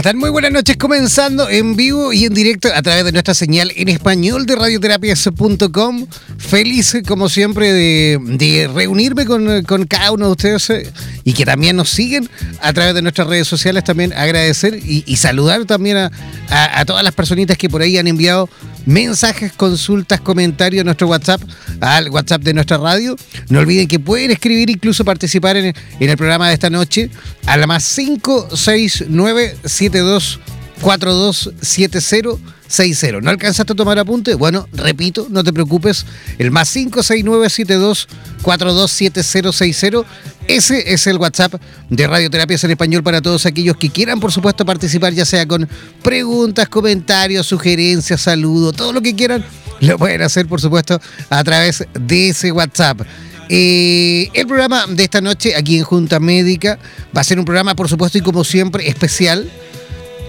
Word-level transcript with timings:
Están? 0.00 0.16
Muy 0.16 0.30
buenas 0.30 0.50
noches, 0.50 0.78
comenzando 0.78 1.50
en 1.50 1.76
vivo 1.76 2.12
y 2.12 2.24
en 2.24 2.32
directo 2.32 2.68
a 2.74 2.80
través 2.80 3.04
de 3.04 3.12
nuestra 3.12 3.34
señal 3.34 3.70
en 3.76 3.90
español 3.90 4.46
de 4.46 4.56
radioterapias.com. 4.56 6.06
Feliz, 6.38 6.96
como 7.06 7.28
siempre, 7.28 7.70
de, 7.72 8.70
reunirme 8.72 9.26
con, 9.26 9.86
cada 9.86 10.12
uno 10.12 10.26
de 10.26 10.32
ustedes 10.32 10.70
eh, 10.70 10.90
y 11.24 11.34
que 11.34 11.44
también 11.44 11.76
nos 11.76 11.90
siguen 11.90 12.30
a 12.62 12.72
través 12.72 12.94
de 12.94 13.02
nuestras 13.02 13.28
redes 13.28 13.46
sociales. 13.46 13.84
También 13.84 14.14
agradecer 14.14 14.74
y, 14.74 15.16
saludar 15.16 15.66
también 15.66 15.98
a, 15.98 16.10
a, 16.48 16.84
todas 16.86 17.04
las 17.04 17.14
personitas 17.14 17.58
que 17.58 17.68
por 17.68 17.82
ahí 17.82 17.98
han 17.98 18.08
enviado 18.08 18.48
mensajes, 18.86 19.52
consultas, 19.52 20.20
comentarios 20.20 20.82
a 20.82 20.84
nuestro 20.84 21.08
WhatsApp, 21.08 21.40
al 21.80 22.10
WhatsApp 22.10 22.42
de 22.42 22.54
nuestra 22.54 22.78
radio. 22.78 23.16
No 23.48 23.58
olviden 23.60 23.88
que 23.88 23.98
pueden 23.98 24.30
escribir, 24.30 24.70
incluso 24.70 25.04
participar 25.04 25.56
en, 25.56 25.74
el 25.98 26.16
programa 26.16 26.46
de 26.48 26.54
esta 26.54 26.70
noche, 26.70 27.10
a 27.46 27.56
la 27.56 27.66
más 27.66 27.92
569 27.94 29.56
72 29.64 30.38
427060. 30.80 33.20
¿No 33.20 33.30
alcanzaste 33.30 33.72
a 33.72 33.76
tomar 33.76 33.98
apunte? 33.98 34.34
Bueno, 34.34 34.68
repito, 34.72 35.26
no 35.30 35.42
te 35.44 35.52
preocupes. 35.52 36.06
El 36.38 36.50
más 36.50 36.70
56972 36.70 38.08
427060. 38.42 40.04
Ese 40.50 40.92
es 40.92 41.06
el 41.06 41.16
WhatsApp 41.18 41.54
de 41.90 42.08
Radioterapias 42.08 42.64
en 42.64 42.72
Español 42.72 43.04
para 43.04 43.22
todos 43.22 43.46
aquellos 43.46 43.76
que 43.76 43.88
quieran, 43.88 44.18
por 44.18 44.32
supuesto, 44.32 44.66
participar, 44.66 45.12
ya 45.12 45.24
sea 45.24 45.46
con 45.46 45.68
preguntas, 46.02 46.68
comentarios, 46.68 47.46
sugerencias, 47.46 48.20
saludos, 48.20 48.74
todo 48.74 48.92
lo 48.92 49.00
que 49.00 49.14
quieran, 49.14 49.44
lo 49.78 49.96
pueden 49.96 50.22
hacer, 50.22 50.48
por 50.48 50.60
supuesto, 50.60 51.00
a 51.28 51.44
través 51.44 51.86
de 51.94 52.30
ese 52.30 52.50
WhatsApp. 52.50 53.02
Eh, 53.48 54.28
el 54.34 54.48
programa 54.48 54.86
de 54.88 55.04
esta 55.04 55.20
noche 55.20 55.54
aquí 55.54 55.78
en 55.78 55.84
Junta 55.84 56.18
Médica 56.18 56.80
va 57.16 57.20
a 57.20 57.24
ser 57.24 57.38
un 57.38 57.44
programa, 57.44 57.76
por 57.76 57.88
supuesto, 57.88 58.18
y 58.18 58.20
como 58.20 58.42
siempre, 58.42 58.88
especial. 58.88 59.48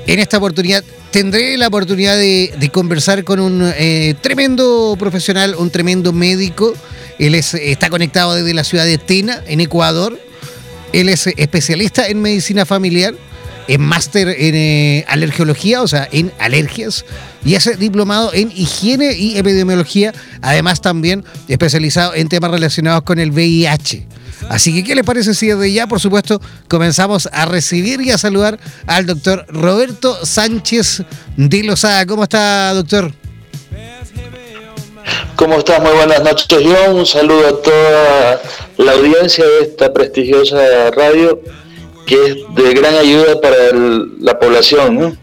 En 0.06 0.20
esta 0.20 0.38
oportunidad 0.38 0.84
tendré 1.12 1.58
la 1.58 1.68
oportunidad 1.68 2.18
de, 2.18 2.70
conversar 2.74 3.24
con 3.24 3.40
un 3.40 3.72
eh, 3.76 4.16
tremendo 4.22 4.96
profesional, 4.98 5.56
un 5.58 5.70
tremendo 5.70 6.14
médico 6.14 6.74
él 7.22 7.36
está 7.36 7.92
conectado 7.92 8.34
desde 8.34 8.52
la 8.56 8.64
ciudad 8.64 8.84
de 8.84 8.98
Tena, 8.98 9.44
en 9.46 9.60
Ecuador. 9.60 10.20
Él 10.92 11.08
es 11.08 11.28
especialista 11.28 12.08
en 12.08 12.20
medicina 12.20 12.66
familiar, 12.66 13.14
es 13.68 13.80
máster 13.80 14.30
en 14.30 14.56
eh, 14.56 15.06
alergiología, 15.08 15.82
o 15.82 15.88
sea, 15.88 16.08
en 16.12 16.32
alergias, 16.40 17.06
y 17.44 17.56
es 17.56 17.80
diplomado 17.80 18.32
en 18.34 18.52
higiene 18.56 19.14
y 19.14 19.38
epidemiología, 19.38 20.14
además 20.42 20.82
también 20.82 21.24
especializado 21.48 22.14
en 22.16 22.30
temas 22.30 22.52
relacionados 22.52 23.04
con 23.04 23.20
el 23.20 23.32
VIH. 23.32 24.08
Así 24.50 24.74
que, 24.74 24.84
¿qué 24.84 24.96
le 24.96 25.04
parece 25.04 25.34
si 25.34 25.48
desde 25.48 25.72
ya, 25.72 25.88
por 25.88 26.00
supuesto, 26.00 26.42
comenzamos 26.68 27.30
a 27.32 27.46
recibir 27.46 28.02
y 28.02 28.12
a 28.12 28.18
saludar 28.18 28.60
al 28.88 29.06
doctor 29.06 29.46
Roberto 29.48 30.26
Sánchez 30.26 31.04
de 31.38 31.64
Lozada? 31.64 32.06
¿Cómo 32.06 32.24
está, 32.24 32.74
doctor? 32.74 33.14
¿Cómo 35.36 35.58
estás? 35.58 35.82
Muy 35.82 35.92
buenas 35.92 36.22
noches, 36.24 36.60
John. 36.64 36.98
Un 36.98 37.06
saludo 37.06 37.48
a 37.48 37.62
toda 37.62 38.42
la 38.78 38.92
audiencia 38.92 39.44
de 39.46 39.62
esta 39.62 39.92
prestigiosa 39.92 40.92
radio 40.92 41.42
que 42.12 42.28
es 42.28 42.36
de 42.56 42.74
gran 42.74 42.94
ayuda 42.96 43.40
para 43.40 43.56
la 44.20 44.38
población. 44.38 45.18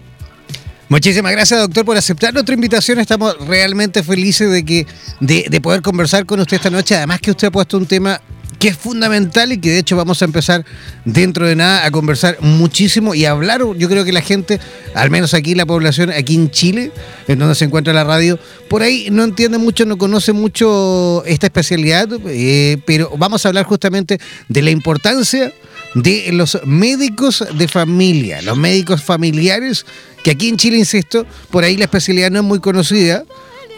Muchísimas 0.89 1.33
gracias, 1.33 1.61
doctor, 1.61 1.85
por 1.85 1.99
aceptar 1.99 2.33
nuestra 2.33 2.55
invitación. 2.55 2.99
Estamos 2.99 3.37
realmente 3.47 4.03
felices 4.03 4.51
de 4.51 4.65
que 4.65 4.87
de, 5.21 5.45
de 5.51 5.61
poder 5.61 5.83
conversar 5.83 6.25
con 6.25 6.41
usted 6.41 6.57
esta 6.57 6.71
noche. 6.71 6.95
Además 6.95 7.21
que 7.21 7.31
usted 7.31 7.49
ha 7.49 7.51
puesto 7.51 7.77
un 7.77 7.85
tema 7.85 8.19
que 8.59 8.69
es 8.69 8.77
fundamental 8.77 9.53
y 9.53 9.59
que 9.59 9.71
de 9.71 9.79
hecho 9.81 9.97
vamos 9.97 10.23
a 10.23 10.25
empezar 10.25 10.65
dentro 11.05 11.47
de 11.47 11.57
nada 11.57 11.85
a 11.85 11.91
conversar 11.91 12.39
muchísimo 12.41 13.15
y 13.15 13.27
hablar. 13.27 13.61
Yo 13.77 13.89
creo 13.91 14.07
que 14.07 14.13
la 14.13 14.23
gente, 14.23 14.59
al 14.95 15.11
menos 15.11 15.35
aquí 15.35 15.55
la 15.55 15.67
población, 15.67 16.11
aquí 16.11 16.37
en 16.37 16.51
Chile, 16.51 16.91
en 17.29 17.39
donde 17.39 17.55
se 17.55 17.67
encuentra 17.67 17.93
la 17.93 18.05
radio, 18.05 18.39
por 18.71 18.81
ahí 18.81 19.09
no 19.13 19.25
entiende 19.25 19.59
mucho, 19.59 19.85
no 19.85 19.99
conoce 19.99 20.33
mucho 20.33 21.23
esta 21.27 21.49
especialidad, 21.49 22.09
eh, 22.29 22.79
pero 22.87 23.13
vamos 23.19 23.45
a 23.45 23.49
hablar 23.49 23.67
justamente 23.67 24.19
de 24.49 24.63
la 24.63 24.71
importancia 24.71 25.53
de 25.95 26.31
los 26.33 26.59
médicos 26.65 27.45
de 27.55 27.69
familia, 27.69 28.43
los 28.43 28.57
médicos 28.57 29.03
familiares, 29.03 29.87
que 30.23 30.33
aquí 30.33 30.49
en 30.49 30.57
Chile, 30.57 30.79
insisto, 30.79 31.27
por 31.51 31.65
ahí 31.65 31.77
la 31.77 31.85
especialidad 31.85 32.31
no 32.31 32.41
es 32.41 32.45
muy 32.45 32.61
conocida 32.61 33.25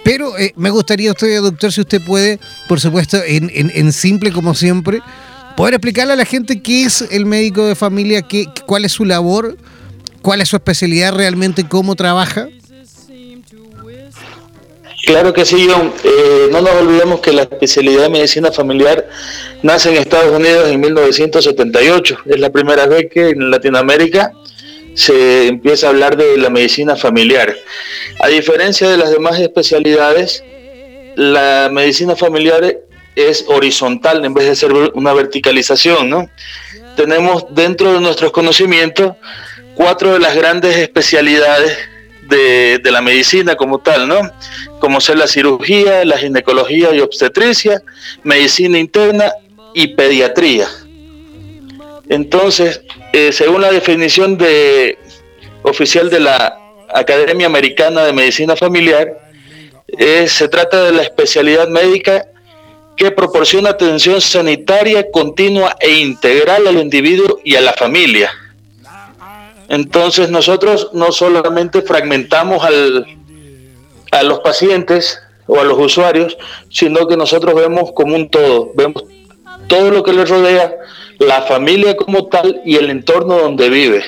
pero 0.03 0.39
eh, 0.39 0.53
me 0.57 0.71
gustaría 0.71 1.11
usted, 1.11 1.41
doctor, 1.41 1.73
si 1.73 1.83
usted 1.83 2.03
puede, 2.03 2.41
por 2.69 2.81
supuesto, 2.81 3.19
en, 3.25 3.93
simple 3.93 4.33
como 4.33 4.55
siempre, 4.55 5.01
poder 5.57 5.75
explicarle 5.75 6.15
a 6.15 6.17
la 6.17 6.25
gente 6.25 6.63
qué 6.63 6.85
es 6.85 7.05
el 7.11 7.27
médico 7.27 7.67
de 7.67 7.75
familia, 7.75 8.23
qué, 8.23 8.47
cuál 8.67 8.85
es 8.85 8.93
su 8.93 9.05
labor, 9.05 9.57
cuál 10.23 10.41
es 10.41 10.49
su 10.49 10.57
especialidad 10.57 11.15
realmente, 11.15 11.69
cómo 11.69 11.97
trabaja. 11.97 12.49
Claro 15.05 15.33
que 15.33 15.45
sí, 15.45 15.67
John. 15.69 15.93
Eh, 16.05 16.49
no 16.51 16.61
nos 16.61 16.73
olvidemos 16.73 17.21
que 17.21 17.33
la 17.33 17.43
especialidad 17.43 18.03
de 18.03 18.11
medicina 18.11 18.53
familiar 18.53 19.09
nace 19.63 19.91
en 19.91 19.97
Estados 19.97 20.37
Unidos 20.37 20.69
en 20.69 20.81
1978. 20.81 22.19
Es 22.27 22.41
la 22.41 22.51
primera 22.51 22.87
vez 22.87 23.09
que 23.11 23.31
en 23.31 23.51
Latinoamérica 23.51 24.33
se 24.95 25.49
empieza 25.49 25.87
a 25.87 25.91
hablar 25.91 26.17
de 26.17 26.37
la 26.37 26.51
medicina 26.51 26.97
familiar. 26.97 27.55
A 28.21 28.29
diferencia 28.29 28.91
de 28.91 28.99
las 28.99 29.11
demás 29.11 29.39
especialidades, 29.39 30.45
la 31.17 31.71
medicina 31.73 32.17
familiar 32.17 32.79
es 33.17 33.45
horizontal 33.49 34.25
en 34.25 34.35
vez 34.35 34.47
de 34.47 34.57
ser 34.57 34.73
una 34.73 35.13
verticalización, 35.13 36.11
¿no? 36.11 36.31
Tenemos 36.97 37.47
dentro 37.51 37.93
de 37.93 38.01
nuestros 38.01 38.33
conocimientos 38.33 39.15
cuatro 39.75 40.13
de 40.13 40.21
las 40.21 40.35
grandes 40.35 40.77
especialidades 40.77 41.77
de, 42.31 42.81
la 42.91 43.03
medicina 43.03 43.57
como 43.57 43.81
tal, 43.81 44.09
¿no? 44.09 44.21
Como 44.79 45.01
ser 45.01 45.19
la 45.19 45.27
cirugía, 45.27 46.05
la 46.05 46.17
ginecología 46.17 46.95
y 46.95 47.01
obstetricia, 47.01 47.83
medicina 48.23 48.79
interna 48.79 49.33
y 49.75 49.89
pediatría. 49.95 50.69
Entonces, 52.09 52.81
eh, 53.13 53.33
según 53.33 53.61
la 53.61 53.71
definición 53.71 54.39
de, 54.39 54.99
oficial 55.63 56.11
de 56.11 56.21
la 56.21 56.57
Academia 56.93 57.47
Americana 57.47 58.05
de 58.05 58.13
Medicina 58.13 58.57
Familiar, 58.57 59.09
eh, 59.87 60.27
se 60.29 60.49
trata 60.49 60.85
de 60.85 60.93
la 60.93 61.03
especialidad 61.03 61.69
médica 61.69 62.27
que 62.97 63.11
proporciona 63.11 63.71
atención 63.71 64.21
sanitaria 64.21 65.11
continua 65.11 65.77
e 65.81 65.91
integral 66.01 66.67
al 66.67 66.79
individuo 66.79 67.41
y 67.45 67.55
a 67.57 67.61
la 67.61 67.73
familia. 67.73 68.31
Entonces 69.71 70.31
nosotros 70.31 70.91
no 70.93 71.13
solamente 71.13 71.81
fragmentamos 71.83 72.65
al, 72.65 73.07
a 74.11 74.23
los 74.25 74.41
pacientes 74.41 75.21
o 75.47 75.61
a 75.61 75.65
los 75.65 75.79
usuarios, 75.79 76.37
sino 76.69 77.07
que 77.07 77.17
nosotros 77.17 77.55
vemos 77.55 77.93
como 77.95 78.17
un 78.17 78.29
todo, 78.29 78.73
vemos 78.75 79.05
todo 79.69 79.93
lo 79.93 80.03
que 80.03 80.13
le 80.13 80.25
rodea, 80.25 80.75
la 81.21 81.43
familia 81.43 81.97
como 81.97 82.27
tal 82.27 82.61
y 82.65 82.75
el 82.75 82.91
entorno 82.91 83.39
donde 83.39 83.71
vive. 83.71 84.03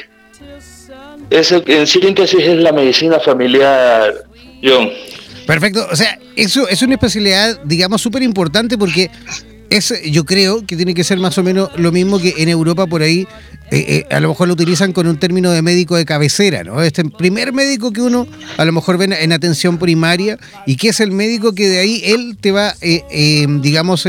Ese, 1.31 1.63
en 1.65 1.87
síntesis 1.87 2.43
es 2.43 2.57
la 2.57 2.73
medicina 2.73 3.21
familiar, 3.21 4.13
John. 4.65 4.91
Perfecto, 5.47 5.87
o 5.91 5.95
sea, 5.95 6.19
eso 6.35 6.67
es 6.67 6.83
una 6.83 6.95
especialidad, 6.95 7.61
digamos, 7.63 8.03
súper 8.03 8.23
importante 8.23 8.77
porque 8.77 9.11
es, 9.77 9.95
yo 10.11 10.25
creo 10.25 10.65
que 10.67 10.77
tiene 10.77 10.95
que 10.95 11.05
ser 11.05 11.19
más 11.19 11.39
o 11.39 11.43
menos 11.43 11.71
lo 11.77 11.93
mismo 11.93 12.19
que 12.19 12.35
en 12.39 12.49
Europa 12.49 12.87
por 12.87 13.03
ahí, 13.03 13.27
eh, 13.71 14.05
eh, 14.11 14.15
a 14.15 14.21
lo 14.21 14.29
mejor 14.29 14.49
lo 14.49 14.55
utilizan 14.55 14.93
con 14.93 15.07
un 15.07 15.19
término 15.19 15.51
de 15.51 15.63
médico 15.63 15.97
de 15.97 16.05
cabecera, 16.05 16.63
¿no? 16.65 16.83
Este 16.83 17.05
primer 17.05 17.53
médico 17.53 17.93
que 17.93 18.03
uno 18.03 18.27
a 18.57 18.65
lo 18.65 18.73
mejor 18.73 18.99
ve 18.99 19.05
en 19.05 19.33
atención 19.33 19.79
primaria 19.79 20.39
y 20.67 20.77
que 20.77 20.89
es 20.89 21.01
el 21.01 21.11
médico 21.11 21.55
que 21.55 21.69
de 21.69 21.79
ahí 21.79 22.03
él 22.05 22.37
te 22.41 22.53
va, 22.53 22.75
eh, 22.81 23.47
digamos, 23.61 24.07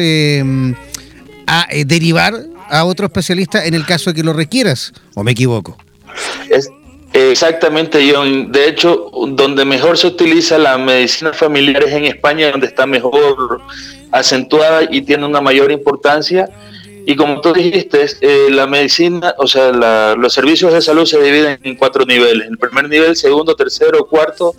a 1.48 1.68
derivar 1.86 2.36
a 2.70 2.86
otro 2.86 3.06
especialista 3.06 3.66
en 3.66 3.74
el 3.74 3.86
caso 3.86 4.10
de 4.10 4.16
que 4.16 4.24
lo 4.24 4.34
requieras, 4.34 4.94
¿o 5.14 5.24
me 5.24 5.32
equivoco? 5.32 5.78
Exactamente, 7.14 8.12
John. 8.12 8.52
De 8.52 8.68
hecho, 8.68 9.10
donde 9.30 9.66
mejor 9.66 9.98
se 9.98 10.08
utiliza 10.08 10.58
la 10.58 10.78
medicina 10.78 11.34
familiar 11.34 11.84
es 11.84 11.94
en 11.94 12.06
España, 12.06 12.52
donde 12.52 12.68
está 12.68 12.86
mejor 12.86 13.62
acentuada 14.12 14.84
y 14.90 15.02
tiene 15.02 15.26
una 15.26 15.42
mayor 15.42 15.72
importancia. 15.72 16.50
Y 17.06 17.16
como 17.16 17.42
tú 17.42 17.52
dijiste, 17.54 18.06
eh, 18.22 18.48
la 18.50 18.66
medicina, 18.66 19.36
o 19.38 19.48
sea, 19.48 19.72
los 20.16 20.34
servicios 20.34 20.74
de 20.74 20.82
salud 20.82 21.06
se 21.06 21.22
dividen 21.22 21.60
en 21.64 21.76
cuatro 21.76 22.06
niveles. 22.06 22.48
El 22.48 22.58
primer 22.58 22.88
nivel, 22.88 23.16
segundo, 23.16 23.56
tercero, 23.56 24.06
cuarto 24.06 24.56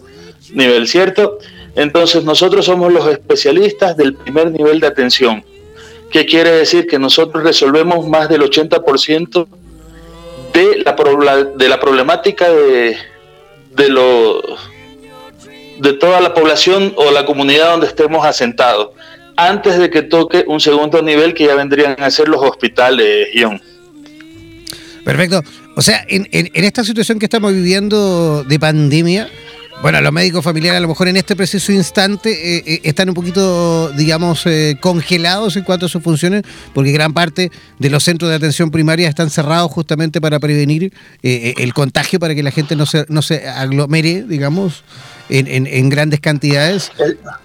nivel, 0.52 0.86
¿cierto? 0.86 1.38
Entonces 1.74 2.22
nosotros 2.24 2.66
somos 2.66 2.92
los 2.92 3.06
especialistas 3.08 3.96
del 3.96 4.14
primer 4.14 4.50
nivel 4.50 4.78
de 4.80 4.86
atención. 4.86 5.44
¿Qué 6.10 6.26
quiere 6.26 6.50
decir? 6.50 6.86
Que 6.86 6.98
nosotros 6.98 7.42
resolvemos 7.42 8.06
más 8.06 8.28
del 8.28 8.42
80% 8.42 9.46
de 10.54 10.84
la, 10.84 11.44
de 11.44 11.68
la 11.68 11.80
problemática 11.80 12.48
de, 12.48 12.96
de, 13.74 13.88
lo, 13.88 14.40
de 15.80 15.92
toda 15.94 16.20
la 16.20 16.32
población 16.32 16.94
o 16.96 17.10
la 17.10 17.26
comunidad 17.26 17.72
donde 17.72 17.88
estemos 17.88 18.24
asentados, 18.24 18.90
antes 19.36 19.78
de 19.78 19.90
que 19.90 20.02
toque 20.02 20.44
un 20.46 20.60
segundo 20.60 21.02
nivel 21.02 21.34
que 21.34 21.44
ya 21.46 21.54
vendrían 21.56 21.96
a 21.98 22.10
ser 22.10 22.28
los 22.28 22.40
hospitales. 22.42 23.28
Perfecto. 25.04 25.42
O 25.76 25.82
sea, 25.82 26.04
en, 26.08 26.28
en 26.30 26.64
esta 26.64 26.84
situación 26.84 27.18
que 27.18 27.26
estamos 27.26 27.52
viviendo 27.52 28.44
de 28.44 28.58
pandemia, 28.60 29.28
bueno, 29.82 30.00
los 30.00 30.12
médicos 30.12 30.42
familiares 30.42 30.78
a 30.78 30.80
lo 30.80 30.88
mejor 30.88 31.08
en 31.08 31.16
este 31.16 31.36
preciso 31.36 31.70
instante 31.72 32.30
eh, 32.30 32.62
eh, 32.66 32.80
están 32.84 33.08
un 33.08 33.14
poquito, 33.14 33.90
digamos, 33.92 34.46
eh, 34.46 34.76
congelados 34.80 35.56
en 35.56 35.64
cuanto 35.64 35.86
a 35.86 35.88
sus 35.88 36.02
funciones, 36.02 36.42
porque 36.72 36.92
gran 36.92 37.12
parte 37.12 37.50
de 37.78 37.90
los 37.90 38.02
centros 38.02 38.30
de 38.30 38.36
atención 38.36 38.70
primaria 38.70 39.08
están 39.08 39.30
cerrados 39.30 39.70
justamente 39.70 40.20
para 40.20 40.38
prevenir 40.40 40.92
el 41.22 41.74
contagio, 41.74 42.18
para 42.18 42.34
que 42.34 42.42
la 42.42 42.50
gente 42.50 42.76
no 42.76 42.86
se, 42.86 43.04
no 43.08 43.20
se 43.20 43.46
aglomere, 43.48 44.22
digamos, 44.22 44.84
en, 45.28 45.66
en, 45.66 45.88
grandes 45.88 46.20
cantidades. 46.20 46.90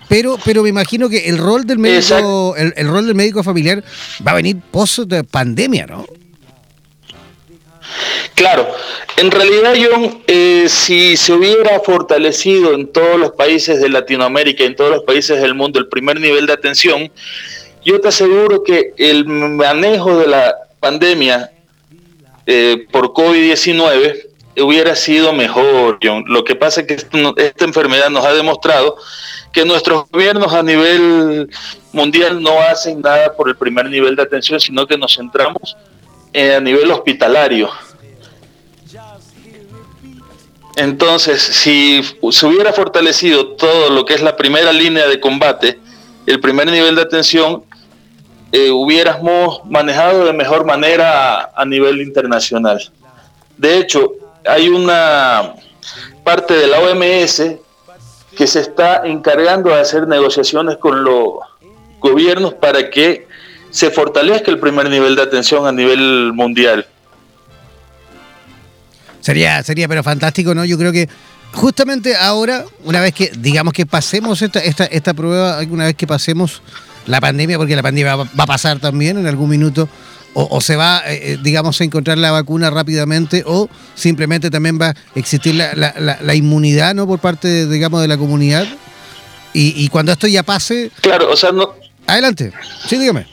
Pero, 0.08 0.38
pero 0.44 0.64
me 0.64 0.70
imagino 0.70 1.10
que 1.10 1.30
el 1.30 1.38
rol 1.38 1.66
del 1.66 1.80
médico, 1.80 2.56
el, 2.58 2.74
el, 2.78 2.88
rol 2.88 3.06
del 3.06 3.16
médico 3.16 3.44
familiar 3.44 3.84
va 4.26 4.32
a 4.32 4.36
venir 4.36 4.58
post 4.72 5.00
pandemia, 5.32 5.88
¿no? 5.88 6.06
Claro, 8.36 8.68
en 9.18 9.32
realidad, 9.32 9.74
John, 9.76 10.24
eh, 10.28 10.66
si 10.70 11.18
se 11.18 11.34
hubiera 11.34 11.80
fortalecido 11.82 12.74
en 12.74 12.88
todos 12.88 13.20
los 13.20 13.32
países 13.32 13.82
de 13.82 13.90
Latinoamérica, 13.90 14.64
en 14.64 14.76
todos 14.76 14.92
los 14.92 15.04
países 15.04 15.42
del 15.42 15.56
mundo, 15.56 15.80
el 15.80 15.88
primer 15.88 16.20
nivel 16.20 16.46
de 16.46 16.54
atención, 16.54 17.12
yo 17.84 18.00
te 18.00 18.10
aseguro 18.10 18.64
que 18.64 18.94
el 18.98 19.26
manejo 19.26 20.18
de 20.20 20.28
la 20.28 20.56
pandemia 20.80 21.52
eh, 22.46 22.86
por 22.92 23.14
COVID-19 23.14 24.30
hubiera 24.62 24.96
sido 24.96 25.34
mejor, 25.34 26.00
John. 26.02 26.24
Lo 26.28 26.44
que 26.44 26.56
pasa 26.56 26.82
es 26.82 26.88
que 26.88 26.94
esta 26.94 27.66
enfermedad 27.66 28.10
nos 28.10 28.26
ha 28.26 28.34
demostrado 28.34 28.98
que 29.52 29.66
nuestros 29.66 30.10
gobiernos 30.10 30.54
a 30.54 30.64
nivel 30.64 31.50
mundial 31.92 32.42
no 32.42 32.60
hacen 32.60 33.02
nada 33.02 33.34
por 33.36 33.50
el 33.50 33.56
primer 33.56 33.90
nivel 33.90 34.16
de 34.16 34.24
atención, 34.24 34.60
sino 34.60 34.86
que 34.86 34.98
nos 34.98 35.16
centramos 35.16 35.76
eh, 36.34 36.56
a 36.56 36.60
nivel 36.60 36.92
hospitalario. 36.92 37.70
Entonces, 40.76 41.42
si 41.42 42.02
se 42.32 42.46
hubiera 42.46 42.72
fortalecido 42.72 43.56
todo 43.56 43.90
lo 43.90 44.06
que 44.06 44.14
es 44.14 44.22
la 44.22 44.38
primera 44.38 44.72
línea 44.72 45.08
de 45.08 45.20
combate, 45.20 45.80
el 46.26 46.40
primer 46.40 46.68
nivel 46.68 46.96
de 46.96 47.02
atención, 47.02 47.64
eh, 48.52 48.72
hubiéramos 48.72 49.64
manejado 49.66 50.26
de 50.26 50.34
mejor 50.34 50.66
manera 50.66 51.52
a, 51.56 51.66
nivel 51.66 52.02
internacional. 52.02 52.80
De 53.58 53.78
hecho, 53.78 54.14
hay 54.46 54.70
una 54.70 55.54
parte 56.24 56.56
de 56.56 56.68
la 56.68 56.80
OMS 56.80 57.58
que 58.36 58.48
se 58.48 58.62
está 58.62 59.02
encargando 59.06 59.70
de 59.70 59.82
hacer 59.82 60.08
negociaciones 60.08 60.78
con 60.78 61.04
los 61.04 61.40
gobiernos 62.00 62.54
para 62.54 62.90
que 62.90 63.28
se 63.72 63.92
fortalezca 63.92 64.52
el 64.52 64.60
primer 64.60 64.90
nivel 64.90 65.16
de 65.16 65.22
atención 65.22 65.66
a 65.66 65.72
nivel 65.72 66.34
mundial. 66.34 66.86
Sería, 69.22 69.62
sería 69.64 69.88
pero 69.88 70.04
fantástico, 70.04 70.56
¿no? 70.56 70.66
Yo 70.66 70.78
creo 70.78 70.92
que 70.92 71.10
justamente 71.52 72.16
ahora, 72.16 72.66
una 72.84 73.02
vez 73.02 73.14
que, 73.14 73.32
digamos 73.38 73.74
que 73.74 73.86
pasemos 73.86 74.42
esta, 74.42 74.60
esta, 74.60 74.86
esta 74.86 75.14
prueba, 75.14 75.60
una 75.70 75.86
vez 75.86 75.96
que 75.96 76.08
pasemos 76.08 76.62
la 77.06 77.20
pandemia, 77.20 77.58
porque 77.58 77.76
la 77.76 77.84
pandemia 77.84 78.16
va, 78.16 78.30
a 78.38 78.46
pasar 78.46 78.80
también 78.80 79.18
en 79.18 79.28
algún 79.28 79.50
minuto, 79.50 79.90
o, 80.36 80.62
se 80.62 80.76
va, 80.76 81.02
eh, 81.08 81.34
eh, 81.34 81.38
digamos, 81.42 81.82
a 81.82 81.84
encontrar 81.84 82.18
la 82.18 82.32
vacuna 82.32 82.70
rápidamente, 82.70 83.44
o 83.46 83.68
simplemente 83.96 84.50
también 84.50 84.80
va 84.80 84.90
a 84.90 84.96
existir 85.16 85.56
la, 85.56 85.74
la, 85.74 86.20
la, 86.22 86.36
inmunidad, 86.36 86.94
¿no? 86.94 87.08
Por 87.08 87.20
parte, 87.20 87.68
digamos, 87.68 88.02
de 88.02 88.08
la 88.08 88.18
comunidad. 88.18 88.66
Y, 89.54 89.74
y 89.84 89.90
cuando 89.90 90.12
esto 90.12 90.28
ya 90.28 90.44
pase... 90.44 90.92
Claro, 91.02 91.32
o 91.32 91.36
sea, 91.36 91.52
no... 91.52 91.74
Adelante, 92.06 92.54
sí, 92.88 92.98
dígame. 92.98 93.26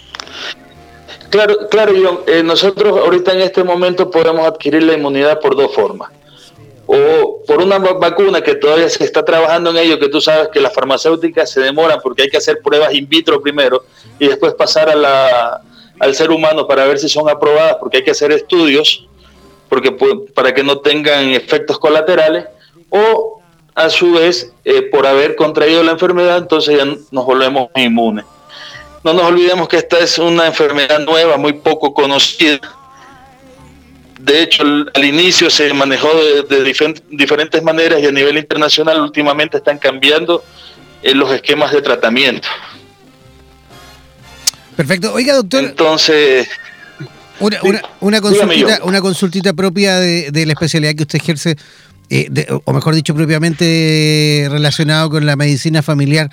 Claro, 1.31 1.69
claro, 1.69 1.93
John. 2.02 2.20
Eh, 2.26 2.43
nosotros 2.43 2.99
ahorita 2.99 3.32
en 3.32 3.43
este 3.43 3.64
momento 3.64 4.11
podemos 4.11 4.46
adquirir 4.46 4.82
la 4.82 4.94
inmunidad 4.94 5.40
por 5.40 5.56
dos 5.56 5.75
formas. 5.75 6.11
O 6.87 7.43
por 7.46 7.61
una 7.61 7.78
vacuna 7.78 8.40
que 8.43 8.55
todavía 8.55 8.88
se 8.88 9.02
está 9.02 9.25
trabajando 9.25 9.70
en 9.70 9.78
ello, 9.78 9.99
que 9.99 10.08
tú 10.08 10.20
sabes 10.20 10.49
que 10.52 10.61
las 10.61 10.73
farmacéuticas 10.73 11.50
se 11.50 11.61
demoran 11.61 11.99
porque 12.00 12.23
hay 12.23 12.28
que 12.28 12.37
hacer 12.37 12.61
pruebas 12.62 12.94
in 12.94 13.08
vitro 13.08 13.40
primero 13.40 13.84
y 14.20 14.28
después 14.28 14.55
pasar 14.55 14.88
a 14.88 14.94
la, 14.94 15.62
al 15.99 16.14
ser 16.14 16.31
humano 16.31 16.67
para 16.69 16.84
ver 16.87 16.99
si 16.99 17.08
son 17.08 17.29
aprobadas, 17.29 17.76
porque 17.81 17.99
hay 17.99 18.05
que 18.05 18.12
hacer 18.12 18.31
estudios 18.31 19.08
porque 19.69 19.96
para 20.34 20.55
que 20.55 20.62
no 20.62 20.79
tengan 20.79 21.31
efectos 21.31 21.79
colaterales. 21.79 22.46
O 22.91 23.41
a 23.74 23.91
su 23.91 24.12
vez, 24.12 24.53
eh, 24.65 24.82
por 24.82 25.06
haber 25.06 25.36
contraído 25.36 25.82
la 25.82 25.93
enfermedad, 25.93 26.39
entonces 26.39 26.79
ya 26.79 26.84
nos 26.84 27.27
volvemos 27.27 27.69
inmunes. 27.74 28.24
No 29.06 29.15
nos 29.15 29.22
olvidemos 29.22 29.69
que 29.69 29.77
esta 29.77 30.01
es 30.01 30.19
una 30.19 30.48
enfermedad 30.48 30.98
nueva, 30.98 31.36
muy 31.36 31.53
poco 31.53 31.94
conocida. 31.94 32.58
De 34.19 34.43
hecho, 34.43 34.65
al 34.65 35.05
inicio 35.05 35.48
se 35.48 35.72
manejó 35.72 36.08
de, 36.48 36.75
diferentes 37.10 37.63
maneras 37.63 38.03
y 38.03 38.06
a 38.06 38.10
nivel 38.10 38.36
internacional 38.36 39.01
últimamente 39.01 39.58
están 39.58 39.79
cambiando 39.79 40.43
eh, 41.05 41.15
los 41.15 41.31
esquemas 41.31 41.70
de 41.70 41.82
tratamiento. 41.82 42.48
Perfecto. 44.77 45.13
Oiga, 45.13 45.34
doctor. 45.34 45.63
Entonces. 45.63 46.48
Una, 47.39 47.60
una, 48.01 48.20
consultita, 48.20 48.81
una 48.82 49.01
consultita 49.01 49.53
propia 49.53 50.01
de, 50.01 50.46
la 50.46 50.53
especialidad 50.53 50.96
que 50.96 51.03
usted 51.05 51.20
ejerce, 51.20 51.56
eh, 52.10 52.48
o 52.65 52.72
mejor 52.72 52.96
dicho, 52.96 53.15
propiamente 53.15 54.48
relacionado 54.51 55.10
con 55.10 55.25
la 55.27 55.36
medicina 55.36 55.81
familiar. 55.81 56.29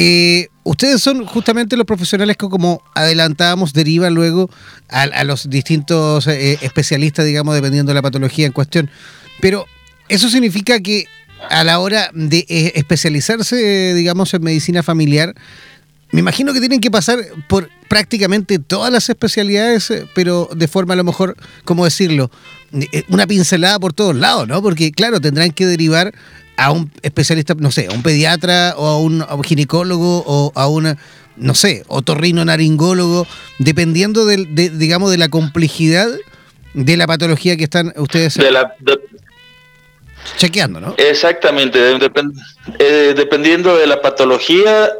Eh, 0.00 0.46
ustedes 0.62 1.02
son 1.02 1.26
justamente 1.26 1.76
los 1.76 1.84
profesionales 1.84 2.36
que, 2.36 2.48
como 2.48 2.80
adelantábamos, 2.94 3.72
derivan 3.72 4.14
luego 4.14 4.48
a, 4.88 5.24
los 5.24 5.50
distintos 5.50 6.28
eh, 6.28 6.56
especialistas, 6.62 7.26
digamos, 7.26 7.52
dependiendo 7.56 7.90
de 7.90 7.94
la 7.94 8.02
patología 8.02 8.46
en 8.46 8.52
cuestión. 8.52 8.88
Pero 9.40 9.66
eso 10.08 10.28
significa 10.28 10.78
que 10.78 11.06
a 11.50 11.64
la 11.64 11.80
hora 11.80 12.12
de 12.14 12.46
eh, 12.48 12.72
especializarse, 12.76 13.92
digamos, 13.92 14.32
en 14.34 14.44
medicina 14.44 14.84
familiar, 14.84 15.34
me 16.12 16.20
imagino 16.20 16.52
que 16.52 16.60
tienen 16.60 16.80
que 16.80 16.92
pasar 16.92 17.18
por 17.48 17.68
prácticamente 17.88 18.60
todas 18.60 18.92
las 18.92 19.08
especialidades, 19.08 19.92
pero 20.14 20.48
de 20.54 20.68
forma 20.68 20.94
a 20.94 20.96
lo 20.96 21.02
mejor, 21.02 21.36
¿cómo 21.64 21.84
decirlo? 21.84 22.30
Una 23.08 23.26
pincelada 23.26 23.80
por 23.80 23.94
todos 23.94 24.14
lados, 24.14 24.46
¿no? 24.46 24.62
Porque, 24.62 24.92
claro, 24.92 25.20
tendrán 25.20 25.50
que 25.50 25.66
derivar 25.66 26.14
a 26.58 26.72
un 26.72 26.90
especialista, 27.02 27.54
no 27.56 27.70
sé, 27.70 27.86
a 27.86 27.94
un 27.94 28.02
pediatra 28.02 28.74
o 28.76 28.86
a 28.86 28.98
un, 28.98 29.24
ginecólogo 29.44 30.24
o 30.26 30.52
a 30.56 30.66
una, 30.66 30.98
no 31.36 31.54
sé, 31.54 31.84
otorrino 31.86 32.44
naringólogo, 32.44 33.26
dependiendo 33.60 34.26
del, 34.26 34.54
de, 34.56 34.68
digamos, 34.68 35.12
de 35.12 35.18
la 35.18 35.28
complejidad 35.28 36.08
de 36.74 36.96
la 36.96 37.06
patología 37.06 37.56
que 37.56 37.64
están 37.64 37.94
ustedes 37.96 38.36
chequeando, 40.36 40.80
¿no? 40.80 40.94
Exactamente, 40.98 41.78
eh, 42.78 43.14
dependiendo 43.16 43.76
de 43.76 43.86
la 43.86 44.02
patología 44.02 44.90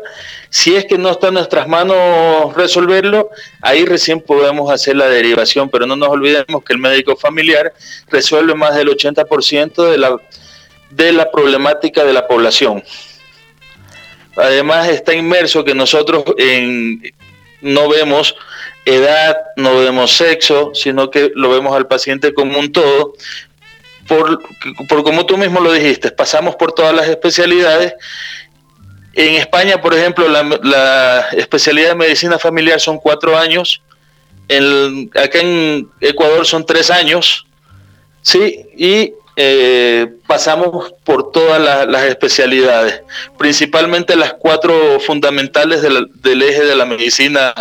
Si 0.50 0.74
es 0.74 0.86
que 0.86 0.96
no 0.96 1.10
está 1.10 1.28
en 1.28 1.34
nuestras 1.34 1.68
manos 1.68 2.54
resolverlo, 2.54 3.30
ahí 3.60 3.84
recién 3.84 4.20
podemos 4.20 4.72
hacer 4.72 4.96
la 4.96 5.08
derivación, 5.08 5.68
pero 5.68 5.86
no 5.86 5.96
nos 5.96 6.08
olvidemos 6.08 6.64
que 6.64 6.72
el 6.72 6.78
médico 6.78 7.16
familiar 7.16 7.74
resuelve 8.08 8.54
más 8.54 8.74
del 8.74 8.88
80% 8.88 9.90
de 9.90 9.98
la, 9.98 10.16
de 10.90 11.12
la 11.12 11.30
problemática 11.30 12.04
de 12.04 12.12
la 12.12 12.26
población. 12.26 12.82
Además 14.36 14.88
está 14.88 15.14
inmerso 15.14 15.64
que 15.64 15.74
nosotros 15.74 16.24
no 17.60 17.88
vemos 17.88 18.36
edad, 18.84 19.36
no 19.56 19.78
vemos 19.78 20.16
sexo, 20.16 20.72
sino 20.74 21.10
que 21.10 21.30
lo 21.34 21.50
vemos 21.50 21.76
al 21.76 21.86
paciente 21.86 22.32
como 22.32 22.58
un 22.58 22.72
todo. 22.72 23.14
Por, 24.06 24.40
por 24.88 25.02
como 25.02 25.26
tú 25.26 25.36
mismo 25.36 25.60
lo 25.60 25.72
dijiste, 25.72 26.10
pasamos 26.10 26.56
por 26.56 26.72
todas 26.72 26.94
las 26.94 27.08
especialidades. 27.08 27.94
En 29.14 29.34
España, 29.34 29.80
por 29.80 29.94
ejemplo, 29.94 30.28
la, 30.28 31.28
especialidad 31.32 31.90
de 31.90 31.94
medicina 31.96 32.38
familiar 32.38 32.80
son 32.80 32.98
cuatro 32.98 33.36
años. 33.36 33.82
En, 34.46 35.10
acá 35.14 35.40
en 35.40 35.90
Ecuador 36.00 36.46
son 36.46 36.64
tres 36.64 36.90
años. 36.90 37.44
Sí, 38.22 38.64
y 38.76 39.12
eh, 39.40 40.16
pasamos 40.26 40.92
por 41.04 41.30
todas 41.30 41.60
las 41.88 42.04
especialidades, 42.06 43.02
principalmente 43.38 44.16
las 44.16 44.32
cuatro 44.32 44.98
fundamentales 44.98 45.80
del 45.80 46.42
eje 46.42 46.64
de 46.64 46.74
la 46.74 46.84
medicina, 46.84 47.54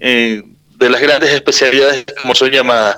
eh, 0.00 0.42
de 0.78 0.88
las 0.88 1.02
grandes 1.02 1.32
especialidades 1.32 2.06
como 2.22 2.34
son 2.34 2.50
llamadas. 2.50 2.96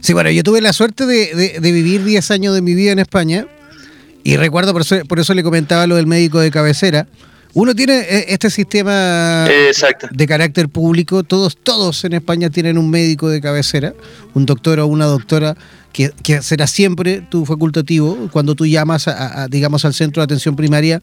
Sí, 0.00 0.14
bueno, 0.14 0.30
yo 0.30 0.42
tuve 0.42 0.62
la 0.62 0.72
suerte 0.72 1.04
de, 1.04 1.58
vivir 1.60 2.02
10 2.02 2.30
años 2.30 2.54
de 2.54 2.62
mi 2.62 2.74
vida 2.74 2.92
en 2.92 2.98
España 2.98 3.46
y 4.24 4.38
recuerdo, 4.38 4.72
por 4.72 4.80
eso, 4.80 4.96
por 5.06 5.20
eso 5.20 5.34
le 5.34 5.42
comentaba 5.42 5.86
lo 5.86 5.96
del 5.96 6.06
médico 6.06 6.40
de 6.40 6.50
cabecera. 6.50 7.06
Uno 7.52 7.74
tiene 7.74 7.98
eh, 7.98 8.24
este 8.28 8.48
sistema 8.48 9.46
de 9.46 10.26
carácter 10.26 10.70
público, 10.70 11.24
todos, 11.24 11.58
todos 11.58 12.04
en 12.04 12.14
España 12.14 12.48
tienen 12.48 12.78
un 12.78 12.88
médico 12.88 13.28
de 13.28 13.42
cabecera, 13.42 13.92
un 14.32 14.46
doctor 14.46 14.80
o 14.80 14.86
una 14.86 15.04
doctora 15.04 15.58
que, 15.96 16.42
será 16.42 16.66
siempre 16.66 17.22
tu 17.22 17.46
facultativo. 17.46 18.28
Cuando 18.30 18.54
tú 18.54 18.66
llamas, 18.66 19.08
a, 19.08 19.48
digamos, 19.48 19.84
al 19.84 19.94
centro 19.94 20.20
de 20.20 20.24
atención 20.24 20.54
primaria, 20.54 21.00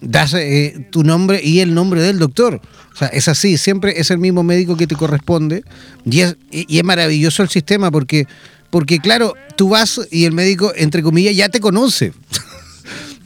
das 0.00 0.34
eh, 0.34 0.88
tu 0.90 1.04
nombre 1.04 1.40
y 1.42 1.60
el 1.60 1.74
nombre 1.74 2.02
del 2.02 2.18
doctor. 2.18 2.60
O 2.92 2.96
sea, 2.96 3.08
es 3.08 3.28
así, 3.28 3.56
siempre 3.56 4.00
es 4.00 4.10
el 4.10 4.18
mismo 4.18 4.42
médico 4.42 4.76
que 4.76 4.88
te 4.88 4.96
corresponde. 4.96 5.62
Y 6.04 6.20
es, 6.20 6.36
y 6.50 6.76
es 6.76 6.84
maravilloso 6.84 7.44
el 7.44 7.48
sistema 7.48 7.90
porque, 7.92 8.26
porque, 8.70 8.98
claro, 8.98 9.34
tú 9.56 9.68
vas 9.68 10.00
y 10.10 10.24
el 10.24 10.32
médico, 10.32 10.72
entre 10.74 11.02
comillas, 11.02 11.36
ya 11.36 11.48
te 11.48 11.60
conoce. 11.60 12.12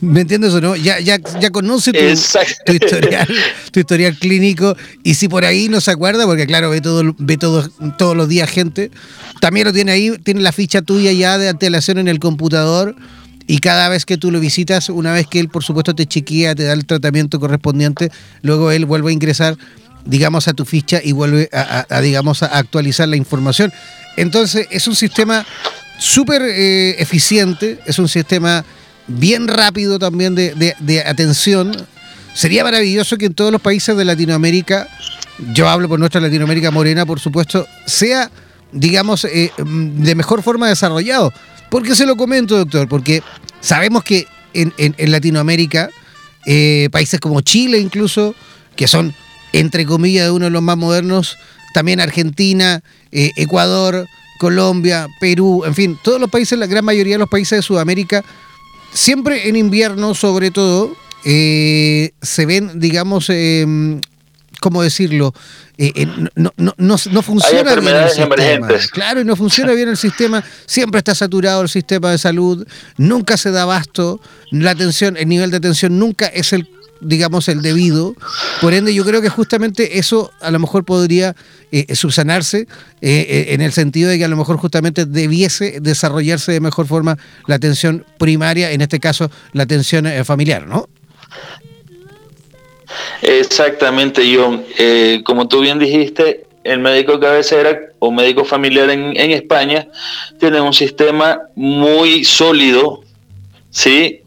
¿Me 0.00 0.20
entiendes 0.20 0.52
o 0.52 0.60
no? 0.60 0.76
Ya, 0.76 1.00
ya, 1.00 1.18
ya 1.40 1.50
conoce 1.50 1.92
tu, 1.92 2.72
historial, 2.72 3.26
tu 3.70 3.80
historial 3.80 4.16
clínico 4.18 4.76
y 5.02 5.14
si 5.14 5.28
por 5.28 5.44
ahí 5.44 5.68
no 5.68 5.80
se 5.80 5.90
acuerda, 5.90 6.26
porque 6.26 6.46
claro, 6.46 6.68
ve 6.70 6.80
todo, 6.80 7.14
ve 7.18 7.36
todo, 7.38 7.68
todos 7.96 8.16
los 8.16 8.28
días 8.28 8.50
gente, 8.50 8.90
también 9.40 9.66
lo 9.66 9.72
tiene 9.72 9.92
ahí, 9.92 10.12
tiene 10.22 10.42
la 10.42 10.52
ficha 10.52 10.82
tuya 10.82 11.12
ya 11.12 11.38
de 11.38 11.48
antelación 11.48 11.98
en 11.98 12.08
el 12.08 12.18
computador 12.18 12.94
y 13.46 13.58
cada 13.58 13.88
vez 13.88 14.04
que 14.04 14.18
tú 14.18 14.30
lo 14.30 14.40
visitas, 14.40 14.90
una 14.90 15.12
vez 15.12 15.26
que 15.28 15.40
él 15.40 15.48
por 15.48 15.64
supuesto 15.64 15.94
te 15.94 16.06
chequea, 16.06 16.54
te 16.54 16.64
da 16.64 16.74
el 16.74 16.84
tratamiento 16.84 17.40
correspondiente, 17.40 18.10
luego 18.42 18.70
él 18.70 18.84
vuelve 18.84 19.10
a 19.10 19.14
ingresar 19.14 19.56
digamos 20.04 20.46
a 20.46 20.54
tu 20.54 20.64
ficha 20.64 21.00
y 21.02 21.12
vuelve 21.12 21.48
a, 21.52 22.00
digamos 22.00 22.42
a 22.42 22.46
actualizar 22.46 23.08
la 23.08 23.16
información. 23.16 23.72
Entonces 24.16 24.68
es 24.70 24.86
un 24.86 24.94
sistema 24.94 25.44
súper 25.98 26.42
eh, 26.42 27.00
eficiente, 27.00 27.78
es 27.86 27.98
un 27.98 28.08
sistema 28.08 28.64
bien 29.06 29.48
rápido 29.48 29.98
también 29.98 30.34
de, 30.34 31.04
atención. 31.06 31.86
Sería 32.34 32.64
maravilloso 32.64 33.16
que 33.16 33.26
en 33.26 33.34
todos 33.34 33.52
los 33.52 33.60
países 33.60 33.96
de 33.96 34.04
Latinoamérica, 34.04 34.88
yo 35.54 35.68
hablo 35.68 35.88
por 35.88 35.98
nuestra 35.98 36.20
Latinoamérica 36.20 36.70
morena, 36.70 37.06
por 37.06 37.20
supuesto, 37.20 37.66
sea, 37.86 38.30
digamos, 38.72 39.24
eh, 39.24 39.52
de 39.56 40.14
mejor 40.14 40.42
forma 40.42 40.68
desarrollado. 40.68 41.32
¿Por 41.70 41.82
qué 41.82 41.94
se 41.94 42.06
lo 42.06 42.16
comento, 42.16 42.56
doctor? 42.56 42.88
Porque 42.88 43.22
sabemos 43.60 44.04
que 44.04 44.26
en, 44.54 44.72
Latinoamérica, 44.98 45.90
eh, 46.46 46.88
países 46.92 47.20
como 47.20 47.40
Chile 47.40 47.78
incluso, 47.78 48.34
que 48.76 48.86
son, 48.86 49.14
entre 49.52 49.86
comillas, 49.86 50.30
uno 50.30 50.46
de 50.46 50.50
los 50.50 50.62
más 50.62 50.76
modernos, 50.76 51.38
también 51.74 52.00
Argentina, 52.00 52.82
eh, 53.12 53.32
Ecuador, 53.36 54.06
Colombia, 54.38 55.08
Perú, 55.20 55.64
en 55.66 55.74
fin, 55.74 55.98
todos 56.02 56.20
los 56.20 56.30
países, 56.30 56.58
la 56.58 56.66
gran 56.66 56.84
mayoría 56.84 57.14
de 57.14 57.18
los 57.18 57.28
países 57.28 57.58
de 57.58 57.62
Sudamérica 57.62 58.24
siempre 58.96 59.48
en 59.48 59.56
invierno, 59.56 60.14
sobre 60.14 60.50
todo, 60.50 60.96
eh, 61.24 62.12
se 62.22 62.46
ven, 62.46 62.80
digamos, 62.80 63.26
eh, 63.30 63.66
¿cómo 64.60 64.82
decirlo? 64.82 65.34
Eh, 65.78 65.92
eh, 65.94 66.06
no, 66.06 66.52
no, 66.56 66.74
no, 66.78 66.96
no, 67.10 67.22
funciona 67.22 67.74
bien 67.74 67.94
el 67.94 68.08
sistema. 68.08 68.68
Claro, 68.92 69.20
y 69.20 69.24
no 69.24 69.36
funciona 69.36 69.72
bien 69.72 69.90
el 69.90 69.96
sistema. 69.96 70.42
Siempre 70.64 70.98
está 70.98 71.14
saturado 71.14 71.62
el 71.62 71.68
sistema 71.68 72.10
de 72.10 72.18
salud. 72.18 72.66
Nunca 72.96 73.36
se 73.36 73.50
da 73.50 73.62
abasto. 73.62 74.20
La 74.50 74.70
atención, 74.70 75.16
el 75.18 75.28
nivel 75.28 75.50
de 75.50 75.58
atención 75.58 75.98
nunca 75.98 76.26
es 76.26 76.54
el 76.54 76.66
digamos, 77.00 77.48
el 77.48 77.62
debido. 77.62 78.14
Por 78.60 78.74
ende, 78.74 78.94
yo 78.94 79.04
creo 79.04 79.22
que 79.22 79.28
justamente 79.28 79.98
eso 79.98 80.32
a 80.40 80.50
lo 80.50 80.58
mejor 80.58 80.84
podría 80.84 81.34
eh, 81.72 81.94
subsanarse 81.94 82.60
eh, 82.60 82.66
eh, 83.02 83.46
en 83.50 83.60
el 83.60 83.72
sentido 83.72 84.10
de 84.10 84.18
que 84.18 84.24
a 84.24 84.28
lo 84.28 84.36
mejor 84.36 84.56
justamente 84.56 85.04
debiese 85.04 85.80
desarrollarse 85.80 86.52
de 86.52 86.60
mejor 86.60 86.86
forma 86.86 87.18
la 87.46 87.56
atención 87.56 88.04
primaria, 88.18 88.70
en 88.70 88.80
este 88.80 89.00
caso 89.00 89.30
la 89.52 89.64
atención 89.64 90.06
familiar, 90.24 90.66
¿no? 90.66 90.88
Exactamente, 93.20 94.22
John. 94.34 94.64
como 95.24 95.48
tú 95.48 95.60
bien 95.60 95.78
dijiste, 95.78 96.46
el 96.62 96.78
médico 96.78 97.18
cabecera 97.18 97.78
o 97.98 98.10
médico 98.10 98.44
familiar 98.44 98.88
en 98.90 99.30
España 99.32 99.88
tiene 100.38 100.60
un 100.60 100.72
sistema 100.72 101.40
muy 101.56 102.24
sólido, 102.24 103.02
¿sí? 103.70 104.22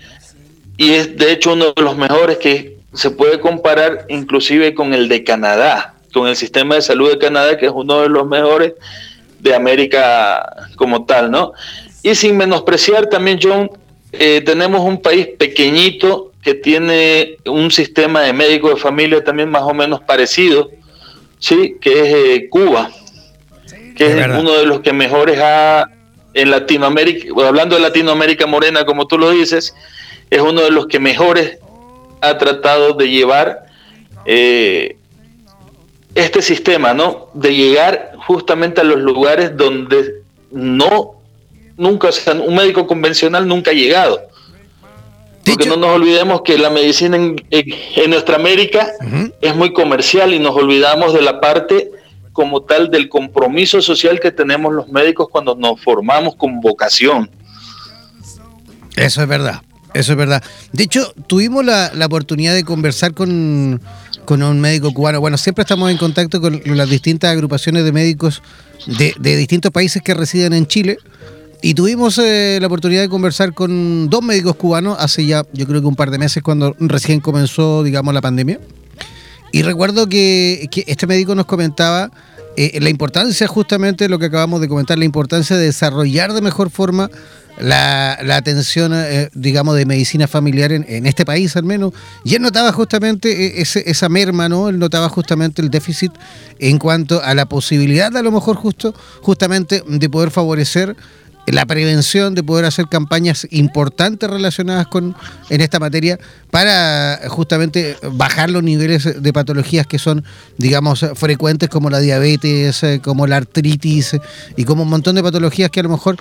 Y 0.80 0.94
es 0.94 1.18
de 1.18 1.34
hecho 1.34 1.54
uno 1.54 1.74
de 1.76 1.82
los 1.82 1.98
mejores 1.98 2.38
que 2.38 2.78
se 2.94 3.12
puede 3.12 3.42
comparar 3.42 4.06
inclusive 4.08 4.74
con 4.74 4.94
el 4.94 5.10
de 5.10 5.26
Canadá, 5.26 5.96
con 6.14 6.26
el 6.30 6.38
sistema 6.38 6.76
de 6.76 6.82
salud 6.82 7.12
de 7.12 7.18
Canadá, 7.18 7.58
que 7.58 7.66
es 7.66 7.72
uno 7.76 8.02
de 8.02 8.08
los 8.08 8.26
mejores 8.26 8.76
de 9.40 9.54
América 9.54 10.70
como 10.78 11.06
tal, 11.06 11.32
¿no? 11.32 11.52
Y 12.02 12.16
sin 12.16 12.38
menospreciar 12.38 13.08
también, 13.08 13.40
John, 13.44 13.70
eh, 14.14 14.42
tenemos 14.46 14.80
un 14.80 15.02
país 15.02 15.28
pequeñito 15.38 16.32
que 16.42 16.54
tiene 16.54 17.36
un 17.46 17.72
sistema 17.72 18.22
de 18.22 18.32
médico 18.32 18.70
de 18.70 18.78
familia 18.78 19.22
también 19.22 19.50
más 19.50 19.64
o 19.64 19.74
menos 19.74 20.00
parecido, 20.00 20.72
¿sí? 21.40 21.76
Que 21.82 21.92
es 21.92 22.14
eh, 22.16 22.50
Cuba, 22.50 22.90
que 23.98 24.18
es, 24.18 24.28
uno 24.28 24.54
de 24.54 24.66
los 24.66 24.80
que 24.80 24.94
mejores 24.94 25.40
ha 25.42 25.90
en 26.34 26.52
Latinoamérica, 26.52 27.34
hablando 27.46 27.76
de 27.76 27.82
Latinoamérica 27.82 28.46
morena, 28.46 28.86
como 28.86 29.08
tú 29.08 29.18
lo 29.18 29.32
dices, 29.32 29.76
es 30.30 30.42
uno 30.42 30.62
de 30.62 30.72
los 30.72 30.88
que 30.88 31.00
mejores 31.00 31.58
ha 32.22 32.38
tratado 32.38 32.94
de 32.94 33.10
llevar 33.10 33.66
eh, 34.26 34.98
este 36.16 36.42
sistema, 36.42 36.94
¿no? 36.94 37.30
De 37.34 37.56
llegar 37.56 38.14
justamente 38.28 38.82
a 38.82 38.84
los 38.84 39.00
lugares 39.00 39.56
donde 39.56 40.22
no, 40.52 41.16
nunca, 41.78 42.10
o 42.10 42.12
sea, 42.12 42.34
un 42.34 42.56
médico 42.56 42.86
convencional 42.88 43.48
nunca 43.48 43.72
ha 43.72 43.74
llegado. 43.74 44.22
Porque 45.46 45.68
no 45.68 45.78
nos 45.78 45.90
olvidemos 45.96 46.42
que 46.44 46.58
la 46.60 46.70
medicina 46.70 47.18
en, 47.18 48.10
nuestra 48.10 48.36
América 48.36 48.92
es 49.42 49.56
muy 49.56 49.74
comercial 49.74 50.34
y 50.34 50.40
nos 50.40 50.56
olvidamos 50.56 51.14
de 51.14 51.22
la 51.22 51.40
parte 51.40 51.92
como 52.34 52.62
tal 52.62 52.92
del 52.92 53.10
compromiso 53.10 53.82
social 53.82 54.20
que 54.20 54.32
tenemos 54.32 54.74
los 54.74 54.90
médicos 54.90 55.28
cuando 55.30 55.56
nos 55.56 55.82
formamos 55.82 56.36
con 56.36 56.62
vocación. 56.62 57.32
Eso 58.96 59.22
es 59.22 59.28
verdad. 59.28 59.62
Eso 59.94 60.12
es 60.12 60.18
verdad. 60.18 60.44
De 60.72 60.84
hecho, 60.84 61.14
tuvimos 61.28 61.66
la, 61.66 61.92
oportunidad 62.06 62.54
de 62.54 62.64
conversar 62.64 63.14
con, 63.14 63.82
un 64.28 64.62
médico 64.62 64.94
cubano. 64.94 65.20
Bueno, 65.20 65.38
siempre 65.38 65.64
estamos 65.64 65.90
en 65.90 65.98
contacto 65.98 66.40
con 66.40 66.62
las 66.66 66.90
distintas 66.90 67.32
agrupaciones 67.32 67.84
de 67.84 67.92
médicos 67.92 68.42
de, 68.86 69.14
distintos 69.38 69.72
países 69.72 70.02
que 70.02 70.14
residen 70.14 70.54
en 70.54 70.68
Chile. 70.68 70.98
Y 71.62 71.74
tuvimos 71.74 72.18
eh, 72.20 72.58
la 72.62 72.68
oportunidad 72.68 73.02
de 73.02 73.10
conversar 73.10 73.54
con 73.54 74.10
dos 74.10 74.22
médicos 74.22 74.56
cubanos 74.56 74.96
hace 74.98 75.26
ya, 75.26 75.44
yo 75.52 75.68
creo 75.68 75.82
que 75.82 75.88
un 75.88 75.96
par 75.96 76.10
de 76.10 76.18
meses, 76.18 76.42
cuando 76.42 76.74
recién 76.80 77.20
comenzó, 77.20 77.84
digamos, 77.84 78.14
la 78.14 78.22
pandemia. 78.22 78.60
Y 79.52 79.64
recuerdo 79.64 80.08
que, 80.08 80.70
este 80.88 81.08
médico 81.08 81.36
nos 81.36 81.46
comentaba 81.46 82.12
eh, 82.62 82.78
la 82.82 82.90
importancia, 82.90 83.48
justamente 83.48 84.10
lo 84.10 84.20
que 84.20 84.26
acabamos 84.26 84.60
de 84.60 84.68
comentar, 84.68 85.00
la 85.00 85.06
importancia 85.06 85.56
de 85.56 85.64
desarrollar 85.64 86.34
de 86.34 86.42
mejor 86.42 86.70
forma 86.70 87.10
la, 87.58 88.18
atención, 88.36 88.92
eh, 88.94 89.30
digamos, 89.34 89.78
de 89.78 89.86
medicina 89.86 90.28
familiar 90.28 90.74
en, 90.74 91.06
este 91.06 91.24
país 91.24 91.56
al 91.56 91.64
menos. 91.64 91.94
Y 92.26 92.36
él 92.36 92.42
notaba 92.42 92.74
justamente 92.74 93.62
eh, 93.62 93.66
esa 93.86 94.10
merma, 94.10 94.50
¿no? 94.50 94.68
Él 94.68 94.78
notaba 94.78 95.08
justamente 95.08 95.62
el 95.62 95.70
déficit 95.70 96.12
en 96.60 96.80
cuanto 96.80 97.24
a 97.24 97.34
la 97.34 97.46
posibilidad, 97.46 98.14
a 98.18 98.22
lo 98.22 98.30
mejor 98.30 98.58
justo, 98.58 98.94
justamente, 99.22 99.82
de 99.88 100.10
poder 100.10 100.30
favorecer 100.30 100.98
la 101.52 101.66
prevención, 101.66 102.36
de 102.36 102.44
poder 102.44 102.66
hacer 102.66 102.88
campañas 102.88 103.48
importantes 103.52 104.30
relacionadas 104.30 104.88
con 104.88 105.16
en 105.50 105.62
esta 105.62 105.80
materia 105.80 106.20
para 106.52 107.20
justamente 107.30 107.98
bajar 108.14 108.50
los 108.50 108.64
niveles 108.64 109.22
de 109.22 109.34
patologías 109.34 109.88
que 109.88 110.00
son, 110.00 110.24
digamos, 110.58 111.06
frecuentes 111.16 111.70
como 111.70 111.90
la 111.90 112.00
diabetes, 112.00 112.84
eh, 112.84 113.02
como 113.04 113.28
la 113.28 113.38
artritis 113.38 114.18
y 114.56 114.64
como 114.66 114.84
un 114.84 114.90
montón 114.90 115.16
de 115.16 115.24
patologías 115.24 115.70
que 115.70 115.80
a 115.80 115.84
lo 115.84 115.90
mejor 115.90 116.18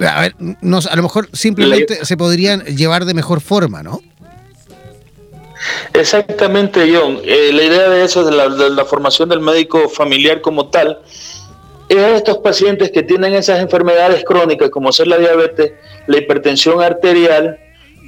a 0.00 0.20
ver, 0.22 0.34
a 0.40 0.96
lo 0.96 1.02
mejor 1.02 1.28
simplemente 1.32 2.04
se 2.04 2.16
podrían 2.16 2.64
llevar 2.64 3.04
de 3.04 3.14
mejor 3.14 3.40
forma, 3.40 3.82
¿no? 3.82 4.00
Exactamente, 5.92 6.92
John. 6.92 7.20
Eh, 7.24 7.50
la 7.52 7.62
idea 7.62 7.88
de 7.88 8.04
eso, 8.04 8.24
de 8.24 8.32
la, 8.70 8.84
formación 8.84 9.28
del 9.28 9.40
médico 9.40 9.88
familiar 9.88 10.40
como 10.40 10.68
tal, 10.68 10.98
es 11.88 11.98
a 11.98 12.16
estos 12.16 12.38
pacientes 12.38 12.90
que 12.90 13.02
tienen 13.02 13.34
esas 13.34 13.60
enfermedades 13.60 14.24
crónicas, 14.24 14.70
como 14.70 14.92
ser 14.92 15.08
la 15.08 15.18
diabetes, 15.18 15.72
la 16.06 16.18
hipertensión 16.18 16.82
arterial 16.82 17.58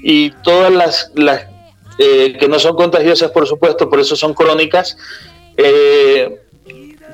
y 0.02 0.30
todas 0.42 1.10
las, 1.14 1.50
eh, 1.98 2.36
que 2.38 2.48
no 2.48 2.58
son 2.58 2.76
contagiosas, 2.76 3.30
por 3.30 3.46
supuesto, 3.46 3.88
por 3.88 4.00
eso 4.00 4.16
son 4.16 4.34
crónicas, 4.34 4.96
eh, 5.56 6.40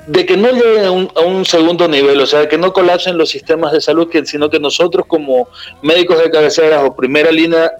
de 0.07 0.27
que 0.27 0.37
no 0.37 0.51
lleguen 0.51 1.11
a 1.15 1.21
un, 1.21 1.45
segundo 1.45 1.87
nivel, 1.87 2.21
o 2.21 2.27
sea, 2.27 2.49
que 2.49 2.59
no 2.59 2.73
colapsen 2.73 3.17
los 3.17 3.31
sistemas 3.31 3.73
de 3.73 3.81
salud, 3.81 4.09
sino 4.25 4.51
que 4.51 4.59
nosotros 4.59 5.07
como 5.07 5.49
médicos 5.81 6.19
de 6.19 6.31
cabecera 6.31 6.85
o 6.85 6.97
primera 6.97 7.31
línea 7.31 7.73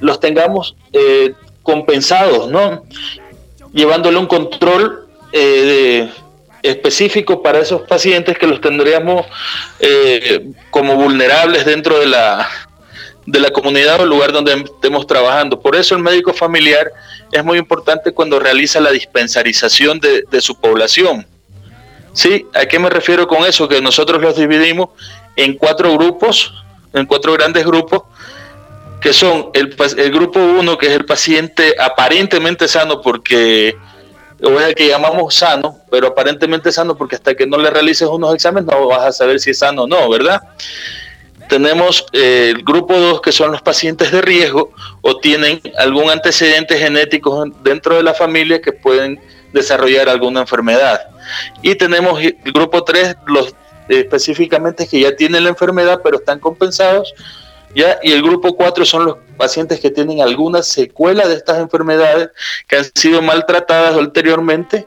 los 0.00 0.20
tengamos 0.20 0.76
eh, 0.92 1.32
compensados, 1.62 2.50
¿no? 2.50 2.84
Llevándole 3.72 4.18
un 4.18 4.26
control 4.26 5.08
eh, 5.32 6.10
específico 6.62 7.42
para 7.42 7.58
esos 7.58 7.82
pacientes 7.82 8.38
que 8.38 8.46
los 8.46 8.60
tendríamos 8.60 9.26
eh, 9.80 10.50
como 10.70 10.96
vulnerables 10.96 11.64
dentro 11.64 11.98
de 11.98 12.06
la, 12.06 12.48
de 13.26 13.40
la 13.40 13.50
comunidad 13.50 14.00
o 14.00 14.04
el 14.04 14.10
lugar 14.10 14.32
donde 14.32 14.52
estemos 14.54 15.06
trabajando. 15.06 15.60
Por 15.60 15.76
eso 15.76 15.94
el 15.94 16.02
médico 16.02 16.32
familiar 16.32 16.90
es 17.30 17.44
muy 17.44 17.58
importante 17.58 18.12
cuando 18.12 18.38
realiza 18.38 18.80
la 18.80 18.90
dispensarización 18.90 20.00
de, 20.00 20.40
su 20.40 20.58
población. 20.58 21.26
¿Sí? 22.12 22.46
¿A 22.54 22.66
qué 22.66 22.78
me 22.78 22.90
refiero 22.90 23.26
con 23.26 23.44
eso? 23.44 23.68
Que 23.68 23.80
nosotros 23.80 24.20
los 24.20 24.36
dividimos 24.36 24.90
en 25.34 25.56
cuatro 25.56 25.92
grupos, 25.94 26.52
en 26.92 27.06
cuatro 27.06 27.32
grandes 27.32 27.64
grupos, 27.64 28.02
que 29.00 29.12
son 29.12 29.48
el, 29.54 29.74
el 29.96 30.12
grupo 30.12 30.38
1, 30.38 30.78
que 30.78 30.86
es 30.86 30.92
el 30.92 31.06
paciente 31.06 31.74
aparentemente 31.80 32.68
sano, 32.68 33.00
porque 33.00 33.74
o 34.42 34.58
es 34.60 34.66
el 34.68 34.74
que 34.74 34.88
llamamos 34.88 35.34
sano, 35.34 35.78
pero 35.90 36.08
aparentemente 36.08 36.72
sano 36.72 36.96
porque 36.96 37.16
hasta 37.16 37.34
que 37.34 37.46
no 37.46 37.58
le 37.58 37.70
realices 37.70 38.08
unos 38.08 38.34
exámenes 38.34 38.70
no 38.70 38.88
vas 38.88 39.06
a 39.06 39.12
saber 39.12 39.40
si 39.40 39.50
es 39.50 39.58
sano 39.58 39.84
o 39.84 39.86
no, 39.86 40.08
¿verdad? 40.08 40.42
Tenemos 41.48 42.06
eh, 42.12 42.52
el 42.56 42.62
grupo 42.62 42.98
2, 42.98 43.20
que 43.20 43.30
son 43.30 43.52
los 43.52 43.62
pacientes 43.62 44.10
de 44.10 44.22
riesgo 44.22 44.72
o 45.02 45.18
tienen 45.18 45.60
algún 45.78 46.10
antecedente 46.10 46.78
genético 46.78 47.44
dentro 47.62 47.96
de 47.96 48.02
la 48.02 48.14
familia 48.14 48.60
que 48.60 48.72
pueden 48.72 49.20
desarrollar 49.52 50.08
alguna 50.08 50.40
enfermedad. 50.40 51.00
Y 51.60 51.74
tenemos 51.74 52.20
el 52.20 52.52
grupo 52.52 52.84
3, 52.84 53.16
los 53.26 53.54
específicamente 53.88 54.86
que 54.86 55.00
ya 55.00 55.14
tienen 55.16 55.44
la 55.44 55.50
enfermedad 55.50 56.00
pero 56.02 56.18
están 56.18 56.38
compensados 56.38 57.14
¿ya? 57.74 57.98
Y 58.02 58.12
el 58.12 58.22
grupo 58.22 58.54
4 58.56 58.84
son 58.84 59.06
los 59.06 59.16
pacientes 59.36 59.80
que 59.80 59.90
tienen 59.90 60.20
alguna 60.20 60.62
secuela 60.62 61.26
de 61.26 61.34
estas 61.34 61.58
enfermedades 61.58 62.30
que 62.66 62.76
han 62.76 62.84
sido 62.94 63.22
maltratadas 63.22 63.96
anteriormente 63.96 64.86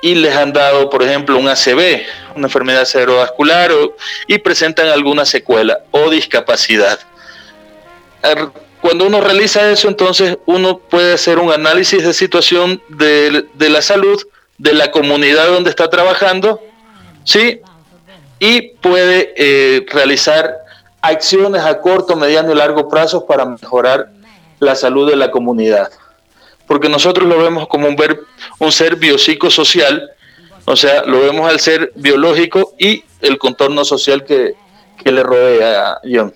y 0.00 0.14
les 0.14 0.34
han 0.36 0.52
dado, 0.52 0.90
por 0.90 1.02
ejemplo, 1.02 1.36
un 1.36 1.48
ACV, 1.48 2.02
una 2.36 2.46
enfermedad 2.46 2.84
cerebrovascular, 2.84 3.72
y 4.26 4.38
presentan 4.38 4.88
alguna 4.88 5.24
secuela 5.24 5.80
o 5.90 6.08
discapacidad. 6.10 7.00
Cuando 8.80 9.06
uno 9.06 9.20
realiza 9.20 9.70
eso, 9.70 9.88
entonces 9.88 10.38
uno 10.46 10.78
puede 10.78 11.14
hacer 11.14 11.38
un 11.38 11.52
análisis 11.52 12.04
de 12.04 12.14
situación 12.14 12.80
de, 12.88 13.46
la 13.58 13.82
salud 13.82 14.22
de 14.56 14.72
la 14.72 14.90
comunidad 14.90 15.48
donde 15.48 15.70
está 15.70 15.90
trabajando, 15.90 16.62
¿sí? 17.24 17.60
Y 18.38 18.74
puede 18.76 19.34
eh, 19.36 19.84
realizar 19.88 20.67
acciones 21.00 21.62
a 21.62 21.80
corto, 21.80 22.16
mediano 22.16 22.52
y 22.52 22.56
largo 22.56 22.88
plazo 22.88 23.26
para 23.26 23.44
mejorar 23.44 24.10
la 24.60 24.74
salud 24.74 25.08
de 25.08 25.16
la 25.16 25.30
comunidad. 25.30 25.90
Porque 26.66 26.88
nosotros 26.88 27.28
lo 27.28 27.38
vemos 27.38 27.68
como 27.68 27.88
un, 27.88 27.96
ver, 27.96 28.20
un 28.58 28.72
ser 28.72 28.96
biopsicosocial, 28.96 30.10
o 30.64 30.76
sea, 30.76 31.02
lo 31.04 31.20
vemos 31.20 31.48
al 31.48 31.60
ser 31.60 31.92
biológico 31.94 32.74
y 32.78 33.04
el 33.20 33.38
contorno 33.38 33.84
social 33.84 34.24
que, 34.24 34.54
le 35.04 35.22
rodea, 35.22 35.98
John. 36.04 36.34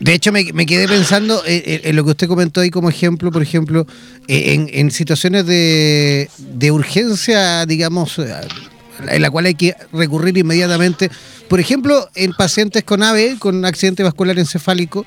De 0.00 0.12
hecho, 0.12 0.32
me, 0.32 0.44
quedé 0.66 0.88
pensando 0.88 1.42
en, 1.46 1.94
lo 1.94 2.04
que 2.04 2.10
usted 2.10 2.26
comentó 2.26 2.60
ahí 2.60 2.70
como 2.70 2.90
ejemplo, 2.90 3.30
por 3.30 3.42
ejemplo, 3.42 3.86
en, 4.26 4.68
en 4.72 4.90
situaciones 4.90 5.46
de, 5.46 6.28
de 6.38 6.70
urgencia, 6.72 7.64
digamos, 7.64 8.18
en 9.08 9.22
la 9.22 9.30
cual 9.30 9.46
hay 9.46 9.54
que 9.54 9.74
recurrir 9.92 10.36
inmediatamente 10.38 11.10
por 11.48 11.60
ejemplo, 11.60 12.08
en 12.14 12.32
pacientes 12.32 12.82
con 12.84 13.02
AVE, 13.02 13.36
con 13.38 13.64
accidente 13.64 14.02
vascular 14.02 14.38
encefálico, 14.38 15.06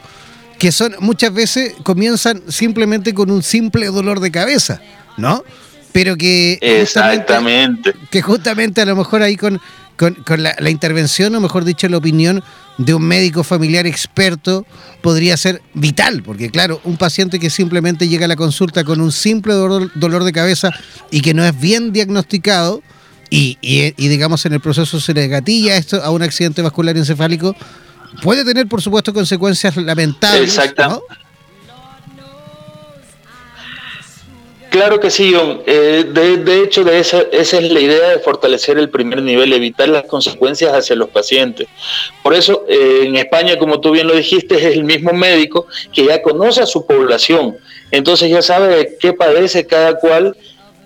que 0.57 0.71
son 0.71 0.95
muchas 0.99 1.33
veces 1.33 1.73
comienzan 1.83 2.41
simplemente 2.47 3.13
con 3.13 3.31
un 3.31 3.43
simple 3.43 3.87
dolor 3.87 4.19
de 4.19 4.31
cabeza, 4.31 4.81
¿no? 5.17 5.43
Pero 5.91 6.15
que 6.15 6.59
exactamente 6.61 7.93
que 8.11 8.21
justamente 8.21 8.81
a 8.81 8.85
lo 8.85 8.95
mejor 8.95 9.21
ahí 9.21 9.35
con, 9.35 9.59
con, 9.97 10.15
la, 10.43 10.55
la, 10.59 10.69
intervención 10.69 11.33
o 11.33 11.41
mejor 11.41 11.65
dicho 11.65 11.89
la 11.89 11.97
opinión 11.97 12.43
de 12.77 12.93
un 12.93 13.03
médico 13.03 13.43
familiar 13.43 13.87
experto 13.87 14.65
podría 15.01 15.35
ser 15.35 15.61
vital, 15.73 16.21
porque 16.21 16.51
claro, 16.51 16.79
un 16.83 16.97
paciente 16.97 17.39
que 17.39 17.49
simplemente 17.49 18.07
llega 18.07 18.25
a 18.25 18.27
la 18.27 18.35
consulta 18.35 18.83
con 18.83 19.01
un 19.01 19.11
simple 19.11 19.53
dolor, 19.53 19.91
dolor 19.95 20.23
de 20.23 20.31
cabeza 20.31 20.69
y 21.09 21.21
que 21.21 21.33
no 21.33 21.43
es 21.43 21.59
bien 21.59 21.91
diagnosticado, 21.91 22.83
y, 23.29 23.57
y, 23.61 24.07
digamos 24.07 24.45
en 24.45 24.53
el 24.53 24.59
proceso 24.59 24.99
se 24.99 25.13
le 25.13 25.27
gatilla 25.27 25.77
esto 25.77 26.01
a 26.03 26.09
un 26.11 26.21
accidente 26.21 26.61
vascular 26.61 26.97
encefálico, 26.97 27.55
puede 28.23 28.43
tener 28.43 28.67
por 28.67 28.81
supuesto 28.81 29.13
consecuencias 29.13 29.77
lamentables. 29.77 30.57
Exacto. 30.57 31.03
Claro 34.69 34.99
que 34.99 35.09
sí, 35.09 35.33
John. 35.33 35.63
Eh, 35.65 36.05
de, 36.07 36.63
hecho, 36.63 36.83
de 36.83 36.99
esa, 36.99 37.23
esa 37.31 37.57
es 37.57 37.71
la 37.71 37.79
idea 37.79 38.09
de 38.09 38.19
fortalecer 38.19 38.77
el 38.77 38.89
primer 38.89 39.21
nivel, 39.23 39.51
evitar 39.51 39.89
las 39.89 40.03
consecuencias 40.03 40.71
hacia 40.73 40.95
los 40.95 41.09
pacientes. 41.09 41.67
Por 42.21 42.35
eso, 42.35 42.65
eh, 42.67 43.01
en 43.05 43.15
España, 43.15 43.57
como 43.57 43.81
tú 43.81 43.91
bien 43.91 44.07
lo 44.07 44.15
dijiste, 44.15 44.55
es 44.55 44.75
el 44.75 44.83
mismo 44.83 45.11
médico 45.11 45.65
que 45.91 46.05
ya 46.05 46.21
conoce 46.21 46.61
a 46.61 46.67
su 46.67 46.85
población. 46.85 47.57
Entonces 47.89 48.29
ya 48.29 48.43
sabe 48.43 48.97
qué 48.99 49.13
padece 49.13 49.65
cada 49.65 49.95
cual 49.97 50.37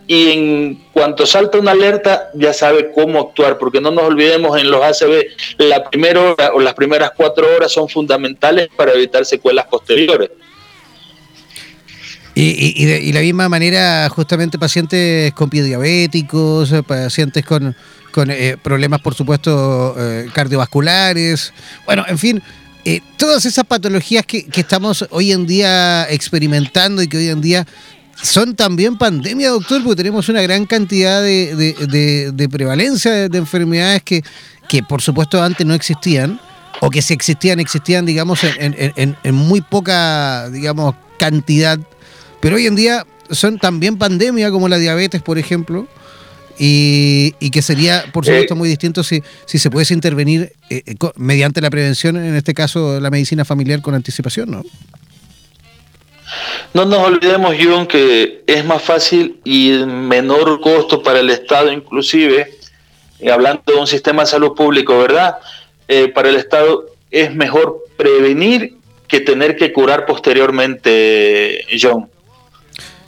y 0.08 0.32
en 0.32 0.84
cuanto 0.92 1.26
salta 1.26 1.58
una 1.58 1.72
alerta 1.72 2.30
ya 2.34 2.54
sabe 2.54 2.92
cómo 2.94 3.20
actuar, 3.20 3.58
porque 3.58 3.80
no 3.80 3.92
nos 3.92 4.04
olvidemos 4.04 4.60
en 4.60 4.70
los 4.70 4.84
ACB, 4.84 5.26
la 5.60 5.84
primera 5.90 6.22
hora 6.22 6.52
o 6.54 6.60
las 6.60 6.74
primeras 6.74 7.12
cuatro 7.16 7.48
horas 7.56 7.72
son 7.72 7.88
fundamentales 7.88 8.70
para 8.76 8.94
evitar 8.94 9.26
secuelas 9.26 9.66
posteriores. 9.68 10.30
Y, 12.36 12.86
de, 12.86 13.14
la 13.14 13.22
misma 13.22 13.48
manera, 13.48 14.10
justamente 14.10 14.58
pacientes 14.58 15.32
con 15.34 15.52
pies 15.52 15.66
diabéticos, 15.66 16.74
pacientes 16.88 17.46
con, 17.46 17.76
eh, 18.30 18.58
problemas, 18.62 19.02
por 19.02 19.14
supuesto, 19.14 19.96
eh, 20.00 20.28
cardiovasculares, 20.34 21.54
bueno, 21.86 22.04
en 22.08 22.18
fin, 22.18 22.44
eh, 22.86 23.02
todas 23.18 23.46
esas 23.46 23.66
patologías 23.66 24.26
que, 24.26 24.46
que, 24.48 24.62
estamos 24.62 25.08
hoy 25.12 25.32
en 25.32 25.46
día 25.46 26.10
experimentando 26.10 27.04
y 27.04 27.08
que 27.08 27.18
hoy 27.18 27.30
en 27.30 27.40
día 27.40 27.68
son 28.24 28.56
también 28.56 28.98
pandemia, 28.98 29.50
doctor, 29.50 29.84
porque 29.84 29.98
tenemos 29.98 30.30
una 30.30 30.42
gran 30.42 30.66
cantidad 30.66 31.22
de, 31.22 32.50
prevalencia 32.50 33.30
de, 33.30 33.38
enfermedades 33.38 34.02
que, 34.02 34.24
que, 34.70 34.82
por 34.82 35.02
supuesto, 35.02 35.44
antes 35.44 35.68
no 35.68 35.74
existían, 35.74 36.40
o 36.80 36.90
que 36.90 37.02
si 37.02 37.14
existían, 37.14 37.60
existían, 37.60 38.06
digamos, 38.06 38.40
en, 38.44 39.36
muy 39.36 39.62
poca, 39.62 40.50
digamos, 40.50 40.96
cantidad. 41.18 41.78
Pero 42.40 42.56
hoy 42.56 42.66
en 42.66 42.76
día 42.76 43.06
son 43.30 43.60
también 43.60 43.98
pandemia, 43.98 44.52
como 44.52 44.70
la 44.70 44.78
diabetes, 44.78 45.22
por 45.22 45.38
ejemplo, 45.38 45.88
y, 46.58 47.32
que 47.52 47.62
sería, 47.62 48.06
por 48.14 48.26
supuesto, 48.26 48.56
muy 48.56 48.70
distinto 48.70 49.04
si, 49.04 49.22
si 49.46 49.60
se 49.60 49.70
pudiese 49.70 49.94
intervenir 49.94 50.54
eh, 50.70 50.84
eh, 50.86 50.96
mediante 51.18 51.60
la 51.60 51.70
prevención, 51.70 52.16
en 52.16 52.36
este 52.36 52.54
caso 52.54 53.02
la 53.02 53.10
medicina 53.10 53.44
familiar 53.44 53.82
con 53.82 53.96
anticipación, 53.96 54.50
¿no? 54.50 54.64
No 56.74 56.86
nos 56.86 57.00
olvidemos, 57.00 57.56
John, 57.62 57.88
que 57.88 58.44
es 58.48 58.66
más 58.66 58.82
fácil 58.82 59.40
y 59.44 59.72
menor 59.86 60.60
costo 60.62 61.04
para 61.04 61.20
el 61.20 61.30
Estado, 61.30 61.72
inclusive, 61.72 62.52
eh, 63.20 63.32
hablando 63.32 63.62
de 63.68 63.76
un 63.76 63.88
sistema 63.88 64.24
de 64.24 64.28
salud 64.28 64.54
público, 64.56 64.98
¿verdad? 64.98 65.38
Eh, 65.88 66.08
para 66.08 66.30
el 66.30 66.36
Estado 66.36 66.86
es 67.12 67.34
mejor 67.34 67.84
prevenir 67.98 68.76
que 69.08 69.20
tener 69.20 69.56
que 69.56 69.72
curar 69.72 70.06
posteriormente, 70.06 71.66
John. 71.80 72.10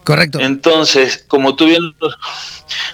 Correcto. 0.04 0.40
Entonces, 0.40 1.26
como 1.28 1.56
tú 1.56 1.66
bien, 1.66 1.96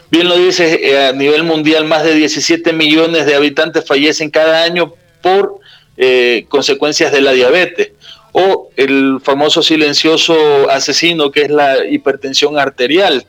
bien 0.09 0.29
lo 0.29 0.37
dices, 0.37 0.79
eh, 0.81 1.07
a 1.07 1.11
nivel 1.11 1.43
mundial 1.43 1.83
más 1.83 2.03
de 2.03 2.13
17 2.13 2.71
millones 2.71 3.25
de 3.25 3.35
habitantes 3.35 3.85
fallecen 3.85 4.29
cada 4.29 4.63
año 4.63 4.93
por 5.21 5.59
eh, 5.97 6.45
consecuencias 6.47 7.11
de 7.11 7.19
la 7.19 7.33
diabetes 7.33 7.91
o 8.31 8.69
el 8.77 9.19
famoso 9.23 9.61
silencioso 9.61 10.69
asesino 10.69 11.31
que 11.31 11.43
es 11.43 11.49
la 11.49 11.85
hipertensión 11.85 12.57
arterial. 12.57 13.25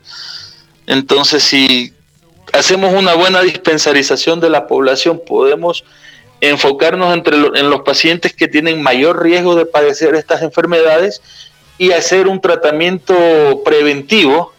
Entonces, 0.87 1.43
si 1.43 1.93
hacemos 2.53 2.95
una 2.95 3.15
buena 3.15 3.43
dispensarización 3.43 4.41
de 4.41 4.51
la 4.51 4.67
población, 4.67 5.21
podemos 5.27 5.85
enfocarnos 6.41 7.15
entre 7.15 7.37
en 7.37 7.71
los 7.71 7.83
pacientes 7.83 8.35
que 8.35 8.49
tienen 8.49 8.83
mayor 8.83 9.23
riesgo 9.23 9.55
de 9.55 9.65
padecer 9.65 10.15
estas 10.15 10.43
enfermedades 10.43 11.23
y 11.79 11.93
hacer 11.93 12.27
un 12.27 12.41
tratamiento 12.41 13.15
preventivo 13.65 14.53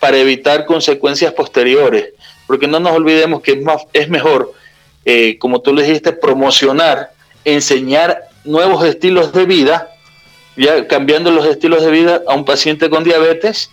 para 0.00 0.16
evitar 0.16 0.64
consecuencias 0.64 1.32
posteriores. 1.32 2.14
Porque 2.46 2.66
no 2.66 2.80
nos 2.80 2.92
olvidemos 2.92 3.42
que 3.42 3.52
es, 3.52 3.62
más, 3.62 3.82
es 3.92 4.08
mejor, 4.08 4.52
eh, 5.04 5.38
como 5.38 5.60
tú 5.60 5.74
le 5.74 5.82
dijiste, 5.82 6.12
promocionar, 6.12 7.10
enseñar 7.44 8.27
nuevos 8.44 8.84
estilos 8.84 9.32
de 9.32 9.46
vida, 9.46 9.88
ya 10.56 10.86
cambiando 10.88 11.30
los 11.30 11.46
estilos 11.46 11.82
de 11.82 11.90
vida 11.90 12.22
a 12.26 12.34
un 12.34 12.44
paciente 12.44 12.90
con 12.90 13.04
diabetes 13.04 13.70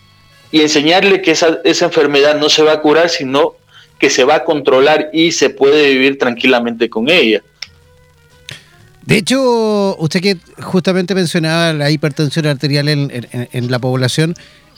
y 0.51 0.61
enseñarle 0.61 1.21
que 1.21 1.31
esa, 1.31 1.59
esa 1.63 1.85
enfermedad 1.85 2.37
no 2.37 2.49
se 2.49 2.63
va 2.63 2.73
a 2.73 2.81
curar, 2.81 3.09
sino 3.09 3.55
que 3.99 4.09
se 4.09 4.23
va 4.23 4.35
a 4.35 4.43
controlar 4.43 5.09
y 5.13 5.31
se 5.31 5.49
puede 5.49 5.89
vivir 5.89 6.17
tranquilamente 6.17 6.89
con 6.89 7.09
ella. 7.09 7.41
De 9.05 9.17
hecho, 9.17 9.95
usted 9.97 10.21
que 10.21 10.37
justamente 10.61 11.13
mencionaba 11.13 11.73
la 11.73 11.91
hipertensión 11.91 12.47
arterial 12.47 12.89
en, 12.89 13.71
la 13.71 13.77
población, 13.77 14.33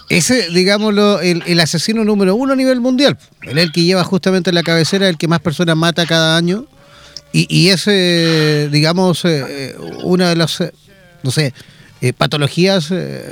ese, 0.09 0.49
digámoslo, 0.49 1.21
el, 1.21 1.59
asesino 1.59 2.03
número 2.03 2.35
uno 2.35 2.53
a 2.53 2.55
nivel 2.55 2.81
mundial. 2.81 3.17
El 3.41 3.71
que 3.71 3.83
lleva 3.83 4.03
justamente 4.03 4.51
la 4.51 4.63
cabecera, 4.63 5.07
el 5.07 5.17
que 5.17 5.29
más 5.29 5.39
personas 5.39 5.77
mata 5.77 6.05
cada 6.05 6.35
año. 6.35 6.65
Y, 7.33 7.47
y 7.49 7.69
es, 7.69 7.85
digamos, 8.71 9.25
eh, 9.25 9.75
una 10.03 10.29
de 10.29 10.35
las, 10.35 10.61
eh, 10.61 10.71
no 11.23 11.31
sé, 11.31 11.53
eh, 12.01 12.13
patologías 12.13 12.91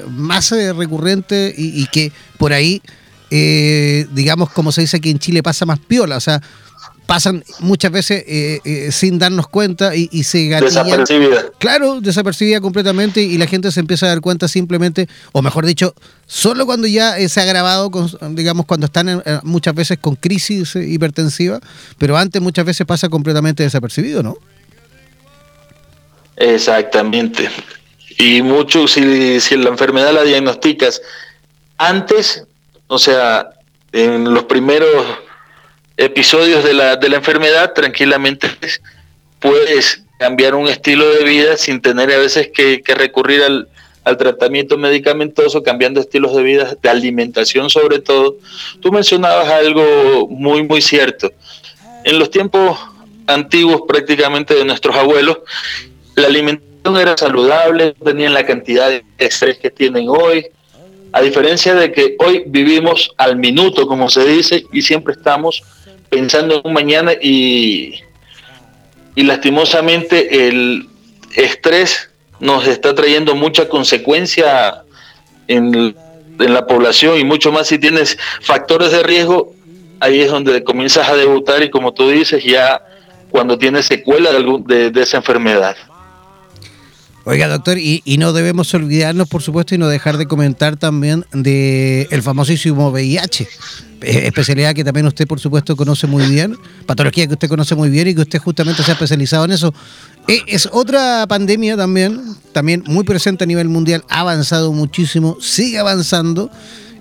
más 0.09 0.51
recurrentes 0.51 1.57
y, 1.57 1.81
y, 1.81 1.87
que 1.87 2.11
por 2.37 2.53
ahí, 2.53 2.81
digamos, 3.29 4.49
como 4.51 4.71
se 4.71 4.81
dice 4.81 4.97
aquí 4.97 5.11
en 5.11 5.19
Chile, 5.19 5.43
pasa 5.43 5.65
más 5.65 5.79
piola. 5.79 6.17
O 6.17 6.21
sea, 6.21 6.41
pasan 7.05 7.43
muchas 7.59 7.91
veces 7.91 8.23
eh, 8.27 8.59
eh, 8.65 8.91
sin 8.91 9.19
darnos 9.19 9.47
cuenta 9.47 9.95
y, 9.95 10.23
se 10.23 10.49
Desapercibida. 10.49 11.45
Claro, 11.57 12.01
desapercibida 12.01 12.61
completamente 12.61 13.21
y 13.21 13.37
la 13.37 13.47
gente 13.47 13.71
se 13.71 13.79
empieza 13.79 14.05
a 14.07 14.09
dar 14.09 14.21
cuenta 14.21 14.47
simplemente, 14.47 15.07
o 15.31 15.41
mejor 15.41 15.65
dicho, 15.65 15.93
solo 16.25 16.65
cuando 16.65 16.87
ya 16.87 17.17
eh, 17.17 17.29
se 17.29 17.39
ha 17.39 17.43
agravado, 17.43 17.91
digamos, 18.31 18.65
cuando 18.65 18.85
están 18.85 19.23
muchas 19.43 19.75
veces 19.75 19.97
con 19.99 20.15
crisis 20.15 20.75
hipertensiva, 20.75 21.59
pero 21.97 22.17
antes 22.17 22.41
muchas 22.41 22.65
veces 22.65 22.85
pasa 22.85 23.09
completamente 23.09 23.63
desapercibido, 23.63 24.23
¿no? 24.23 24.37
Exactamente. 26.37 27.49
Y 28.17 28.41
mucho, 28.41 28.87
si, 28.87 29.39
si 29.39 29.57
la 29.57 29.69
enfermedad 29.69 30.13
la 30.13 30.23
diagnosticas 30.23 31.01
antes, 31.77 32.45
o 32.87 32.97
sea, 32.97 33.49
en 33.91 34.33
los 34.33 34.43
primeros 34.43 35.05
episodios 35.97 36.63
de 36.63 36.73
la, 36.73 36.95
de 36.95 37.09
la 37.09 37.17
enfermedad, 37.17 37.73
tranquilamente 37.73 38.49
puedes 39.39 40.03
cambiar 40.19 40.55
un 40.55 40.67
estilo 40.67 41.09
de 41.09 41.23
vida 41.23 41.57
sin 41.57 41.81
tener 41.81 42.11
a 42.11 42.17
veces 42.17 42.49
que, 42.53 42.81
recurrir 42.95 43.43
al, 43.43 43.67
al, 44.03 44.17
tratamiento 44.17 44.77
medicamentoso, 44.77 45.63
cambiando 45.63 45.99
estilos 45.99 46.35
de 46.35 46.43
vida, 46.43 46.75
de 46.81 46.89
alimentación 46.89 47.69
sobre 47.69 47.99
todo. 47.99 48.37
Tú 48.81 48.91
mencionabas 48.91 49.47
algo 49.49 50.27
muy, 50.29 50.63
muy 50.63 50.81
cierto. 50.81 51.31
En 52.03 52.19
los 52.19 52.29
tiempos 52.29 52.79
antiguos 53.27 53.81
prácticamente 53.87 54.53
de 54.53 54.65
nuestros 54.65 54.95
abuelos, 54.95 55.39
la 56.15 56.27
alimentación 56.27 56.97
era 56.97 57.17
saludable, 57.17 57.95
tenían 58.03 58.33
la 58.33 58.45
cantidad 58.45 58.89
de 58.89 59.03
estrés 59.17 59.57
que 59.57 59.71
tienen 59.71 60.07
hoy, 60.07 60.45
a 61.11 61.21
diferencia 61.21 61.73
de 61.73 61.91
que 61.91 62.15
hoy 62.19 62.43
vivimos 62.45 63.11
al 63.17 63.37
minuto, 63.37 63.87
como 63.87 64.09
se 64.09 64.25
dice, 64.25 64.65
y 64.71 64.81
siempre 64.81 65.13
estamos 65.13 65.63
pensando 66.15 66.55
en 66.55 66.61
un 66.63 66.71
mañana 66.71 67.11
y, 67.11 67.99
y 69.15 69.23
lastimosamente 69.23 70.47
el 70.47 70.87
estrés 71.35 72.09
nos 72.39 72.65
está 72.67 72.95
trayendo 72.95 73.35
mucha 73.35 73.67
consecuencia 73.67 74.83
en, 75.49 75.93
en, 76.39 76.53
la 76.53 76.65
población 76.67 77.19
y 77.19 77.25
mucho 77.25 77.51
más 77.51 77.67
si 77.67 77.79
tienes 77.79 78.17
factores 78.39 78.91
de 78.91 79.03
riesgo, 79.03 79.53
ahí 79.99 80.21
es 80.21 80.31
donde 80.31 80.63
comienzas 80.63 81.09
a 81.09 81.17
debutar 81.17 81.61
y 81.63 81.69
como 81.69 81.93
tú 81.93 82.09
dices, 82.09 82.45
ya 82.45 82.81
cuando 83.29 83.57
tienes 83.57 83.85
secuela 83.87 84.31
de, 84.31 84.91
de, 84.91 85.01
esa 85.01 85.17
enfermedad. 85.17 85.75
Oiga, 87.27 87.47
doctor, 87.47 87.79
y, 87.79 88.03
no 88.19 88.33
debemos 88.33 88.71
olvidarnos, 88.75 89.27
por 89.27 89.41
supuesto, 89.41 89.73
y 89.73 89.79
no 89.79 89.87
dejar 89.87 90.17
de 90.17 90.27
comentar 90.27 90.77
también 90.77 91.25
de 91.33 92.07
el 92.11 92.21
famosísimo 92.21 92.91
VIH. 92.91 93.47
Eh, 94.01 94.27
especialidad 94.27 94.75
que 94.75 94.83
también 94.83 95.07
usted, 95.07 95.25
por 95.25 95.39
supuesto, 95.39 95.75
conoce 95.75 96.05
muy 96.05 96.27
bien, 96.27 96.55
patología 96.85 97.25
que 97.25 97.33
usted 97.33 97.49
conoce 97.49 97.73
muy 97.73 97.89
bien 97.89 98.09
y 98.09 98.13
que 98.13 98.21
usted 98.21 98.37
justamente 98.37 98.83
se 98.83 98.91
ha 98.91 98.93
especializado 98.93 99.45
en 99.45 99.53
eso. 99.53 99.73
Eh, 100.27 100.41
es 100.45 100.69
otra 100.71 101.25
pandemia 101.27 101.75
también, 101.75 102.21
también 102.53 102.83
muy 102.85 103.03
presente 103.03 103.45
a 103.45 103.47
nivel 103.47 103.69
mundial, 103.69 104.03
ha 104.07 104.19
avanzado 104.19 104.71
muchísimo, 104.71 105.37
sigue 105.41 105.79
avanzando. 105.79 106.51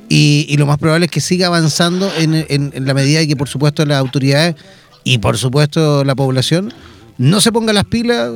Y, 0.08 0.56
lo 0.56 0.64
más 0.64 0.78
probable 0.78 1.04
es 1.06 1.12
que 1.12 1.20
siga 1.20 1.48
avanzando 1.48 2.10
en, 2.16 2.72
la 2.86 2.94
medida 2.94 3.18
de 3.18 3.28
que, 3.28 3.36
por 3.36 3.48
supuesto, 3.48 3.84
las 3.84 3.98
autoridades 3.98 4.54
y, 5.02 5.18
por 5.18 5.36
supuesto, 5.36 6.02
la 6.02 6.14
población 6.14 6.72
no 7.18 7.40
se 7.40 7.52
ponga 7.52 7.72
las 7.72 7.84
pilas. 7.84 8.30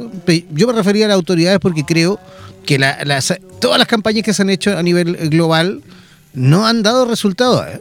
Yo 0.51 0.67
me 0.67 0.73
refería 0.73 1.07
a 1.07 1.09
las 1.09 1.17
autoridades 1.17 1.59
porque 1.61 1.85
creo 1.85 2.19
que 2.64 2.79
todas 3.61 3.79
las 3.79 3.88
campañas 3.88 4.25
que 4.25 4.35
se 4.35 4.43
han 4.43 4.51
hecho 4.51 4.77
a 4.77 4.83
nivel 4.83 5.17
global 5.31 5.83
no 6.35 6.67
han 6.67 6.83
dado 6.83 7.05
resultados. 7.07 7.67
¿eh? 7.67 7.81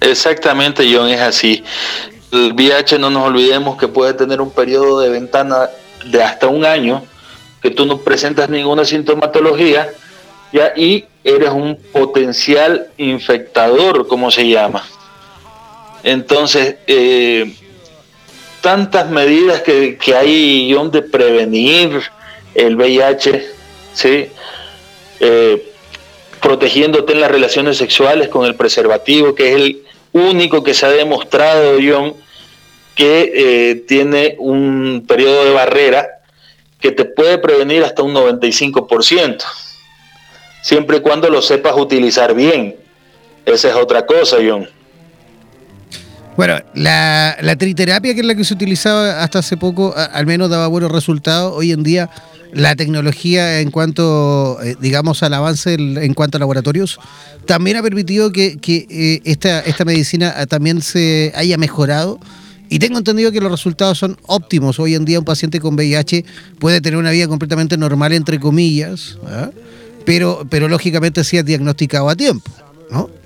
Exactamente, 0.00 0.90
John, 0.92 1.08
es 1.08 1.20
así. 1.20 1.62
El 2.32 2.52
VIH 2.54 2.98
no 2.98 3.10
nos 3.10 3.26
olvidemos 3.26 3.76
que 3.76 3.88
puede 3.88 4.14
tener 4.14 4.40
un 4.40 4.50
periodo 4.50 5.00
de 5.00 5.10
ventana 5.10 5.68
de 6.06 6.22
hasta 6.22 6.46
un 6.46 6.64
año, 6.64 7.02
que 7.60 7.70
tú 7.70 7.84
no 7.84 7.98
presentas 7.98 8.48
ninguna 8.48 8.84
sintomatología, 8.84 9.90
ya 10.52 10.72
y 10.74 11.04
eres 11.22 11.50
un 11.50 11.78
potencial 11.92 12.88
infectador, 12.96 14.08
como 14.08 14.30
se 14.30 14.48
llama. 14.48 14.82
Entonces, 16.02 16.76
eh, 16.86 17.54
tantas 18.60 19.10
medidas 19.10 19.62
que, 19.62 19.96
que 19.96 20.14
hay, 20.14 20.72
John, 20.74 20.90
de 20.90 21.02
prevenir 21.02 22.02
el 22.54 22.76
VIH, 22.76 23.46
¿sí? 23.94 24.28
Eh, 25.20 25.72
protegiéndote 26.40 27.12
en 27.12 27.20
las 27.20 27.30
relaciones 27.30 27.76
sexuales 27.76 28.28
con 28.28 28.46
el 28.46 28.54
preservativo, 28.54 29.34
que 29.34 29.50
es 29.50 29.56
el 29.56 29.82
único 30.12 30.62
que 30.62 30.74
se 30.74 30.86
ha 30.86 30.90
demostrado, 30.90 31.78
John, 31.82 32.14
que 32.94 33.32
eh, 33.34 33.74
tiene 33.86 34.36
un 34.38 35.04
periodo 35.06 35.44
de 35.44 35.52
barrera 35.52 36.20
que 36.80 36.92
te 36.92 37.04
puede 37.04 37.38
prevenir 37.38 37.84
hasta 37.84 38.02
un 38.02 38.14
95%, 38.14 39.44
siempre 40.62 40.96
y 40.98 41.00
cuando 41.00 41.28
lo 41.28 41.42
sepas 41.42 41.76
utilizar 41.76 42.34
bien. 42.34 42.76
Esa 43.44 43.68
es 43.68 43.74
otra 43.74 44.06
cosa, 44.06 44.38
John. 44.46 44.68
Bueno, 46.40 46.58
la, 46.72 47.36
la 47.42 47.56
triterapia, 47.56 48.14
que 48.14 48.20
es 48.20 48.26
la 48.26 48.34
que 48.34 48.46
se 48.46 48.54
utilizaba 48.54 49.22
hasta 49.22 49.40
hace 49.40 49.58
poco, 49.58 49.94
al 49.94 50.24
menos 50.24 50.48
daba 50.48 50.68
buenos 50.68 50.90
resultados. 50.90 51.52
Hoy 51.54 51.70
en 51.70 51.82
día 51.82 52.08
la 52.54 52.74
tecnología 52.76 53.60
en 53.60 53.70
cuanto, 53.70 54.58
eh, 54.62 54.74
digamos, 54.80 55.22
al 55.22 55.34
avance 55.34 55.74
en 55.74 56.14
cuanto 56.14 56.38
a 56.38 56.40
laboratorios, 56.40 56.98
también 57.44 57.76
ha 57.76 57.82
permitido 57.82 58.32
que, 58.32 58.58
eh, 58.66 59.20
esta, 59.26 59.60
esta 59.60 59.84
medicina 59.84 60.32
ah, 60.34 60.46
también 60.46 60.80
se 60.80 61.30
haya 61.36 61.58
mejorado. 61.58 62.18
Y 62.70 62.78
tengo 62.78 62.96
entendido 62.96 63.32
que 63.32 63.42
los 63.42 63.50
resultados 63.50 63.98
son 63.98 64.16
óptimos. 64.26 64.80
Hoy 64.80 64.94
en 64.94 65.04
día 65.04 65.18
un 65.18 65.26
paciente 65.26 65.60
con 65.60 65.74
VIH 65.74 66.24
puede 66.58 66.80
tener 66.80 66.98
una 66.98 67.10
vida 67.10 67.28
completamente 67.28 67.76
normal, 67.76 68.14
entre 68.14 68.40
comillas, 68.40 69.18
¿ah? 69.26 69.50
pero, 70.06 70.46
lógicamente 70.68 71.22
si 71.22 71.36
es 71.36 71.44
diagnosticado 71.44 72.08
a 72.08 72.16
tiempo, 72.16 72.50
¿no? 72.90 73.19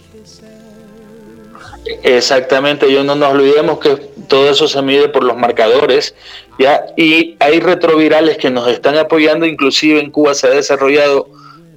Exactamente, 2.03 2.91
yo 2.91 3.05
no 3.05 3.15
nos 3.15 3.33
olvidemos 3.33 3.79
que 3.79 3.97
todo 4.29 4.49
eso 4.49 4.67
se 4.69 4.81
mide 4.81 5.09
por 5.09 5.23
los 5.23 5.37
marcadores, 5.37 6.15
¿ya? 6.59 6.87
Y 6.97 7.37
hay 7.41 7.61
retrovirales 7.61 8.39
que 8.39 8.51
nos 8.51 8.69
están 8.69 8.97
apoyando, 8.97 9.45
inclusive 9.45 10.01
en 10.01 10.11
Cuba 10.11 10.35
se 10.35 10.47
ha 10.47 10.51
desarrollado, 10.51 11.29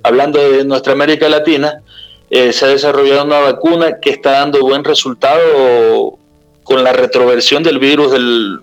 hablando 0.04 0.40
de 0.40 0.64
nuestra 0.64 0.94
América 0.94 1.28
Latina, 1.28 1.82
eh, 2.30 2.54
se 2.54 2.66
ha 2.66 2.70
desarrollado 2.70 3.26
una 3.26 3.40
vacuna 3.40 4.00
que 4.00 4.12
está 4.12 4.32
dando 4.32 4.62
buen 4.62 4.84
resultado 4.84 6.18
con 6.64 6.84
la 6.84 6.94
retroversión 6.94 7.64
del 7.64 7.80
virus 7.80 8.12
del, 8.12 8.60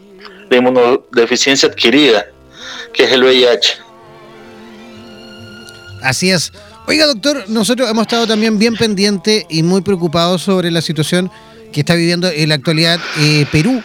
de 0.49 0.57
inmunodeficiencia 0.57 1.69
adquirida, 1.69 2.27
que 2.93 3.05
es 3.05 3.13
el 3.13 3.23
VIH. 3.23 3.79
Así 6.03 6.31
es. 6.31 6.53
Oiga, 6.87 7.07
doctor, 7.07 7.45
nosotros 7.49 7.89
hemos 7.89 8.03
estado 8.03 8.27
también 8.27 8.59
bien 8.59 8.77
pendientes 8.77 9.47
y 9.49 9.63
muy 9.63 9.81
preocupados 9.81 10.43
sobre 10.43 10.71
la 10.71 10.83
situación 10.83 11.31
que 11.73 11.81
está 11.81 11.95
viviendo 11.95 12.29
en 12.29 12.51
la 12.51 12.57
actualidad 12.57 13.01
eh, 13.19 13.47
Perú. 13.51 13.83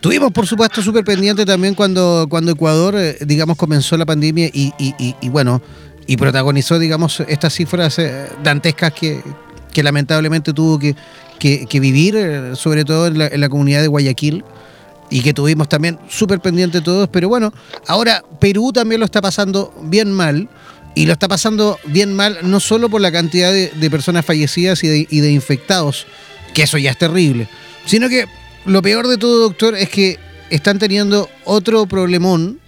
Tuvimos, 0.00 0.32
por 0.32 0.46
supuesto, 0.46 0.80
súper 0.80 1.04
pendiente 1.04 1.44
también 1.44 1.74
cuando, 1.74 2.26
cuando 2.30 2.52
Ecuador, 2.52 2.94
eh, 2.96 3.18
digamos, 3.26 3.58
comenzó 3.58 3.98
la 3.98 4.06
pandemia 4.06 4.46
y, 4.46 4.72
y, 4.78 5.28
bueno, 5.28 5.60
y 6.06 6.16
protagonizó, 6.16 6.78
digamos, 6.78 7.20
estas 7.20 7.52
cifras 7.52 7.98
eh, 7.98 8.28
dantescas 8.42 8.94
que, 8.94 9.22
lamentablemente 9.82 10.52
tuvo 10.52 10.78
que, 10.78 10.96
que, 11.38 11.80
vivir, 11.80 12.16
sobre 12.56 12.84
todo 12.84 13.06
en 13.06 13.18
la, 13.18 13.28
en 13.28 13.40
la 13.40 13.48
comunidad 13.48 13.80
de 13.82 13.86
Guayaquil 13.86 14.42
y 15.10 15.20
que 15.20 15.32
tuvimos 15.32 15.68
también 15.68 15.98
súper 16.08 16.40
pendiente 16.40 16.80
todos, 16.80 17.08
pero 17.08 17.28
bueno, 17.28 17.52
ahora 17.86 18.24
Perú 18.40 18.72
también 18.72 18.98
lo 19.00 19.04
está 19.04 19.20
pasando 19.20 19.72
bien 19.84 20.12
mal 20.12 20.48
y 20.98 21.06
lo 21.06 21.12
está 21.12 21.28
pasando 21.28 21.78
bien 21.84 22.12
mal 22.12 22.38
no 22.42 22.58
solo 22.58 22.90
por 22.90 23.00
la 23.00 23.12
cantidad 23.12 23.52
de, 23.52 23.88
personas 23.88 24.26
fallecidas 24.26 24.82
y 24.82 24.88
de, 25.20 25.30
infectados, 25.30 26.08
que 26.52 26.64
eso 26.64 26.76
ya 26.76 26.90
es 26.90 26.98
terrible, 26.98 27.48
sino 27.86 28.08
que 28.08 28.24
lo 28.66 28.82
peor 28.82 29.06
de 29.06 29.16
todo, 29.16 29.38
doctor, 29.38 29.76
es 29.76 29.90
que 29.90 30.18
están 30.50 30.80
teniendo 30.80 31.30
otro 31.44 31.86
problemón, 31.86 32.58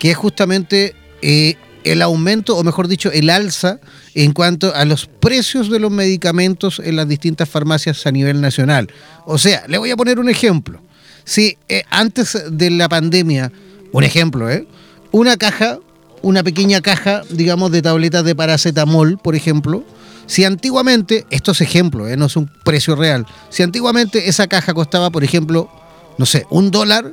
que 0.00 0.10
es 0.10 0.16
justamente 0.16 0.96
eh, 1.22 1.54
el 1.84 2.02
aumento, 2.02 2.56
o 2.56 2.64
mejor 2.64 2.88
dicho, 2.88 3.12
el 3.12 3.30
alza 3.30 3.78
en 4.16 4.32
cuanto 4.32 4.74
a 4.74 4.84
los 4.84 5.06
precios 5.06 5.70
de 5.70 5.78
los 5.78 5.92
medicamentos 5.92 6.82
en 6.84 6.96
las 6.96 7.06
distintas 7.06 7.48
farmacias 7.48 8.04
a 8.04 8.10
nivel 8.10 8.40
nacional. 8.40 8.88
O 9.26 9.38
sea, 9.38 9.64
le 9.68 9.78
voy 9.78 9.92
a 9.92 9.96
poner 9.96 10.18
un 10.18 10.28
ejemplo. 10.28 10.82
Si 11.22 11.56
eh, 11.68 11.84
antes 11.90 12.36
de 12.50 12.68
la 12.68 12.88
pandemia, 12.88 13.52
un 13.92 14.02
ejemplo, 14.02 14.50
¿eh? 14.50 14.66
una 15.12 15.36
caja, 15.36 15.78
una 16.22 16.42
pequeña 16.42 16.80
caja, 16.80 17.22
digamos, 17.30 17.70
de 17.70 17.82
tabletas 17.82 18.24
de 18.24 18.34
paracetamol, 18.34 19.18
por 19.18 19.34
ejemplo, 19.34 19.84
si 20.26 20.44
antiguamente, 20.44 21.26
esto 21.30 21.52
es 21.52 21.60
ejemplo, 21.60 22.08
¿eh? 22.08 22.16
no 22.16 22.26
es 22.26 22.36
un 22.36 22.50
precio 22.64 22.96
real, 22.96 23.26
si 23.48 23.62
antiguamente 23.62 24.28
esa 24.28 24.46
caja 24.46 24.74
costaba, 24.74 25.10
por 25.10 25.24
ejemplo, 25.24 25.70
no 26.18 26.26
sé, 26.26 26.46
un 26.50 26.70
dólar 26.70 27.12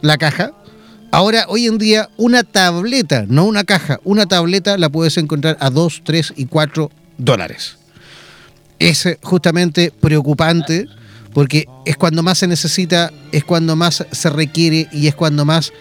la 0.00 0.18
caja, 0.18 0.52
ahora 1.10 1.46
hoy 1.48 1.66
en 1.66 1.78
día 1.78 2.08
una 2.16 2.42
tableta, 2.42 3.24
no 3.28 3.44
una 3.44 3.64
caja, 3.64 4.00
una 4.04 4.26
tableta 4.26 4.78
la 4.78 4.88
puedes 4.88 5.16
encontrar 5.18 5.56
a 5.60 5.70
dos, 5.70 6.02
tres 6.04 6.32
y 6.36 6.46
cuatro 6.46 6.90
dólares. 7.18 7.76
Es 8.78 9.06
justamente 9.22 9.92
preocupante 10.00 10.88
porque 11.34 11.66
es 11.84 11.96
cuando 11.96 12.22
más 12.22 12.38
se 12.38 12.46
necesita, 12.46 13.10
es 13.32 13.44
cuando 13.44 13.76
más 13.76 14.06
se 14.10 14.30
requiere 14.30 14.88
y 14.92 15.08
es 15.08 15.14
cuando 15.14 15.44
más, 15.44 15.72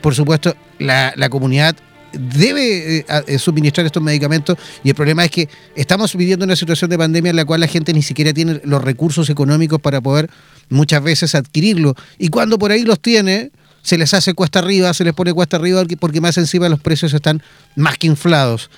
por 0.00 0.14
supuesto, 0.14 0.54
la, 0.78 1.12
comunidad 1.28 1.76
debe 2.12 2.98
eh, 2.98 3.04
eh, 3.26 3.38
suministrar 3.38 3.86
estos 3.86 4.02
medicamentos 4.02 4.56
y 4.82 4.90
el 4.90 4.94
problema 4.94 5.24
es 5.24 5.30
que 5.30 5.48
estamos 5.74 6.14
viviendo 6.14 6.44
una 6.44 6.56
situación 6.56 6.90
de 6.90 6.98
pandemia 6.98 7.30
en 7.30 7.36
la 7.36 7.44
cual 7.44 7.60
la 7.60 7.68
gente 7.68 7.92
ni 7.92 8.02
siquiera 8.02 8.32
tiene 8.32 8.60
los 8.64 8.82
recursos 8.82 9.30
económicos 9.30 9.80
para 9.80 10.00
poder 10.00 10.28
muchas 10.68 11.02
veces 11.02 11.34
adquirirlo 11.34 11.94
y 12.18 12.28
cuando 12.28 12.58
por 12.58 12.72
ahí 12.72 12.84
los 12.84 13.00
tiene 13.00 13.50
se 13.82 13.96
les 13.96 14.12
hace 14.12 14.34
cuesta 14.34 14.58
arriba, 14.58 14.92
se 14.92 15.04
les 15.04 15.14
pone 15.14 15.32
cuesta 15.32 15.56
arriba 15.56 15.82
porque 15.98 16.20
más 16.20 16.36
encima 16.36 16.68
los 16.68 16.80
precios 16.80 17.14
están 17.14 17.42
más 17.76 17.96
que 17.96 18.06
inflados. 18.06 18.70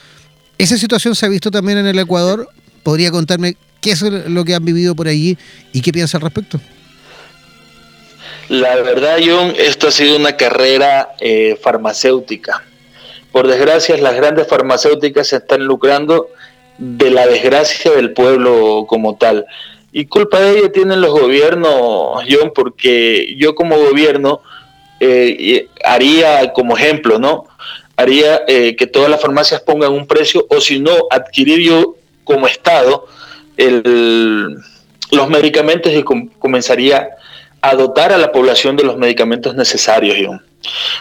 Esa 0.58 0.78
situación 0.78 1.16
se 1.16 1.26
ha 1.26 1.28
visto 1.28 1.50
también 1.50 1.78
en 1.78 1.86
el 1.86 1.98
Ecuador. 1.98 2.48
¿Podría 2.84 3.10
contarme 3.10 3.56
¿Qué 3.82 3.90
es 3.90 4.00
lo 4.00 4.44
que 4.44 4.54
han 4.54 4.64
vivido 4.64 4.94
por 4.94 5.08
allí 5.08 5.36
y 5.72 5.82
qué 5.82 5.92
piensa 5.92 6.16
al 6.16 6.22
respecto? 6.22 6.60
La 8.48 8.76
verdad, 8.76 9.18
John, 9.24 9.52
esto 9.58 9.88
ha 9.88 9.90
sido 9.90 10.16
una 10.16 10.36
carrera 10.36 11.16
eh, 11.18 11.58
farmacéutica. 11.60 12.64
Por 13.32 13.48
desgracia, 13.48 13.96
las 13.96 14.14
grandes 14.14 14.46
farmacéuticas 14.46 15.28
se 15.28 15.36
están 15.36 15.64
lucrando 15.64 16.28
de 16.78 17.10
la 17.10 17.26
desgracia 17.26 17.90
del 17.92 18.12
pueblo 18.12 18.84
como 18.86 19.16
tal. 19.16 19.46
Y 19.90 20.06
culpa 20.06 20.40
de 20.40 20.58
ello 20.58 20.70
tienen 20.70 21.00
los 21.00 21.12
gobiernos, 21.12 22.22
John, 22.28 22.52
porque 22.54 23.34
yo 23.36 23.54
como 23.54 23.76
gobierno 23.78 24.40
eh, 25.00 25.68
haría 25.84 26.52
como 26.52 26.76
ejemplo, 26.76 27.18
¿no? 27.18 27.46
Haría 27.96 28.42
eh, 28.46 28.76
que 28.76 28.86
todas 28.86 29.10
las 29.10 29.20
farmacias 29.20 29.60
pongan 29.60 29.92
un 29.92 30.06
precio 30.06 30.46
o 30.48 30.60
si 30.60 30.78
no, 30.78 30.92
adquirir 31.10 31.60
yo 31.60 31.96
como 32.24 32.46
Estado 32.46 33.06
los 35.12 35.28
medicamentos 35.28 35.92
y 35.92 36.02
comenzaría 36.02 37.10
a 37.60 37.74
dotar 37.74 38.12
a 38.12 38.18
la 38.18 38.32
población 38.32 38.76
de 38.76 38.84
los 38.84 38.96
medicamentos 38.96 39.54
necesarios. 39.54 40.40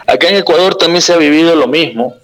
Acá 0.08 0.30
en 0.30 0.38
Ecuador 0.38 0.76
también 0.76 1.02
se 1.02 1.14
ha 1.14 1.18
vivido 1.18 1.56
lo 1.56 1.68
mismo. 1.68 2.16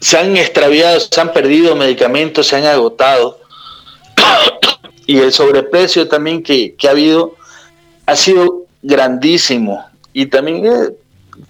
Se 0.00 0.18
han 0.18 0.36
extraviado, 0.36 1.00
se 1.00 1.20
han 1.20 1.32
perdido 1.32 1.74
medicamentos, 1.76 2.46
se 2.46 2.56
han 2.56 2.64
agotado. 2.64 3.40
y 5.06 5.18
el 5.18 5.32
sobreprecio 5.32 6.08
también 6.08 6.42
que, 6.42 6.74
ha 6.86 6.90
habido 6.90 7.34
ha 8.06 8.16
sido 8.16 8.66
grandísimo. 8.82 9.84
Y 10.12 10.26
también 10.26 10.66
eh, 10.66 10.90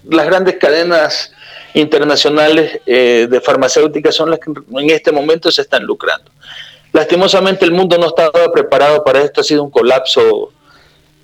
las 0.09 0.25
grandes 0.25 0.55
cadenas 0.55 1.31
internacionales 1.73 2.79
eh, 2.85 3.27
de 3.29 3.41
farmacéuticas 3.41 4.15
son 4.15 4.31
las 4.31 4.39
que 4.39 4.51
en 4.51 4.89
este 4.89 5.11
momento 5.11 5.51
se 5.51 5.61
están 5.61 5.83
lucrando. 5.83 6.31
Lastimosamente 6.93 7.65
el 7.65 7.71
mundo 7.71 7.97
no 7.97 8.07
estaba 8.07 8.51
preparado 8.53 9.03
para 9.03 9.21
esto, 9.21 9.41
ha 9.41 9.43
sido 9.43 9.63
un 9.63 9.69
colapso 9.69 10.53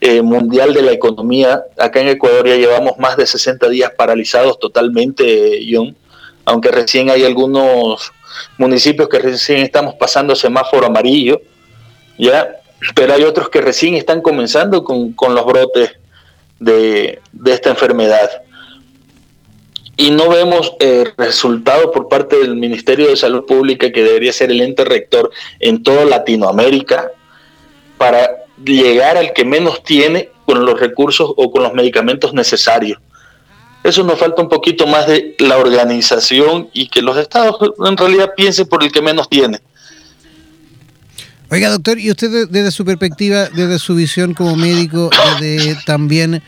eh, 0.01 0.21
mundial 0.21 0.73
de 0.73 0.81
la 0.81 0.91
economía. 0.91 1.63
Acá 1.77 2.01
en 2.01 2.09
Ecuador 2.09 2.47
ya 2.47 2.55
llevamos 2.55 2.97
más 2.97 3.15
de 3.15 3.25
60 3.25 3.69
días 3.69 3.91
paralizados 3.95 4.59
totalmente, 4.59 5.59
John, 5.71 5.95
aunque 6.43 6.71
recién 6.71 7.09
hay 7.09 7.23
algunos 7.23 8.11
municipios 8.57 9.07
que 9.07 9.19
recién 9.19 9.59
estamos 9.59 9.95
pasando 9.95 10.35
semáforo 10.35 10.87
amarillo, 10.87 11.41
¿ya? 12.17 12.57
pero 12.95 13.13
hay 13.13 13.23
otros 13.23 13.49
que 13.49 13.61
recién 13.61 13.93
están 13.95 14.21
comenzando 14.21 14.83
con, 14.83 15.15
los 15.35 15.45
brotes 15.45 15.91
de, 16.59 17.19
de 17.31 17.53
esta 17.53 17.69
enfermedad 17.69 18.29
y 19.97 20.09
no 20.09 20.29
vemos 20.29 20.73
eh, 20.79 21.05
resultados 21.15 21.91
por 21.93 22.09
parte 22.09 22.37
del 22.37 22.55
Ministerio 22.55 23.09
de 23.09 23.15
Salud 23.15 23.45
Pública, 23.45 23.91
que 23.91 24.03
debería 24.03 24.33
ser 24.33 24.49
el 24.49 24.61
ente 24.61 24.83
rector 24.83 25.29
en 25.59 25.83
toda 25.83 26.05
Latinoamérica, 26.05 27.11
para 27.99 28.31
llegar 28.65 29.17
al 29.17 29.33
que 29.33 29.45
menos 29.45 29.83
tiene 29.83 30.29
con 30.45 30.65
los 30.65 30.79
recursos 30.79 31.31
o 31.35 31.51
con 31.51 31.63
los 31.63 31.73
medicamentos 31.73 32.33
necesarios. 32.33 32.99
Eso 33.83 34.03
nos 34.03 34.19
falta 34.19 34.41
un 34.41 34.49
poquito 34.49 34.85
más 34.85 35.07
de 35.07 35.35
la 35.39 35.57
organización 35.57 36.69
y 36.71 36.87
que 36.87 37.01
los 37.01 37.17
estados 37.17 37.55
en 37.85 37.97
realidad 37.97 38.31
piensen 38.35 38.67
por 38.67 38.83
el 38.83 38.91
que 38.91 39.01
menos 39.01 39.27
tiene. 39.27 39.59
Oiga, 41.49 41.69
doctor, 41.69 41.99
y 41.99 42.09
usted 42.09 42.47
desde 42.49 42.71
su 42.71 42.85
perspectiva, 42.85 43.49
desde 43.49 43.77
su 43.79 43.95
visión 43.95 44.33
como 44.33 44.55
médico, 44.55 45.09
desde 45.41 45.75
también 45.85 46.41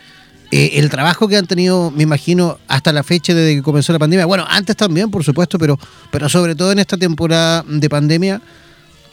eh, 0.51 0.79
el 0.79 0.89
trabajo 0.89 1.27
que 1.27 1.35
han 1.35 1.47
tenido, 1.47 1.91
me 1.91 2.03
imagino, 2.03 2.59
hasta 2.67 2.93
la 2.93 3.03
fecha 3.03 3.33
desde 3.33 3.55
que 3.55 3.63
comenzó 3.63 3.91
la 3.91 3.99
pandemia, 3.99 4.25
bueno, 4.27 4.45
antes 4.47 4.77
también, 4.77 5.09
por 5.09 5.23
supuesto, 5.23 5.57
pero, 5.57 5.79
pero 6.11 6.29
sobre 6.29 6.55
todo 6.55 6.71
en 6.71 6.79
esta 6.79 6.95
temporada 6.95 7.65
de 7.67 7.89
pandemia, 7.89 8.39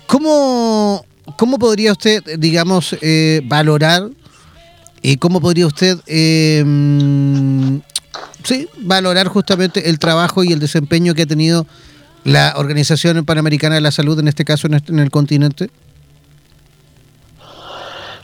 ¿cómo, 0.07 1.05
cómo 1.37 1.59
podría 1.59 1.93
usted, 1.93 2.23
digamos, 2.39 2.97
eh, 3.01 3.41
valorar 3.45 4.09
y 5.03 5.17
cómo 5.17 5.41
podría 5.41 5.67
usted, 5.67 5.99
eh, 6.07 6.63
sí, 8.45 8.69
valorar 8.79 9.29
justamente 9.29 9.89
el 9.89 9.99
trabajo 9.99 10.45
y 10.45 10.53
el 10.53 10.59
desempeño 10.61 11.15
que 11.15 11.23
ha 11.23 11.27
tenido 11.27 11.67
la 12.25 12.55
Organización 12.57 13.25
Panamericana 13.25 13.77
de 13.77 13.81
la 13.81 13.91
Salud, 13.91 14.19
en 14.19 14.29
este 14.29 14.45
caso 14.45 14.69
en 14.69 14.99
el 14.99 15.11
continente? 15.11 15.71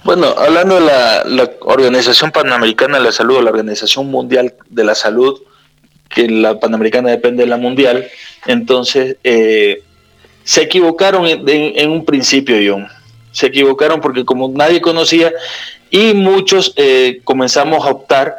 Bueno, 0.06 0.36
hablando 0.38 0.76
de 0.76 0.82
la, 0.82 1.50
Organización 1.62 2.30
Panamericana 2.30 2.98
de 2.98 3.02
la 3.02 3.10
Salud, 3.10 3.42
la 3.42 3.50
Organización 3.50 4.08
Mundial 4.08 4.54
de 4.70 4.84
la 4.84 4.94
Salud, 4.94 5.40
que 6.08 6.28
la 6.28 6.60
Panamericana 6.60 7.10
depende 7.10 7.42
de 7.42 7.48
la 7.48 7.56
Mundial, 7.56 8.06
entonces 8.46 9.16
eh, 9.24 9.82
se 10.46 10.62
equivocaron 10.62 11.26
en, 11.26 11.90
un 11.90 12.04
principio, 12.04 12.56
John. 12.64 12.86
Se 13.32 13.48
equivocaron 13.48 14.00
porque 14.00 14.24
como 14.24 14.48
nadie 14.48 14.80
conocía 14.80 15.32
y 15.90 16.14
muchos 16.14 16.72
eh, 16.76 17.20
comenzamos 17.24 17.84
a 17.84 17.90
optar 17.90 18.36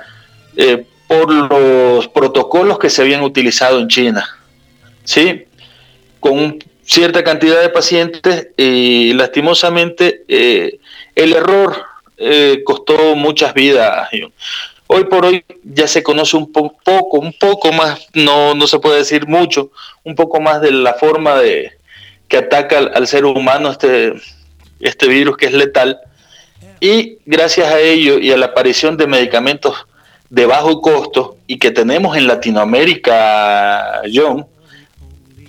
eh, 0.56 0.86
por 1.06 1.30
los 1.34 2.08
protocolos 2.08 2.80
que 2.80 2.90
se 2.90 3.02
habían 3.02 3.24
utilizado 3.24 3.80
en 3.80 3.90
China, 3.90 4.26
¿sí? 5.04 5.44
Con 6.22 6.64
cierta 6.82 7.26
cantidad 7.26 7.62
de 7.62 7.70
pacientes 7.70 8.48
y 8.56 9.12
lastimosamente 9.12 10.24
el 10.28 11.34
error 11.34 11.76
eh, 12.16 12.62
costó 12.64 13.18
muchas 13.18 13.54
vidas. 13.54 14.08
Hoy 14.88 15.04
por 15.04 15.26
hoy 15.26 15.44
ya 15.62 15.90
se 15.90 16.04
conoce 16.04 16.38
un 16.38 16.54
poco, 16.54 17.20
un 17.20 17.34
poco 17.34 17.74
más, 17.74 18.08
no, 18.14 18.56
no 18.56 18.66
se 18.66 18.80
puede 18.80 19.00
decir 19.00 19.28
mucho, 19.28 19.72
un 20.06 20.16
poco 20.16 20.40
más 20.40 20.62
de 20.62 20.72
la 20.72 20.94
forma 20.94 21.36
de 21.36 21.77
que 22.28 22.38
ataca 22.38 22.78
al, 22.78 23.08
ser 23.08 23.26
humano 23.26 23.72
este, 23.72 24.14
este 24.80 25.08
virus 25.08 25.38
que 25.38 25.48
es 25.48 25.54
letal. 25.54 26.00
Y 26.80 27.18
gracias 27.26 27.68
a 27.68 27.80
ello 27.80 28.20
y 28.20 28.32
a 28.32 28.38
la 28.38 28.48
aparición 28.48 28.98
de 28.98 29.08
medicamentos 29.08 29.88
de 30.30 30.46
bajo 30.46 30.82
costo 30.82 31.38
y 31.48 31.58
que 31.58 31.72
tenemos 31.72 32.18
en 32.18 32.28
Latinoamérica, 32.28 34.02
John, 34.14 34.46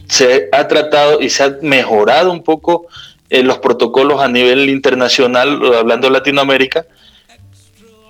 se 0.08 0.48
ha 0.52 0.66
tratado 0.68 1.20
y 1.20 1.28
se 1.28 1.44
ha 1.44 1.56
mejorado 1.60 2.32
un 2.32 2.42
poco 2.42 2.86
eh, 3.30 3.42
los 3.42 3.58
protocolos 3.58 4.22
a 4.22 4.28
nivel 4.28 4.70
internacional, 4.70 5.60
hablando 5.74 6.06
de 6.06 6.14
Latinoamérica, 6.14 6.86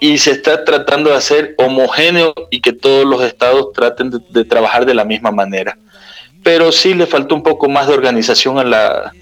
y 0.01 0.19
se 0.19 0.31
está 0.31 0.65
tratando 0.65 1.11
de 1.11 1.17
hacer 1.17 1.55
homogéneo 1.59 2.33
y 2.51 2.61
que 2.61 2.73
todos 2.73 3.05
los 3.05 3.23
estados 3.23 3.73
traten 3.73 4.13
de, 4.29 4.45
trabajar 4.45 4.87
de 4.87 4.95
la 4.95 5.05
misma 5.05 5.33
manera. 5.33 5.77
Pero 6.49 6.73
sí 6.73 6.95
le 6.95 7.07
faltó 7.07 7.35
un 7.35 7.43
poco 7.43 7.69
más 7.69 7.89
de 7.89 7.93
organización 7.93 8.59
a 8.59 8.65
la, 8.65 9.13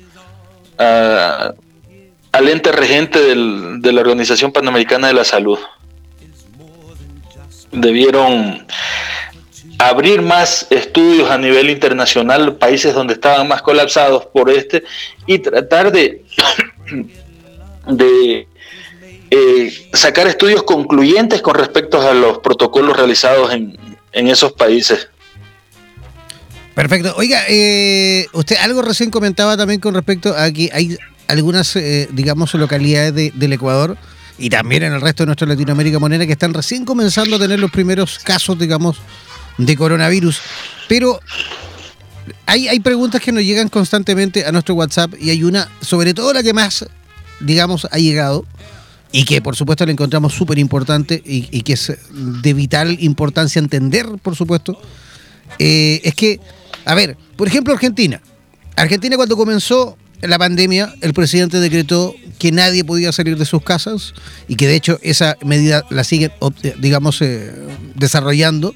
al 2.31 2.49
ente 2.49 2.71
regente 2.71 3.19
de 3.19 3.93
la 3.93 4.01
Organización 4.01 4.53
Panamericana 4.53 5.09
de 5.09 5.15
la 5.15 5.25
Salud. 5.25 5.59
Debieron 7.73 8.65
abrir 9.77 10.23
más 10.23 10.69
estudios 10.71 11.29
a 11.29 11.37
nivel 11.37 11.69
internacional, 11.69 12.55
países 12.59 12.95
donde 12.95 13.15
estaban 13.15 13.49
más 13.49 13.61
colapsados 13.61 14.27
por 14.27 14.49
este, 14.49 14.85
y 15.27 15.41
tratar 15.41 15.91
de, 15.91 16.25
de 17.89 18.47
eh, 19.33 19.89
sacar 19.95 20.29
estudios 20.29 20.63
concluyentes 20.63 21.43
con 21.43 21.57
respecto 21.57 22.01
a 22.01 22.15
los 22.15 22.39
protocolos 22.39 22.97
realizados 22.97 23.53
en, 23.53 23.77
en 24.13 24.29
esos 24.29 24.53
países. 24.53 25.09
Perfecto. 26.77 27.15
Oiga, 27.17 27.41
eh, 27.49 28.27
usted 28.35 28.57
algo 28.57 28.83
recién 28.83 29.11
comentaba 29.11 29.57
también 29.57 29.81
con 29.81 29.95
respecto 29.95 30.37
a 30.37 30.51
que 30.51 30.69
hay 30.75 30.99
algunas, 31.27 31.75
eh, 31.75 32.07
digamos, 32.13 32.53
localidades 32.53 33.33
del 33.35 33.53
Ecuador 33.55 33.97
y 34.37 34.51
también 34.51 34.83
en 34.83 34.93
el 34.93 35.01
resto 35.01 35.23
de 35.23 35.29
nuestra 35.29 35.49
Latinoamérica 35.49 35.99
moneda 35.99 36.27
que 36.27 36.33
están 36.33 36.53
recién 36.53 36.85
comenzando 36.85 37.37
a 37.37 37.39
tener 37.39 37.59
los 37.61 37.71
primeros 37.71 38.19
casos, 38.19 38.59
digamos, 38.59 38.99
de 39.57 39.75
coronavirus. 39.75 40.43
Pero 40.87 41.19
hay, 42.45 42.69
hay 42.69 42.81
preguntas 42.81 43.23
que 43.23 43.33
nos 43.33 43.43
llegan 43.43 43.71
constantemente 43.71 44.45
a 44.45 44.53
nuestro 44.53 44.75
WhatsApp 44.75 45.15
y 45.19 45.31
hay 45.31 45.45
una, 45.45 45.71
sobre 45.81 46.13
todo 46.13 46.35
la 46.35 46.43
que 46.43 46.53
más, 46.53 46.85
digamos, 47.41 47.89
ha 47.91 47.97
llegado 47.97 48.45
y 49.13 49.25
que 49.25 49.41
por 49.41 49.57
supuesto 49.57 49.87
la 49.87 49.93
encontramos 49.93 50.35
súper 50.35 50.59
importante 50.59 51.23
y, 51.25 51.63
que 51.63 51.73
es 51.73 51.97
de 52.11 52.53
vital 52.53 52.99
importancia 53.01 53.61
entender, 53.61 54.05
por 54.23 54.37
supuesto, 54.37 54.79
eh, 55.59 56.03
es 56.05 56.15
que, 56.15 56.39
a 56.87 56.95
ver, 56.95 57.19
por 57.37 57.49
ejemplo, 57.49 57.75
Argentina. 57.75 58.23
Argentina 58.77 59.17
cuando 59.17 59.37
comenzó 59.37 59.99
la 60.23 60.39
pandemia, 60.39 60.95
el 61.01 61.13
presidente 61.13 61.61
decretó 61.61 62.15
que 62.39 62.53
nadie 62.53 62.85
podía 62.85 63.13
salir 63.13 63.37
de 63.37 63.45
sus 63.45 63.63
casas 63.63 64.15
y 64.49 64.57
que 64.57 64.67
de 64.67 64.77
hecho 64.77 64.99
esa 65.03 65.37
medida 65.45 65.85
la 65.91 66.05
siguen, 66.05 66.33
digamos, 66.79 67.21
eh, 67.23 67.53
desarrollando. 67.95 68.75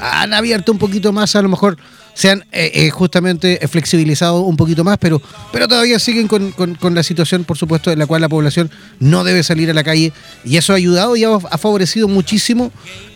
Han 0.00 0.34
abierto 0.34 0.72
un 0.72 0.78
poquito 0.78 1.12
más, 1.12 1.34
a 1.34 1.42
lo 1.42 1.48
mejor 1.48 1.78
se 2.14 2.30
han 2.30 2.40
eh, 2.52 2.70
eh, 2.74 2.90
justamente 2.90 3.60
flexibilizado 3.68 4.40
un 4.40 4.56
poquito 4.56 4.84
más, 4.84 4.98
pero, 4.98 5.22
pero 5.52 5.68
todavía 5.68 5.98
siguen 5.98 6.26
con, 6.26 6.94
la 6.94 7.02
situación, 7.02 7.44
por 7.44 7.56
supuesto, 7.56 7.90
en 7.90 7.98
la 7.98 8.06
cual 8.06 8.20
la 8.20 8.28
población 8.28 8.70
no 8.98 9.24
debe 9.24 9.42
salir 9.42 9.70
a 9.70 9.74
la 9.74 9.84
calle 9.84 10.12
y 10.44 10.56
eso 10.56 10.72
ha 10.72 10.76
ayudado 10.76 11.16
y 11.16 11.24
ha, 11.24 11.38
favorecido 11.38 12.08
muchísimo 12.08 12.72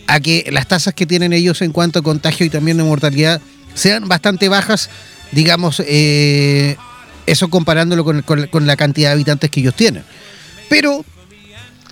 a 0.07 0.19
que 0.19 0.47
las 0.51 0.67
tasas 0.67 0.93
que 0.93 1.05
tienen 1.05 1.33
ellos 1.33 1.61
en 1.61 1.71
cuanto 1.71 1.99
a 1.99 2.01
contagio 2.01 2.45
y 2.45 2.49
también 2.49 2.77
de 2.77 2.83
mortalidad 2.83 3.41
sean 3.73 4.07
bastante 4.07 4.49
bajas, 4.49 4.89
digamos, 5.31 5.81
eh, 5.85 6.77
eso 7.25 7.49
comparándolo 7.49 8.03
con, 8.03 8.21
con, 8.21 8.67
la 8.67 8.75
cantidad 8.75 9.09
de 9.09 9.13
habitantes 9.13 9.49
que 9.49 9.61
ellos 9.61 9.75
tienen. 9.75 10.03
Pero 10.69 11.05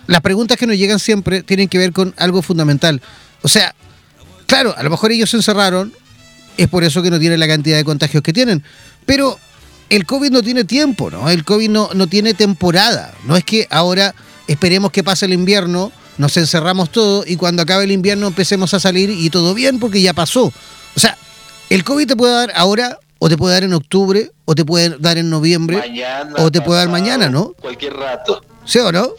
las 0.07 0.21
preguntas 0.21 0.57
que 0.57 0.67
nos 0.67 0.77
llegan 0.77 0.99
siempre 0.99 1.43
tienen 1.43 1.67
que 1.67 1.77
ver 1.77 1.91
con 1.93 2.13
algo 2.17 2.41
fundamental. 2.41 3.01
O 3.41 3.47
sea, 3.47 3.73
claro, 4.45 4.75
a 4.77 4.83
lo 4.83 4.89
mejor 4.89 5.11
ellos 5.11 5.29
se 5.29 5.37
encerraron, 5.37 5.93
es 6.57 6.67
por 6.67 6.83
eso 6.83 7.01
que 7.01 7.09
no 7.09 7.19
tienen 7.19 7.39
la 7.39 7.47
cantidad 7.47 7.77
de 7.77 7.83
contagios 7.83 8.21
que 8.21 8.33
tienen. 8.33 8.63
Pero 9.05 9.39
el 9.89 10.05
COVID 10.05 10.31
no 10.31 10.41
tiene 10.41 10.63
tiempo, 10.63 11.09
¿no? 11.09 11.29
El 11.29 11.43
COVID 11.43 11.69
no, 11.69 11.89
no 11.93 12.07
tiene 12.07 12.33
temporada. 12.33 13.13
No 13.25 13.35
es 13.35 13.43
que 13.43 13.67
ahora 13.69 14.13
esperemos 14.47 14.91
que 14.91 15.03
pase 15.03 15.25
el 15.25 15.33
invierno, 15.33 15.91
nos 16.17 16.35
encerramos 16.37 16.91
todo 16.91 17.23
y 17.25 17.35
cuando 17.35 17.63
acabe 17.63 17.85
el 17.85 17.91
invierno 17.91 18.27
empecemos 18.27 18.73
a 18.73 18.79
salir 18.79 19.09
y 19.09 19.29
todo 19.29 19.53
bien 19.53 19.79
porque 19.79 20.01
ya 20.01 20.13
pasó. 20.13 20.53
O 20.95 20.99
sea, 20.99 21.17
el 21.71 21.85
COVID 21.85 22.05
te 22.05 22.15
puede 22.17 22.33
dar 22.33 22.51
ahora 22.53 22.99
o 23.17 23.29
te 23.29 23.37
puede 23.37 23.53
dar 23.53 23.63
en 23.63 23.73
octubre 23.73 24.29
o 24.43 24.55
te 24.55 24.65
puede 24.65 24.97
dar 24.99 25.17
en 25.17 25.29
noviembre 25.29 25.81
o 26.37 26.51
te 26.51 26.59
puede 26.59 26.79
dar 26.79 26.89
mañana, 26.89 27.29
¿no? 27.29 27.53
Cualquier 27.61 27.93
rato. 27.93 28.41
¿Sí 28.65 28.79
o 28.79 28.91
no? 28.91 29.11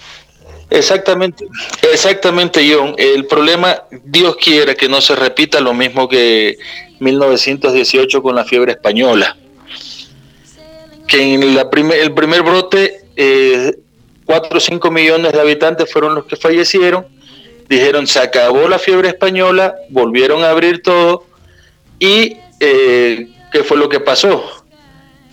Exactamente, 0.69 1.47
exactamente, 1.91 2.61
John. 2.71 2.95
El 2.99 3.27
problema, 3.27 3.85
Dios 4.05 4.37
quiera 4.37 4.75
que 4.75 4.87
no 4.87 5.01
se 5.01 5.17
repita 5.17 5.61
lo 5.61 5.73
mismo 5.73 6.07
que 6.09 6.59
1918 7.01 8.23
con 8.23 8.35
la 8.35 8.45
fiebre 8.45 8.73
española. 8.73 9.35
Que 11.07 11.35
en 11.35 11.55
la 11.55 11.63
el 11.63 12.13
primer 12.13 12.43
brote, 12.43 13.07
eh, 13.17 13.79
4 14.27 14.59
o 14.59 14.61
5 14.61 14.91
millones 14.91 15.33
de 15.33 15.41
habitantes 15.41 15.91
fueron 15.91 16.15
los 16.15 16.27
que 16.27 16.37
fallecieron. 16.37 17.07
Dijeron, 17.67 18.07
se 18.07 18.19
acabó 18.19 18.69
la 18.69 18.79
fiebre 18.79 19.09
española, 19.09 19.75
volvieron 19.89 20.45
a 20.45 20.51
abrir 20.51 20.83
todo. 20.83 21.25
¿Y 21.99 22.42
eh, 22.63 23.29
qué 23.51 23.65
fue 23.65 23.77
lo 23.77 23.89
que 23.89 24.01
pasó? 24.01 24.63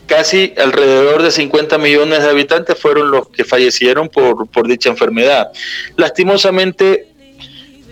casi 0.10 0.54
alrededor 0.58 1.22
de 1.22 1.32
50 1.32 1.78
millones 1.78 2.24
de 2.24 2.30
habitantes 2.30 2.78
fueron 2.78 3.12
los 3.12 3.30
que 3.30 3.46
fallecieron 3.46 4.10
por, 4.10 4.48
por 4.48 4.68
dicha 4.68 4.90
enfermedad. 4.90 5.52
Lastimosamente, 5.96 7.08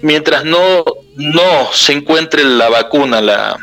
mientras 0.01 0.43
no, 0.43 0.83
no 1.15 1.71
se 1.71 1.93
encuentre 1.93 2.43
la 2.43 2.69
vacuna 2.69 3.21
la, 3.21 3.57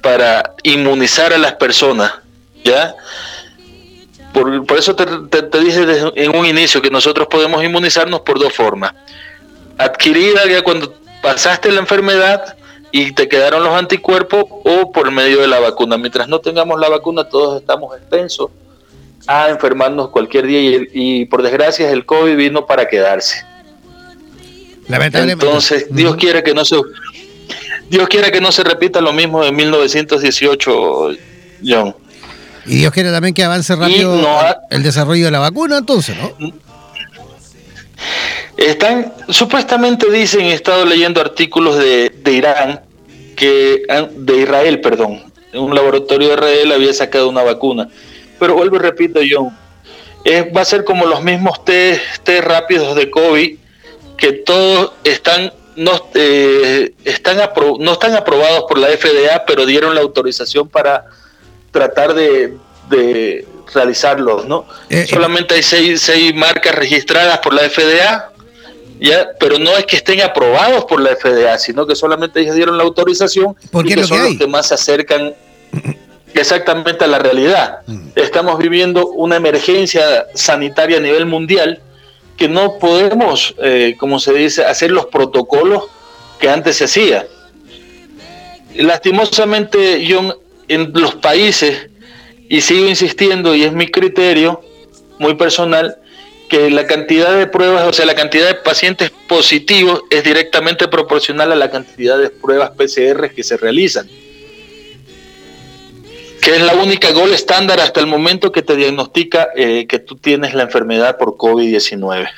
para 0.00 0.54
inmunizar 0.62 1.32
a 1.32 1.38
las 1.38 1.54
personas, 1.54 2.12
¿ya? 2.64 2.94
Por, 4.32 4.64
por 4.64 4.78
eso 4.78 4.96
te, 4.96 5.42
te, 5.42 5.60
dije 5.60 5.84
en 6.16 6.34
un 6.34 6.46
inicio 6.46 6.80
que 6.80 6.90
nosotros 6.90 7.28
podemos 7.28 7.62
inmunizarnos 7.62 8.22
por 8.22 8.38
dos 8.38 8.54
formas. 8.54 8.94
Adquirida 9.76 10.46
ya 10.46 10.62
cuando 10.62 10.94
pasaste 11.20 11.70
la 11.70 11.80
enfermedad 11.80 12.56
y 12.92 13.12
te 13.12 13.26
quedaron 13.26 13.64
los 13.64 13.74
anticuerpos 13.74 14.44
o 14.48 14.92
por 14.92 15.10
medio 15.10 15.40
de 15.40 15.48
la 15.48 15.58
vacuna. 15.58 15.96
Mientras 15.96 16.28
no 16.28 16.40
tengamos 16.40 16.78
la 16.78 16.90
vacuna, 16.90 17.24
todos 17.24 17.60
estamos 17.60 17.96
expensos 17.96 18.50
a 19.26 19.48
enfermarnos 19.48 20.10
cualquier 20.10 20.46
día 20.46 20.80
y, 20.92 21.24
por 21.24 21.42
desgracia 21.42 21.90
el 21.90 22.04
COVID 22.04 22.36
vino 22.36 22.66
para 22.66 22.86
quedarse. 22.86 23.44
Entonces, 24.88 25.86
Dios 25.90 26.16
quiere 26.16 26.42
que 26.42 26.52
no 26.52 26.64
se 26.64 26.76
Dios 27.88 28.08
quiere 28.08 28.30
que 28.30 28.40
no 28.40 28.52
se 28.52 28.62
repita 28.62 29.00
lo 29.00 29.12
mismo 29.12 29.42
de 29.42 29.52
1918, 29.52 31.10
John. 31.64 31.94
Y 32.66 32.76
Dios 32.76 32.92
quiere 32.92 33.10
también 33.10 33.34
que 33.34 33.42
avance 33.42 33.74
rápido 33.74 34.20
el 34.70 34.82
desarrollo 34.82 35.24
de 35.24 35.30
la 35.30 35.38
vacuna, 35.38 35.78
entonces, 35.78 36.16
¿no? 36.16 36.52
Están, 38.56 39.12
supuestamente 39.28 40.10
dicen, 40.10 40.42
he 40.42 40.52
estado 40.52 40.84
leyendo 40.84 41.20
artículos 41.20 41.78
de, 41.78 42.10
de 42.10 42.32
Irán, 42.32 42.80
que 43.36 43.82
de 44.14 44.36
Israel, 44.36 44.80
perdón, 44.80 45.32
un 45.54 45.74
laboratorio 45.74 46.28
de 46.28 46.34
Israel 46.34 46.72
había 46.72 46.92
sacado 46.92 47.28
una 47.28 47.42
vacuna. 47.42 47.88
Pero 48.38 48.54
vuelvo 48.54 48.76
y 48.76 48.80
repito, 48.80 49.20
John, 49.28 49.56
va 50.56 50.60
a 50.60 50.64
ser 50.64 50.84
como 50.84 51.06
los 51.06 51.22
mismos 51.22 51.64
test, 51.64 52.28
rápidos 52.42 52.94
de 52.94 53.10
COVID, 53.10 53.58
que 54.16 54.32
todos 54.32 54.92
están 55.04 55.52
no, 55.74 55.92
eh, 56.14 56.92
están 57.04 57.38
no 57.78 57.92
están 57.92 58.14
aprobados 58.14 58.64
por 58.68 58.78
la 58.78 58.88
FDA, 58.88 59.44
pero 59.46 59.64
dieron 59.64 59.94
la 59.94 60.02
autorización 60.02 60.68
para 60.68 61.06
tratar 61.70 62.12
de 62.12 62.58
realizarlos, 63.72 64.46
¿no? 64.46 64.66
Eh, 64.88 65.00
eh. 65.00 65.06
Solamente 65.06 65.54
hay 65.54 65.62
seis, 65.62 66.00
seis 66.02 66.34
marcas 66.34 66.74
registradas 66.74 67.38
por 67.38 67.54
la 67.54 67.68
FDA 67.68 68.32
¿ya? 69.00 69.30
pero 69.38 69.58
no 69.58 69.76
es 69.76 69.84
que 69.86 69.96
estén 69.96 70.20
aprobados 70.20 70.84
por 70.84 71.00
la 71.00 71.16
FDA, 71.16 71.58
sino 71.58 71.86
que 71.86 71.96
solamente 71.96 72.40
ellos 72.40 72.54
dieron 72.54 72.76
la 72.76 72.84
autorización 72.84 73.56
porque 73.70 73.94
que 73.94 74.04
son 74.04 74.22
los 74.22 74.36
que 74.36 74.46
más 74.46 74.68
se 74.68 74.74
acercan 74.74 75.34
exactamente 76.34 77.04
a 77.04 77.08
la 77.08 77.18
realidad. 77.18 77.80
Mm. 77.86 78.08
Estamos 78.16 78.58
viviendo 78.58 79.06
una 79.08 79.36
emergencia 79.36 80.26
sanitaria 80.34 80.98
a 80.98 81.00
nivel 81.00 81.26
mundial 81.26 81.80
que 82.36 82.48
no 82.48 82.78
podemos, 82.78 83.54
eh, 83.62 83.94
como 83.98 84.18
se 84.18 84.32
dice, 84.32 84.64
hacer 84.64 84.90
los 84.90 85.06
protocolos 85.06 85.84
que 86.38 86.48
antes 86.48 86.76
se 86.76 86.84
hacía. 86.84 87.26
Lastimosamente, 88.74 90.04
yo 90.04 90.40
en 90.68 90.92
los 90.94 91.16
países, 91.16 91.88
y 92.52 92.60
sigo 92.60 92.86
insistiendo, 92.86 93.54
y 93.54 93.64
es 93.64 93.72
mi 93.72 93.86
criterio 93.86 94.60
muy 95.18 95.36
personal, 95.36 95.96
que 96.50 96.68
la 96.68 96.86
cantidad 96.86 97.34
de 97.34 97.46
pruebas, 97.46 97.88
o 97.88 97.94
sea, 97.94 98.04
la 98.04 98.14
cantidad 98.14 98.46
de 98.46 98.56
pacientes 98.56 99.10
positivos 99.26 100.02
es 100.10 100.22
directamente 100.22 100.86
proporcional 100.86 101.50
a 101.50 101.56
la 101.56 101.70
cantidad 101.70 102.18
de 102.18 102.28
pruebas 102.28 102.72
PCR 102.72 103.30
que 103.34 103.42
se 103.42 103.56
realizan. 103.56 104.06
Que 106.42 106.56
es 106.56 106.60
la 106.60 106.74
única 106.74 107.10
gol 107.12 107.32
estándar 107.32 107.80
hasta 107.80 108.00
el 108.00 108.06
momento 108.06 108.52
que 108.52 108.60
te 108.60 108.76
diagnostica 108.76 109.48
eh, 109.56 109.86
que 109.88 109.98
tú 109.98 110.16
tienes 110.16 110.52
la 110.52 110.64
enfermedad 110.64 111.16
por 111.16 111.38
COVID-19. 111.38 112.28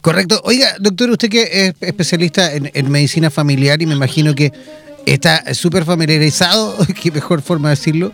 Correcto. 0.00 0.40
Oiga, 0.44 0.74
doctor, 0.80 1.10
usted 1.10 1.28
que 1.28 1.42
es 1.42 1.74
especialista 1.82 2.50
en, 2.54 2.90
medicina 2.90 3.28
familiar 3.28 3.82
y 3.82 3.84
me 3.86 3.94
imagino 3.94 4.34
que 4.34 4.52
está 5.06 5.54
súper 5.54 5.84
familiarizado, 5.84 6.76
qué 7.02 7.10
mejor 7.10 7.42
forma 7.42 7.70
de 7.70 7.76
decirlo, 7.76 8.12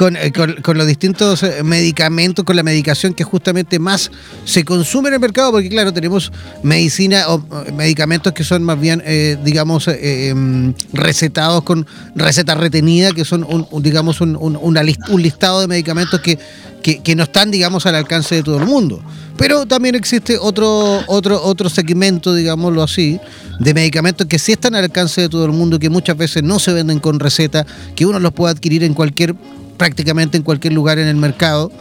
eh, 0.00 0.32
con, 0.62 0.78
los 0.78 0.86
distintos 0.86 1.42
eh, 1.42 1.62
medicamentos, 1.64 2.44
con 2.44 2.56
la 2.56 2.62
medicación 2.62 3.14
que 3.14 3.24
justamente 3.24 3.78
más 3.78 4.10
se 4.44 4.64
consume 4.64 5.08
en 5.08 5.14
el 5.14 5.20
mercado, 5.20 5.50
porque 5.50 5.68
claro, 5.68 5.92
tenemos 5.92 6.30
medicina 6.62 7.24
o 7.28 7.44
eh, 7.66 7.72
medicamentos 7.72 8.32
que 8.32 8.44
son 8.44 8.62
más 8.62 8.78
bien, 8.78 9.02
digamos, 9.44 9.88
em, 9.88 10.74
recetados 10.92 11.62
con 11.62 11.86
receta 12.14 12.54
retenida, 12.54 13.12
que 13.12 13.24
son, 13.24 13.44
un, 13.44 13.66
digamos, 13.82 14.20
un, 14.20 14.36
un 14.36 15.22
listado 15.22 15.60
de 15.60 15.68
medicamentos 15.68 16.20
que, 16.20 16.38
que, 16.82 17.16
no 17.16 17.24
están, 17.24 17.50
digamos, 17.50 17.86
al 17.86 17.94
alcance 17.94 18.36
de 18.36 18.42
todo 18.42 18.58
el 18.58 18.66
mundo. 18.66 19.02
Pero 19.36 19.66
también 19.66 19.94
existe 19.94 20.36
otro, 20.38 21.02
otro, 21.06 21.42
otro 21.42 21.68
segmento, 21.68 22.34
digámoslo 22.34 22.82
así, 22.82 23.20
de 23.60 23.74
medicamentos 23.74 24.26
que 24.26 24.38
sí 24.38 24.52
están 24.52 24.74
al 24.74 24.84
alcance 24.84 25.20
de 25.20 25.28
todo 25.28 25.44
el 25.44 25.52
mundo, 25.52 25.78
que 25.78 25.90
muchas 25.90 26.16
veces 26.16 26.42
no 26.42 26.58
se 26.58 26.72
venden 26.72 26.98
con 26.98 27.20
receta, 27.20 27.64
que 27.94 28.06
uno 28.06 28.18
los 28.18 28.32
puede 28.32 28.52
adquirir 28.52 28.82
en 28.82 28.94
cualquier 28.94 29.34
prácticamente 29.78 30.36
en 30.36 30.42
cualquier 30.42 30.74
lugar 30.74 30.98
en 30.98 31.08
el 31.08 31.16
mercado. 31.16 31.72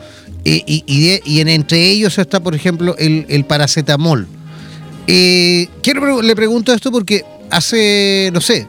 y, 0.45 0.83
y, 0.85 1.39
en, 1.41 1.49
entre 1.49 1.89
ellos 1.89 2.17
está, 2.17 2.39
por 2.39 2.55
ejemplo, 2.55 2.95
el, 2.97 3.43
paracetamol. 3.45 4.27
Eh, 5.07 5.67
quiero, 5.81 6.21
le 6.21 6.35
pregunto 6.35 6.71
esto 6.73 6.91
porque 6.91 7.25
hace, 7.49 8.29
no 8.31 8.39
sé, 8.39 8.65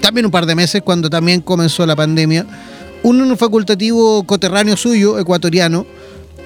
también 0.00 0.24
un 0.24 0.32
par 0.32 0.46
de 0.46 0.54
meses, 0.54 0.82
cuando 0.82 1.10
también 1.10 1.42
comenzó 1.42 1.84
la 1.84 1.96
pandemia, 1.96 2.46
un 3.04 3.36
facultativo 3.36 4.24
coterráneo 4.24 4.76
suyo, 4.76 5.18
ecuatoriano, 5.18 5.86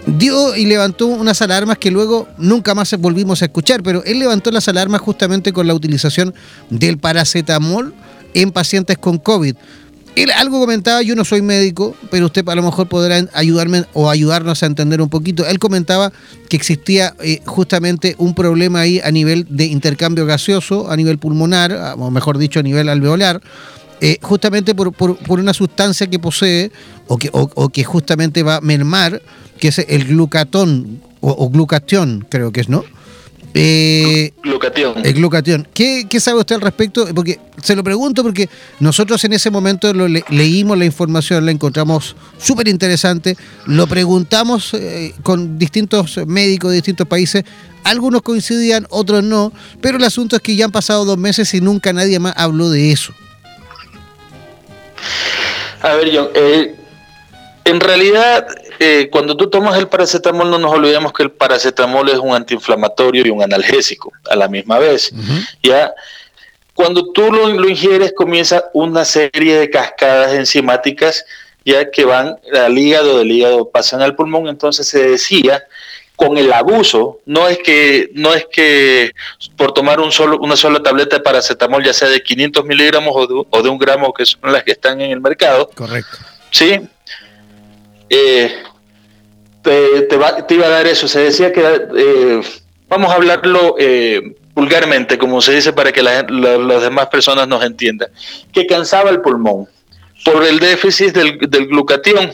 dio 0.06 0.54
y 0.54 0.66
levantó 0.66 1.06
unas 1.06 1.40
alarmas 1.40 1.78
que 1.78 1.90
luego 1.90 2.28
nunca 2.36 2.74
más 2.74 2.94
volvimos 2.98 3.40
a 3.40 3.46
escuchar, 3.46 3.82
pero 3.82 4.04
él 4.04 4.18
levantó 4.18 4.50
las 4.50 4.68
alarmas 4.68 5.00
justamente 5.00 5.52
con 5.52 5.66
la 5.66 5.74
utilización 5.74 6.34
del 6.68 6.98
paracetamol 6.98 7.94
en 8.34 8.50
pacientes 8.50 8.98
con 8.98 9.18
COVID 9.18 9.56
él 10.22 10.30
algo 10.32 10.58
comentaba, 10.58 11.02
yo 11.02 11.14
no 11.14 11.24
soy 11.24 11.42
médico, 11.42 11.94
pero 12.10 12.26
usted 12.26 12.46
a 12.48 12.54
lo 12.54 12.62
mejor 12.62 12.88
podrá 12.88 13.24
ayudarme 13.34 13.84
o 13.92 14.10
ayudarnos 14.10 14.62
a 14.62 14.66
entender 14.66 15.00
un 15.00 15.08
poquito. 15.08 15.46
Él 15.46 15.58
comentaba 15.58 16.12
que 16.48 16.56
existía 16.56 17.14
eh, 17.20 17.40
justamente 17.44 18.16
un 18.18 18.34
problema 18.34 18.80
ahí 18.80 19.00
a 19.02 19.10
nivel 19.12 19.46
de 19.48 19.66
intercambio 19.66 20.26
gaseoso, 20.26 20.90
a 20.90 20.96
nivel 20.96 21.18
pulmonar, 21.18 21.94
o 21.96 22.10
mejor 22.10 22.38
dicho, 22.38 22.58
a 22.60 22.62
nivel 22.62 22.88
alveolar, 22.88 23.40
eh, 24.00 24.18
justamente 24.22 24.74
por, 24.74 24.92
una 25.28 25.54
sustancia 25.54 26.06
que 26.06 26.18
posee 26.18 26.70
o 27.06 27.16
que, 27.16 27.30
o, 27.32 27.68
que 27.68 27.84
justamente 27.84 28.42
va 28.42 28.56
a 28.56 28.60
mermar, 28.60 29.22
que 29.58 29.68
es 29.68 29.78
el 29.78 30.04
glucatón 30.06 31.00
o, 31.20 31.30
o 31.30 31.48
glucatión, 31.50 32.26
creo 32.28 32.52
que 32.52 32.60
es, 32.60 32.68
¿no? 32.68 32.84
Eh, 33.54 34.32
glucatión. 34.42 34.94
El 35.04 35.14
glucatión. 35.14 35.66
¿Qué, 35.72 36.06
sabe 36.20 36.40
usted 36.40 36.56
al 36.56 36.60
respecto? 36.60 37.06
Porque 37.14 37.40
se 37.62 37.74
lo 37.74 37.82
pregunto 37.82 38.22
porque 38.22 38.48
nosotros 38.78 39.24
en 39.24 39.32
ese 39.32 39.50
momento 39.50 39.92
lo 39.92 40.06
leímos 40.06 40.78
la 40.78 40.84
información, 40.84 41.44
la 41.46 41.50
encontramos 41.50 42.14
súper 42.38 42.68
interesante, 42.68 43.36
lo 43.66 43.86
preguntamos 43.86 44.74
eh, 44.74 45.14
con 45.22 45.58
distintos 45.58 46.20
médicos 46.26 46.70
de 46.70 46.76
distintos 46.76 47.08
países, 47.08 47.44
algunos 47.84 48.22
coincidían, 48.22 48.86
otros 48.90 49.24
no, 49.24 49.52
pero 49.80 49.96
el 49.96 50.04
asunto 50.04 50.36
es 50.36 50.42
que 50.42 50.54
ya 50.54 50.66
han 50.66 50.72
pasado 50.72 51.04
dos 51.04 51.18
meses 51.18 51.52
y 51.54 51.60
nunca 51.60 51.92
nadie 51.92 52.18
más 52.18 52.34
habló 52.36 52.70
de 52.70 52.92
eso. 52.92 53.12
A 55.82 55.94
ver, 55.94 56.10
John, 56.12 56.28
eh, 56.34 56.74
en 57.64 57.80
realidad, 57.80 58.46
eh, 58.78 59.08
cuando 59.10 59.36
tú 59.36 59.50
tomas 59.50 59.78
el 59.78 59.88
paracetamol, 59.88 60.50
no 60.50 60.58
nos 60.58 60.72
olvidemos 60.72 61.12
que 61.12 61.22
el 61.22 61.30
paracetamol 61.30 62.08
es 62.08 62.18
un 62.18 62.34
antiinflamatorio 62.34 63.26
y 63.26 63.30
un 63.30 63.42
analgésico 63.42 64.12
a 64.30 64.36
la 64.36 64.48
misma 64.48 64.78
vez. 64.78 65.12
Ya, 65.62 65.92
cuando 66.74 67.12
tú 67.12 67.30
lo, 67.30 67.48
lo, 67.48 67.68
ingieres, 67.68 68.12
comienza 68.16 68.64
una 68.72 69.04
serie 69.04 69.58
de 69.58 69.70
cascadas 69.70 70.32
enzimáticas 70.32 71.24
ya 71.68 71.90
que 71.90 72.04
van 72.06 72.38
al 72.54 72.78
hígado, 72.78 73.18
del 73.18 73.30
hígado 73.30 73.68
pasan 73.68 74.00
al 74.00 74.16
pulmón. 74.16 74.48
Entonces 74.48 74.88
se 74.88 75.10
decía 75.10 75.64
con 76.18 76.36
el 76.36 76.52
abuso, 76.52 77.20
no 77.26 77.46
es 77.46 77.58
que, 77.58 78.10
no 78.14 78.34
es 78.34 78.44
que 78.50 79.12
por 79.56 79.72
tomar 79.72 80.00
un 80.00 80.10
solo, 80.10 80.36
una 80.40 80.56
sola 80.56 80.82
tableta 80.82 81.14
de 81.14 81.22
paracetamol, 81.22 81.84
ya 81.84 81.92
sea 81.92 82.08
de 82.08 82.20
500 82.20 82.64
miligramos 82.64 83.12
o 83.14 83.26
de, 83.28 83.46
o 83.48 83.62
de 83.62 83.68
un 83.68 83.78
gramo, 83.78 84.12
que 84.12 84.26
son 84.26 84.50
las 84.50 84.64
que 84.64 84.72
están 84.72 85.00
en 85.00 85.12
el 85.12 85.20
mercado. 85.20 85.70
Correcto. 85.76 86.18
Sí, 86.50 86.80
eh, 88.10 88.64
te, 89.62 90.54
iba 90.56 90.66
a 90.66 90.70
dar 90.70 90.88
eso. 90.88 91.06
Se 91.06 91.20
decía 91.20 91.52
que, 91.52 91.62
eh, 91.96 92.40
vamos 92.88 93.12
a 93.12 93.14
hablarlo 93.14 93.76
eh, 93.78 94.34
vulgarmente, 94.54 95.18
como 95.18 95.40
se 95.40 95.52
dice 95.52 95.72
para 95.72 95.92
que 95.92 96.02
las 96.02 96.26
demás 96.82 97.06
personas 97.06 97.46
nos 97.46 97.64
entiendan, 97.64 98.08
que 98.52 98.66
cansaba 98.66 99.10
el 99.10 99.20
pulmón 99.20 99.68
por 100.24 100.44
el 100.44 100.58
déficit 100.58 101.14
del, 101.14 101.38
del 101.38 101.68
glucatión, 101.68 102.32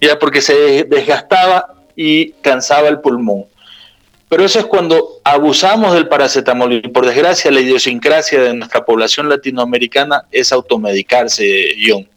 ya 0.00 0.18
porque 0.18 0.40
se 0.40 0.84
desgastaba 0.84 1.79
y 1.96 2.32
cansaba 2.42 2.88
el 2.88 3.00
pulmón. 3.00 3.46
Pero 4.28 4.44
eso 4.44 4.60
es 4.60 4.66
cuando 4.66 5.20
abusamos 5.24 5.92
del 5.92 6.06
paracetamol 6.06 6.72
y 6.72 6.82
por 6.82 7.04
desgracia 7.04 7.50
la 7.50 7.60
idiosincrasia 7.60 8.40
de 8.40 8.54
nuestra 8.54 8.84
población 8.84 9.28
latinoamericana 9.28 10.22
es 10.30 10.52
automedicarse, 10.52 11.74
John. 11.84 12.08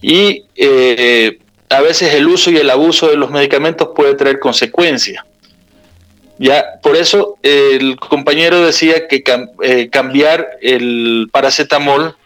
Y 0.00 0.44
eh, 0.54 1.38
a 1.68 1.80
veces 1.80 2.14
el 2.14 2.28
uso 2.28 2.52
y 2.52 2.58
el 2.58 2.70
abuso 2.70 3.08
de 3.08 3.16
los 3.16 3.30
medicamentos 3.30 3.88
puede 3.94 4.14
traer 4.14 4.38
consecuencias. 4.38 5.24
Ya, 6.38 6.78
por 6.80 6.96
eso 6.96 7.36
el 7.42 7.96
compañero 7.96 8.64
decía 8.64 9.08
que 9.08 9.24
eh, 9.62 9.88
cambiar 9.90 10.46
el 10.62 11.28
paracetamol 11.32 12.16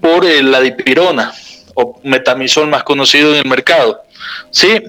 por 0.00 0.24
la 0.24 0.60
dipirona 0.60 1.32
o 1.74 1.98
metamisol 2.04 2.68
más 2.68 2.84
conocido 2.84 3.32
en 3.32 3.38
el 3.38 3.46
mercado. 3.46 4.02
Sí, 4.50 4.82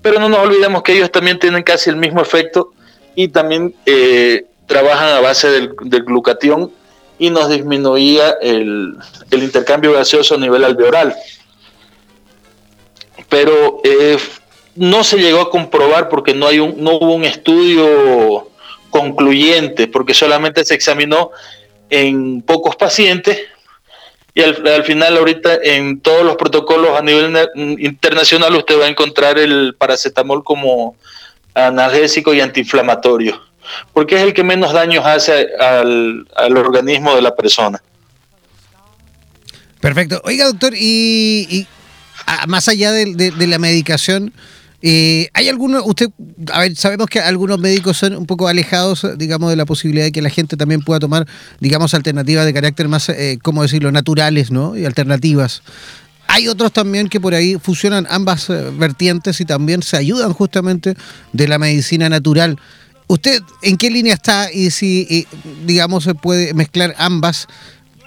pero 0.00 0.18
no 0.18 0.28
nos 0.28 0.40
olvidemos 0.40 0.82
que 0.82 0.94
ellos 0.94 1.10
también 1.10 1.38
tienen 1.38 1.62
casi 1.62 1.90
el 1.90 1.96
mismo 1.96 2.20
efecto 2.20 2.72
y 3.14 3.28
también 3.28 3.74
eh, 3.86 4.44
trabajan 4.66 5.10
a 5.10 5.20
base 5.20 5.48
del, 5.48 5.74
glucatión 6.04 6.72
y 7.18 7.30
nos 7.30 7.48
disminuía 7.48 8.36
el, 8.40 8.96
el 9.30 9.42
intercambio 9.42 9.92
gaseoso 9.92 10.34
a 10.34 10.38
nivel 10.38 10.64
alveolar. 10.64 11.14
Pero 13.28 13.80
eh, 13.84 14.18
no 14.74 15.04
se 15.04 15.18
llegó 15.18 15.40
a 15.40 15.50
comprobar 15.50 16.08
porque 16.08 16.34
no, 16.34 16.46
hay 16.46 16.58
un, 16.58 16.82
no 16.82 16.92
hubo 16.92 17.14
un 17.14 17.24
estudio 17.24 18.48
concluyente, 18.90 19.86
porque 19.88 20.14
solamente 20.14 20.64
se 20.64 20.74
examinó 20.74 21.30
en 21.90 22.42
pocos 22.42 22.76
pacientes 22.76 23.38
y 24.34 24.40
al, 24.42 24.84
final 24.84 25.16
ahorita 25.18 25.58
en 25.62 26.00
todos 26.00 26.24
los 26.24 26.36
protocolos 26.36 26.98
a 26.98 27.02
nivel 27.02 27.36
internacional 27.78 28.54
usted 28.54 28.80
va 28.80 28.86
a 28.86 28.88
encontrar 28.88 29.38
el 29.38 29.74
paracetamol 29.76 30.42
como 30.42 30.96
analgésico 31.54 32.32
y 32.32 32.40
antiinflamatorio, 32.40 33.38
porque 33.92 34.16
es 34.16 34.22
el 34.22 34.32
que 34.32 34.42
menos 34.42 34.72
daños 34.72 35.04
hace 35.04 35.48
al, 35.58 36.26
organismo 36.56 37.14
de 37.14 37.22
la 37.22 37.36
persona. 37.36 37.82
Perfecto. 39.80 40.22
Oiga, 40.24 40.46
doctor, 40.46 40.72
y 40.74 41.66
más 42.46 42.68
allá 42.68 42.92
de, 42.92 43.32
la 43.46 43.58
medicación, 43.58 44.32
eh, 44.82 45.28
¿Hay 45.32 45.48
algunos, 45.48 45.82
usted, 45.86 46.10
a 46.52 46.60
ver, 46.60 46.74
sabemos 46.74 47.06
que 47.08 47.20
algunos 47.20 47.58
médicos 47.60 47.98
son 47.98 48.16
un 48.16 48.26
poco 48.26 48.48
alejados, 48.48 49.06
digamos, 49.16 49.50
de 49.50 49.56
la 49.56 49.64
posibilidad 49.64 50.04
de 50.04 50.12
que 50.12 50.20
la 50.20 50.30
gente 50.30 50.56
también 50.56 50.82
pueda 50.82 50.98
tomar, 50.98 51.26
digamos, 51.60 51.94
alternativas 51.94 52.44
de 52.44 52.52
carácter 52.52 52.88
más, 52.88 53.08
eh, 53.08 53.38
¿cómo 53.42 53.62
decirlo?, 53.62 53.92
naturales, 53.92 54.50
¿no? 54.50 54.76
Y 54.76 54.84
alternativas. 54.84 55.62
Hay 56.26 56.48
otros 56.48 56.72
también 56.72 57.08
que 57.08 57.20
por 57.20 57.32
ahí 57.34 57.58
fusionan 57.62 58.08
ambas 58.10 58.50
eh, 58.50 58.72
vertientes 58.76 59.40
y 59.40 59.44
también 59.44 59.82
se 59.82 59.96
ayudan 59.96 60.32
justamente 60.32 60.96
de 61.32 61.48
la 61.48 61.58
medicina 61.58 62.08
natural. 62.08 62.58
¿Usted 63.06 63.40
en 63.62 63.76
qué 63.76 63.90
línea 63.90 64.14
está 64.14 64.50
y 64.52 64.70
si, 64.70 65.26
digamos, 65.64 66.04
se 66.04 66.14
puede 66.14 66.54
mezclar 66.54 66.94
ambas 66.98 67.46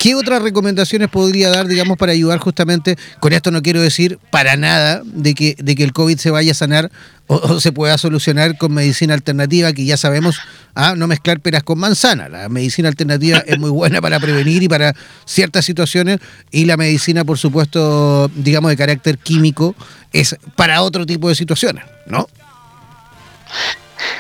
¿Qué 0.06 0.14
otras 0.14 0.44
recomendaciones 0.44 1.10
podría 1.10 1.50
dar, 1.50 1.66
digamos, 1.66 1.98
para 1.98 2.12
ayudar 2.12 2.38
justamente, 2.38 2.96
con 3.20 3.34
esto 3.34 3.50
no 3.50 3.64
quiero 3.64 3.82
decir 3.82 4.20
para 4.30 4.56
nada 4.56 5.02
de 5.04 5.34
que, 5.34 5.56
de 5.58 5.76
que 5.76 5.84
el 5.84 5.94
COVID 5.94 6.20
se 6.20 6.30
vaya 6.30 6.52
a 6.52 6.54
sanar 6.54 6.92
o, 7.26 7.60
se 7.60 7.72
pueda 7.72 7.98
solucionar 7.98 8.56
con 8.60 8.72
medicina 8.72 9.16
alternativa, 9.16 9.74
que 9.74 9.84
ya 9.84 9.98
sabemos, 9.98 10.38
ah, 10.76 10.94
no 10.96 11.08
mezclar 11.08 11.40
peras 11.40 11.64
con 11.64 11.80
manzana. 11.80 12.30
La 12.30 12.50
medicina 12.50 12.88
alternativa 12.88 13.40
es 13.48 13.58
muy 13.58 13.72
buena 13.72 14.00
para 14.00 14.20
prevenir 14.20 14.62
y 14.62 14.68
para 14.68 14.94
ciertas 15.26 15.66
situaciones, 15.66 16.20
y 16.52 16.66
la 16.66 16.78
medicina, 16.78 17.26
por 17.26 17.40
supuesto, 17.40 18.30
digamos, 18.36 18.70
de 18.70 18.78
carácter 18.78 19.18
químico, 19.18 19.74
es 20.14 20.36
para 20.56 20.84
otro 20.84 21.08
tipo 21.08 21.30
de 21.30 21.34
situaciones, 21.34 21.84
¿no? 22.06 22.28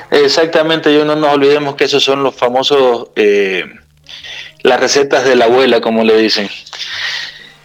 Exactamente, 0.09 0.91
yo 0.91 1.05
no 1.05 1.15
nos 1.15 1.31
olvidemos 1.31 1.75
que 1.75 1.83
esos 1.83 2.03
son 2.03 2.23
los 2.23 2.33
famosos... 2.33 3.09
Eh 3.15 3.65
las 4.65 4.79
recetas 4.79 5.23
de 5.23 5.35
la 5.35 5.45
abuela, 5.45 5.79
como 5.79 6.03
le 6.03 6.17
dicen. 6.17 6.49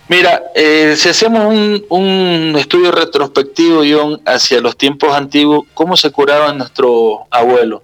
Mira, 0.08 0.42
eh, 0.54 0.94
si 0.98 1.08
hacemos 1.08 1.46
un, 1.88 2.54
estudio 2.58 2.92
retrospectivo, 2.92 3.82
John, 3.90 4.20
hacia 4.26 4.60
los 4.60 4.76
tiempos 4.76 5.14
antiguos, 5.14 5.66
¿cómo 5.72 5.96
se 5.96 6.10
curaban 6.10 6.58
nuestros 6.58 7.20
abuelos? 7.30 7.80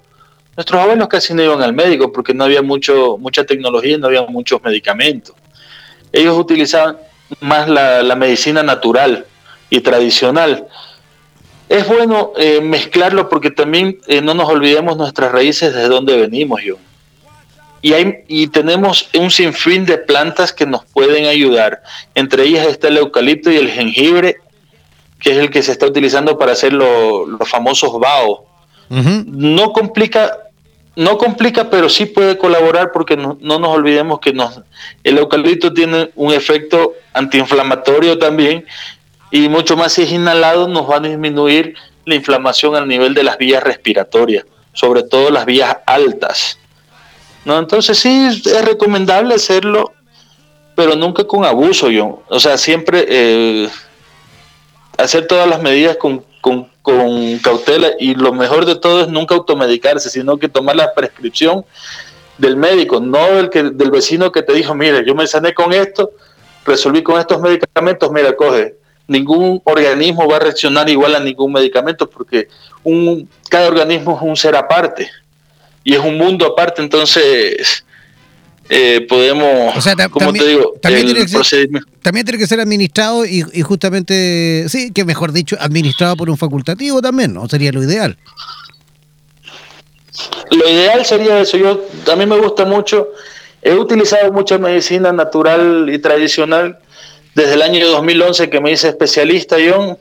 Nuestros 0.54 0.82
abuelos 0.82 1.08
casi 1.08 1.32
no 1.32 1.42
iban 1.42 1.62
al 1.62 1.72
médico 1.72 2.12
porque 2.12 2.34
no 2.34 2.44
había 2.44 2.60
mucho, 2.60 3.16
mucha 3.16 3.44
tecnología 3.44 3.94
y 3.94 3.98
no 3.98 4.08
había 4.08 4.22
muchos 4.22 4.62
medicamentos. 4.62 5.34
ellos 6.12 6.36
utilizaban 6.36 6.98
más 7.40 7.68
la, 7.68 8.14
medicina 8.16 8.62
natural 8.62 9.24
y 9.70 9.80
tradicional. 9.80 10.66
Es 11.70 11.88
bueno 11.88 12.32
eh, 12.36 12.60
mezclarlo 12.60 13.30
porque 13.30 13.50
también 13.50 13.98
eh, 14.08 14.20
no 14.20 14.34
nos 14.34 14.48
olvidemos 14.48 14.98
nuestras 14.98 15.32
raíces 15.32 15.74
de 15.74 15.88
dónde 15.88 16.16
venimos 16.18 16.62
yo. 16.62 16.76
Y, 17.86 17.94
hay, 17.94 18.24
y 18.26 18.48
tenemos 18.48 19.08
un 19.16 19.30
sinfín 19.30 19.84
de 19.84 19.96
plantas 19.96 20.52
que 20.52 20.66
nos 20.66 20.84
pueden 20.86 21.26
ayudar. 21.26 21.84
Entre 22.16 22.42
ellas 22.42 22.66
está 22.66 22.88
el 22.88 22.96
eucalipto 22.96 23.48
y 23.52 23.58
el 23.58 23.70
jengibre, 23.70 24.38
que 25.20 25.30
es 25.30 25.36
el 25.36 25.50
que 25.50 25.62
se 25.62 25.70
está 25.70 25.86
utilizando 25.86 26.36
para 26.36 26.50
hacer 26.50 26.72
los 26.72 27.48
famosos 27.48 27.92
bao. 28.00 28.44
No 28.88 29.72
complica 29.72 30.36
no 30.96 31.16
complica, 31.16 31.70
pero 31.70 31.88
sí 31.88 32.06
puede 32.06 32.36
colaborar 32.38 32.90
porque 32.90 33.16
no, 33.16 33.38
nos 33.40 33.68
olvidemos 33.68 34.18
que 34.18 34.32
nos, 34.32 34.62
el 35.04 35.18
eucalipto 35.18 35.72
tiene 35.72 36.10
un 36.16 36.32
efecto 36.32 36.94
antiinflamatorio 37.12 38.18
también 38.18 38.66
y 39.30 39.48
mucho 39.48 39.76
más 39.76 39.92
si 39.92 40.02
es 40.02 40.10
inhalado 40.10 40.66
nos 40.66 40.90
va 40.90 40.96
a 40.96 41.00
disminuir 41.00 41.76
la 42.04 42.16
inflamación 42.16 42.74
al 42.74 42.88
nivel 42.88 43.14
de 43.14 43.22
las 43.22 43.38
vías 43.38 43.62
respiratorias, 43.62 44.44
sobre 44.72 45.04
todo 45.04 45.30
las 45.30 45.46
vías 45.46 45.76
altas. 45.86 46.58
¿No? 47.46 47.58
Entonces 47.58 47.96
sí 47.96 48.26
es 48.26 48.64
recomendable 48.64 49.34
hacerlo, 49.34 49.92
pero 50.74 50.96
nunca 50.96 51.24
con 51.24 51.44
abuso, 51.44 51.88
yo. 51.90 52.22
O 52.28 52.40
sea, 52.40 52.58
siempre 52.58 53.06
eh, 53.08 53.68
hacer 54.98 55.28
todas 55.28 55.48
las 55.48 55.62
medidas 55.62 55.96
con, 55.96 56.24
con, 56.40 56.68
cautela 57.38 57.90
y 57.98 58.14
lo 58.14 58.32
mejor 58.32 58.66
de 58.66 58.74
todo 58.76 59.02
es 59.02 59.08
nunca 59.08 59.36
automedicarse, 59.36 60.10
sino 60.10 60.38
que 60.38 60.48
tomar 60.48 60.74
la 60.74 60.92
prescripción 60.92 61.64
del 62.36 62.56
médico, 62.56 63.00
no 63.00 63.24
del, 63.36 63.48
que, 63.48 63.62
del 63.62 63.90
vecino 63.90 64.32
que 64.32 64.42
te 64.42 64.52
dijo, 64.52 64.74
mire, 64.74 65.04
yo 65.06 65.14
me 65.14 65.26
sané 65.26 65.54
con 65.54 65.72
esto, 65.72 66.10
resolví 66.64 67.02
con 67.02 67.18
estos 67.18 67.40
medicamentos, 67.40 68.10
mira, 68.10 68.34
coge. 68.34 68.74
Ningún 69.08 69.62
organismo 69.62 70.28
va 70.28 70.36
a 70.36 70.40
reaccionar 70.40 70.90
igual 70.90 71.14
a 71.14 71.20
ningún 71.20 71.52
medicamento 71.52 72.10
porque 72.10 72.48
un, 72.82 73.28
cada 73.48 73.68
organismo 73.68 74.16
es 74.16 74.22
un 74.22 74.36
ser 74.36 74.56
aparte 74.56 75.08
y 75.86 75.94
es 75.94 76.00
un 76.00 76.18
mundo 76.18 76.44
aparte, 76.44 76.82
entonces 76.82 77.84
eh, 78.68 79.06
podemos, 79.08 79.72
como 80.10 80.32
te 80.32 80.44
digo, 80.44 80.74
también 80.82 81.06
tiene, 81.06 81.28
ser, 81.28 81.68
también 82.02 82.26
tiene, 82.26 82.40
que 82.40 82.46
ser, 82.48 82.58
administrado 82.58 83.24
y, 83.24 83.42
justamente, 83.62 84.64
sí, 84.68 84.90
que 84.90 85.04
mejor 85.04 85.30
dicho, 85.30 85.56
administrado 85.60 86.16
por 86.16 86.28
un 86.28 86.36
facultativo 86.36 87.00
también, 87.00 87.34
¿no? 87.34 87.48
Sería 87.48 87.70
lo 87.70 87.84
ideal. 87.84 88.18
Lo 90.50 90.68
ideal 90.68 91.06
sería 91.06 91.38
eso. 91.38 91.56
Yo 91.56 91.86
a 92.12 92.16
mí 92.16 92.26
me 92.26 92.36
gusta 92.36 92.64
mucho. 92.64 93.10
He 93.62 93.74
utilizado 93.74 94.32
mucha 94.32 94.58
medicina 94.58 95.12
natural 95.12 95.88
y 95.88 96.00
tradicional 96.00 96.80
desde 97.36 97.54
el 97.54 97.62
año 97.62 97.86
2011 97.86 98.50
que 98.50 98.60
me 98.60 98.72
hice 98.72 98.88
especialista, 98.88 99.56
John. 99.56 99.96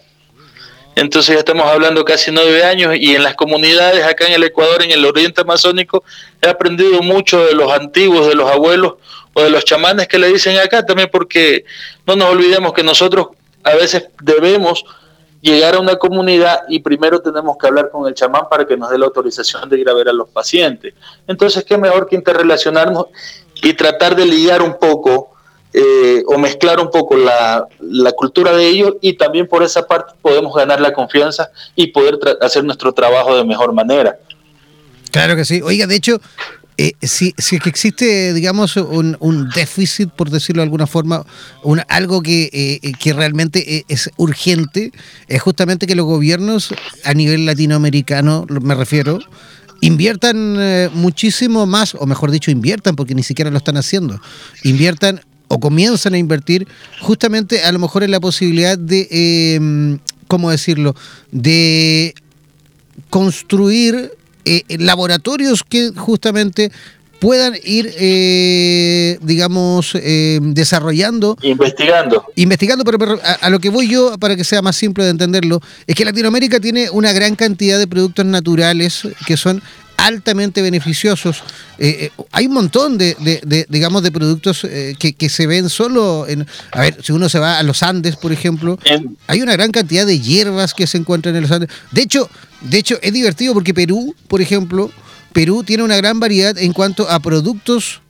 Entonces 0.95 1.35
ya 1.35 1.39
estamos 1.39 1.65
hablando 1.65 2.05
casi 2.05 2.31
nueve 2.31 2.63
años 2.63 2.95
y 2.97 3.15
en 3.15 3.23
las 3.23 3.35
comunidades 3.35 4.03
acá 4.05 4.27
en 4.27 4.33
el 4.33 4.43
Ecuador, 4.43 4.81
en 4.81 4.91
el 4.91 5.05
oriente 5.05 5.41
amazónico, 5.41 6.03
he 6.41 6.47
aprendido 6.47 7.01
mucho 7.01 7.45
de 7.45 7.53
los 7.53 7.71
antiguos, 7.71 8.27
de 8.27 8.35
los 8.35 8.49
abuelos 8.49 8.93
o 9.33 9.41
de 9.41 9.49
los 9.49 9.65
chamanes 9.65 10.07
que 10.07 10.17
le 10.17 10.29
dicen 10.29 10.57
acá 10.57 10.85
también, 10.85 11.09
porque 11.11 11.65
no 12.07 12.15
nos 12.15 12.29
olvidemos 12.29 12.71
que 12.71 12.83
nosotros 12.83 13.27
a 13.63 13.75
veces 13.75 14.07
debemos 14.21 14.85
llegar 15.41 15.75
a 15.75 15.79
una 15.79 15.97
comunidad 15.97 16.61
y 16.69 16.79
primero 16.79 17.19
tenemos 17.19 17.57
que 17.57 17.67
hablar 17.67 17.91
con 17.91 18.07
el 18.07 18.15
chamán 18.15 18.47
para 18.49 18.65
que 18.65 18.77
nos 18.77 18.89
dé 18.89 18.97
la 18.97 19.05
autorización 19.05 19.69
de 19.69 19.79
ir 19.79 19.89
a 19.89 19.93
ver 19.93 20.07
a 20.09 20.13
los 20.13 20.29
pacientes. 20.29 20.93
Entonces, 21.27 21.63
qué 21.65 21.77
mejor 21.77 22.07
que 22.07 22.15
interrelacionarnos 22.15 23.07
y 23.61 23.73
tratar 23.73 24.15
de 24.15 24.25
lidiar 24.25 24.61
un 24.61 24.79
poco 24.79 25.34
eh, 25.77 26.23
o 26.27 26.37
mezclar 26.37 26.79
un 26.79 26.89
poco 26.89 27.17
la, 27.17 27.67
cultura 28.15 28.55
de 28.55 28.65
ellos 28.65 28.93
y 29.01 29.17
también 29.17 29.45
por 29.45 29.61
esa 29.61 29.85
parte 29.85 30.13
podemos 30.21 30.55
ganar 30.55 30.79
la 30.79 30.93
confianza 30.93 31.49
y 31.75 31.87
poder 31.87 32.17
hacer 32.39 32.63
nuestro 32.63 32.93
trabajo 32.93 33.35
de 33.35 33.43
mejor 33.43 33.73
manera. 33.73 34.17
Claro 35.11 35.35
que 35.35 35.43
sí. 35.43 35.61
Oiga, 35.61 35.85
de 35.85 35.95
hecho, 35.97 36.21
eh, 36.77 36.93
si, 37.01 37.33
si 37.37 37.59
que 37.59 37.67
existe, 37.67 38.33
digamos, 38.33 38.77
un, 38.77 39.49
déficit, 39.53 40.11
por 40.11 40.29
decirlo 40.29 40.61
de 40.61 40.63
alguna 40.63 40.87
forma, 40.87 41.25
algo 41.89 42.21
que, 42.21 42.49
eh, 42.53 42.93
que 42.97 43.11
realmente 43.11 43.83
es 43.89 44.09
urgente, 44.15 44.93
es 45.27 45.41
justamente 45.41 45.87
que 45.87 45.95
los 45.95 46.05
gobiernos 46.05 46.73
a 47.03 47.13
nivel 47.13 47.45
latinoamericano, 47.45 48.45
me 48.47 48.75
refiero, 48.75 49.19
inviertan 49.81 50.89
muchísimo 50.93 51.65
más, 51.65 51.95
o 51.95 52.05
mejor 52.05 52.31
dicho, 52.31 52.49
inviertan, 52.49 52.95
porque 52.95 53.13
ni 53.13 53.23
siquiera 53.23 53.51
lo 53.51 53.57
están 53.57 53.75
haciendo, 53.75 54.21
inviertan 54.63 55.19
o 55.47 55.59
comienzan 55.59 56.13
a 56.13 56.17
invertir 56.17 56.67
justamente 57.01 57.63
a 57.63 57.71
lo 57.71 57.79
mejor 57.79 58.03
en 58.03 58.11
la 58.11 58.19
posibilidad 58.19 58.77
de, 58.77 59.07
eh, 59.11 59.97
¿cómo 60.27 60.51
decirlo?, 60.51 60.95
de 61.31 62.13
construir 63.09 64.11
eh, 64.45 64.63
laboratorios 64.79 65.63
que 65.63 65.91
justamente 65.95 66.71
puedan 67.19 67.53
ir, 67.63 67.91
eh, 67.97 69.17
digamos, 69.21 69.93
desarrollando. 69.93 71.37
Investigando. 71.41 72.25
Investigando, 72.35 72.83
pero, 72.83 73.19
a, 73.41 73.49
lo 73.49 73.59
que 73.59 73.69
voy 73.69 73.87
yo, 73.87 74.17
para 74.19 74.35
que 74.35 74.43
sea 74.43 74.61
más 74.61 74.75
simple 74.75 75.05
de 75.05 75.11
entenderlo, 75.11 75.61
es 75.87 75.95
que 75.95 76.05
Latinoamérica 76.05 76.59
tiene 76.59 76.89
una 76.89 77.13
gran 77.13 77.35
cantidad 77.35 77.79
de 77.79 77.87
productos 77.87 78.25
naturales 78.25 79.07
que 79.25 79.37
son 79.37 79.63
altamente 80.05 80.61
beneficiosos. 80.61 81.43
Eh, 81.79 82.11
eh, 82.17 82.23
hay 82.31 82.45
un 82.45 82.53
montón 82.53 82.97
de, 82.97 83.65
digamos, 83.69 84.03
de 84.03 84.11
productos 84.11 84.63
eh, 84.63 84.95
que, 84.99 85.29
se 85.29 85.47
ven 85.47 85.69
solo 85.69 86.27
en... 86.27 86.45
A 86.71 86.81
ver, 86.81 86.97
si 87.03 87.11
uno 87.11 87.27
se 87.27 87.39
va 87.39 87.57
a 87.57 87.63
los 87.63 87.81
Andes, 87.81 88.15
por 88.15 88.31
ejemplo, 88.31 88.77
hay 89.27 89.41
una 89.41 89.53
gran 89.53 89.71
cantidad 89.71 90.05
de 90.05 90.19
hierbas 90.19 90.73
que 90.73 90.85
se 90.85 90.97
encuentran 90.97 91.35
en 91.35 91.41
los 91.41 91.51
Andes. 91.51 91.69
De 91.91 92.03
hecho, 92.03 92.29
de 92.61 92.77
hecho 92.77 92.99
es 93.01 93.13
divertido 93.13 93.53
porque 93.53 93.73
Perú, 93.73 94.15
por 94.27 94.41
ejemplo, 94.41 94.91
Perú 95.33 95.63
tiene 95.63 95.83
una 95.83 95.97
gran 95.97 96.19
variedad 96.19 96.57
en 96.57 96.71
cuanto 96.71 97.09
a 97.09 97.19
productos 97.19 98.01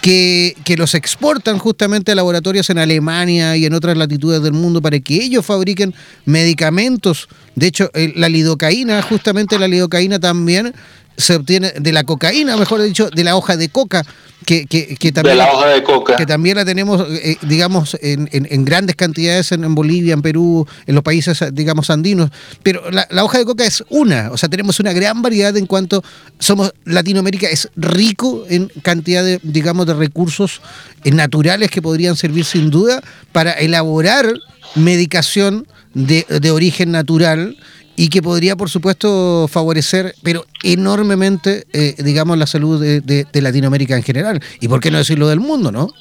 que, 0.00 0.56
que, 0.64 0.76
los 0.76 0.94
exportan 0.94 1.58
justamente 1.58 2.12
a 2.12 2.14
laboratorios 2.14 2.68
en 2.68 2.78
Alemania 2.78 3.56
y 3.56 3.64
en 3.64 3.72
otras 3.72 3.96
latitudes 3.96 4.42
del 4.42 4.52
mundo 4.52 4.82
para 4.82 4.98
que 5.00 5.14
ellos 5.14 5.46
fabriquen 5.46 5.94
medicamentos. 6.26 7.28
De 7.54 7.68
hecho, 7.68 7.90
la 8.16 8.28
lidocaína, 8.28 9.00
justamente 9.02 9.58
la 9.58 9.68
lidocaína 9.68 10.18
también 10.18 10.74
se 11.16 11.36
obtiene 11.36 11.72
de 11.78 11.92
la 11.92 12.04
cocaína, 12.04 12.56
mejor 12.56 12.82
dicho, 12.82 13.08
de 13.10 13.24
la 13.24 13.36
hoja 13.36 13.56
de 13.56 13.68
coca, 13.68 14.04
que, 14.44 14.66
que, 14.66 15.12
también, 15.12 15.38
de 15.38 15.42
la 15.42 15.52
hoja 15.52 15.68
de 15.68 15.82
coca. 15.82 16.16
que 16.16 16.26
también 16.26 16.56
la 16.56 16.64
tenemos, 16.64 17.06
eh, 17.08 17.36
digamos, 17.42 17.96
en, 18.02 18.28
en, 18.30 18.64
grandes 18.64 18.94
cantidades 18.94 19.52
en, 19.52 19.74
Bolivia, 19.74 20.12
en 20.12 20.22
Perú, 20.22 20.66
en 20.86 20.94
los 20.94 21.02
países, 21.02 21.42
digamos, 21.52 21.88
andinos. 21.88 22.30
Pero 22.62 22.90
la, 22.90 23.06
hoja 23.24 23.38
de 23.38 23.44
coca 23.44 23.64
es 23.64 23.82
una, 23.88 24.30
o 24.32 24.36
sea, 24.36 24.48
tenemos 24.48 24.80
una 24.80 24.92
gran 24.92 25.22
variedad 25.22 25.56
en 25.56 25.66
cuanto 25.66 26.02
somos, 26.38 26.74
Latinoamérica 26.84 27.48
es 27.48 27.70
rico 27.76 28.44
en 28.48 28.70
cantidad 28.82 29.24
de, 29.24 29.40
digamos, 29.42 29.86
de 29.86 29.94
recursos 29.94 30.60
eh, 31.04 31.10
naturales 31.10 31.70
que 31.70 31.80
podrían 31.80 32.16
servir 32.16 32.44
sin 32.44 32.70
duda 32.70 33.02
para 33.32 33.52
elaborar 33.52 34.30
medicación 34.74 35.66
de, 35.94 36.26
de 36.28 36.50
origen 36.50 36.90
natural 36.90 37.56
y 37.96 38.08
que 38.08 38.22
podría, 38.22 38.56
por 38.56 38.70
supuesto, 38.70 39.48
favorecer, 39.48 40.14
pero 40.22 40.44
enormemente, 40.62 41.64
eh, 41.72 41.94
digamos, 41.98 42.36
la 42.38 42.46
salud 42.46 42.80
de, 42.80 43.26
Latinoamérica 43.32 43.96
en 43.96 44.02
general. 44.02 44.40
Y 44.60 44.68
por 44.68 44.80
qué 44.80 44.90
no 44.90 44.98
decirlo 44.98 45.28
del 45.28 45.40
mundo, 45.40 45.70
¿no? 45.70 45.92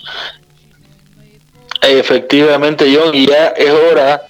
Efectivamente, 1.81 2.85
John, 2.95 3.13
y 3.13 3.27
ya 3.27 3.47
es 3.49 3.69
hora 3.69 4.23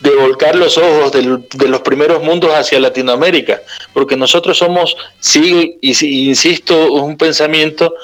de 0.00 0.10
volcar 0.16 0.56
los 0.56 0.76
ojos 0.78 1.12
de 1.12 1.68
los 1.68 1.80
primeros 1.82 2.22
mundos 2.22 2.50
hacia 2.52 2.80
Latinoamérica, 2.80 3.62
porque 3.92 4.16
nosotros 4.16 4.58
somos, 4.58 4.96
sí, 5.20 5.78
y, 5.80 6.28
insisto, 6.28 6.92
un 6.92 7.16
pensamiento 7.16 7.94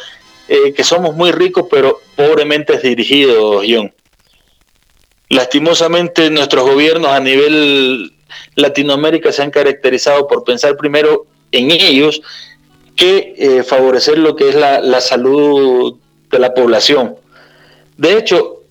eh, 0.48 0.72
que 0.74 0.84
somos 0.84 1.14
muy 1.14 1.32
ricos, 1.32 1.66
pero 1.70 2.00
pobremente 2.14 2.78
dirigidos, 2.78 3.64
John. 3.68 3.92
Lastimosamente 5.28 6.28
nuestros 6.30 6.64
gobiernos 6.64 7.10
a 7.10 7.20
nivel 7.20 8.12
Latinoamérica 8.54 9.32
se 9.32 9.42
han 9.42 9.50
caracterizado 9.50 10.26
por 10.26 10.44
pensar 10.44 10.76
primero 10.76 11.26
en 11.50 11.70
ellos 11.70 12.22
que 12.96 13.34
eh, 13.36 13.62
favorecer 13.62 14.18
lo 14.18 14.36
que 14.36 14.48
es 14.48 14.54
la, 14.54 15.00
salud 15.00 15.96
de 16.30 16.38
la 16.38 16.54
población. 16.54 17.16
De 17.96 18.18
hecho, 18.18 18.62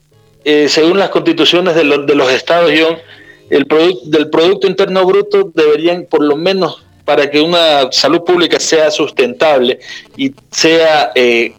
eh, 0.44 0.68
según 0.70 1.00
las 1.00 1.10
constituciones 1.10 1.76
de, 1.76 1.84
los 1.84 2.32
estados, 2.32 2.72
el 3.50 3.68
del 4.06 4.30
Producto 4.30 4.68
Interno 4.68 5.06
Bruto 5.06 5.52
deberían, 5.54 6.06
por 6.06 6.24
lo 6.24 6.36
menos 6.36 6.84
para 7.06 7.30
que 7.30 7.42
una 7.42 7.92
salud 7.92 8.22
pública 8.24 8.60
sea 8.60 8.92
sustentable 8.92 9.80
y 10.16 10.34
sea 10.52 11.12
eh, 11.16 11.54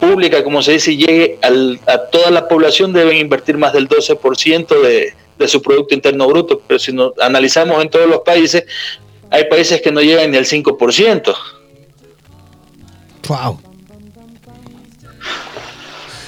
pública, 0.00 0.42
como 0.42 0.62
se 0.62 0.72
dice, 0.72 0.96
llegue 0.96 1.38
a 1.86 1.98
toda 2.10 2.30
la 2.30 2.48
población, 2.48 2.92
deben 2.92 3.16
invertir 3.16 3.56
más 3.56 3.72
del 3.72 3.88
12% 3.88 4.82
de, 4.82 5.14
de 5.42 5.48
su 5.48 5.60
Producto 5.60 5.94
Interno 5.94 6.26
Bruto, 6.26 6.60
pero 6.66 6.78
si 6.78 6.92
nos 6.92 7.12
analizamos 7.18 7.82
en 7.82 7.90
todos 7.90 8.08
los 8.08 8.20
países, 8.20 8.64
hay 9.30 9.44
países 9.44 9.80
que 9.80 9.90
no 9.90 10.00
llegan 10.00 10.30
ni 10.30 10.36
al 10.36 10.46
5%. 10.46 11.34
Wow. 13.28 13.60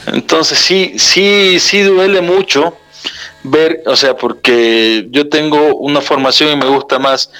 Entonces 0.06 0.58
sí, 0.58 0.94
sí, 0.98 1.58
sí 1.58 1.82
duele 1.82 2.20
mucho 2.20 2.74
ver, 3.42 3.82
o 3.86 3.96
sea, 3.96 4.16
porque 4.16 5.06
yo 5.10 5.28
tengo 5.28 5.76
una 5.76 6.00
formación 6.00 6.52
y 6.52 6.56
me 6.56 6.66
gusta 6.66 6.98
más 6.98 7.30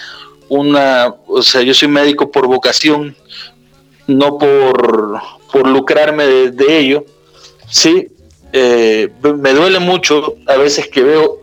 una, 0.49 1.15
o 1.27 1.43
sea, 1.43 1.63
yo 1.63 1.75
soy 1.75 1.89
médico 1.89 2.31
por 2.31 2.47
vocación, 2.47 3.17
no 4.07 4.39
por, 4.39 5.21
por 5.51 5.67
lucrarme 5.67 6.27
de, 6.27 6.79
ello, 6.79 7.05
sí, 7.71 8.09
eh, 8.53 9.09
me 9.23 9.53
duele 9.53 9.79
mucho 9.79 10.37
a 10.47 10.57
veces 10.57 10.89
que 10.89 11.03
veo 11.03 11.41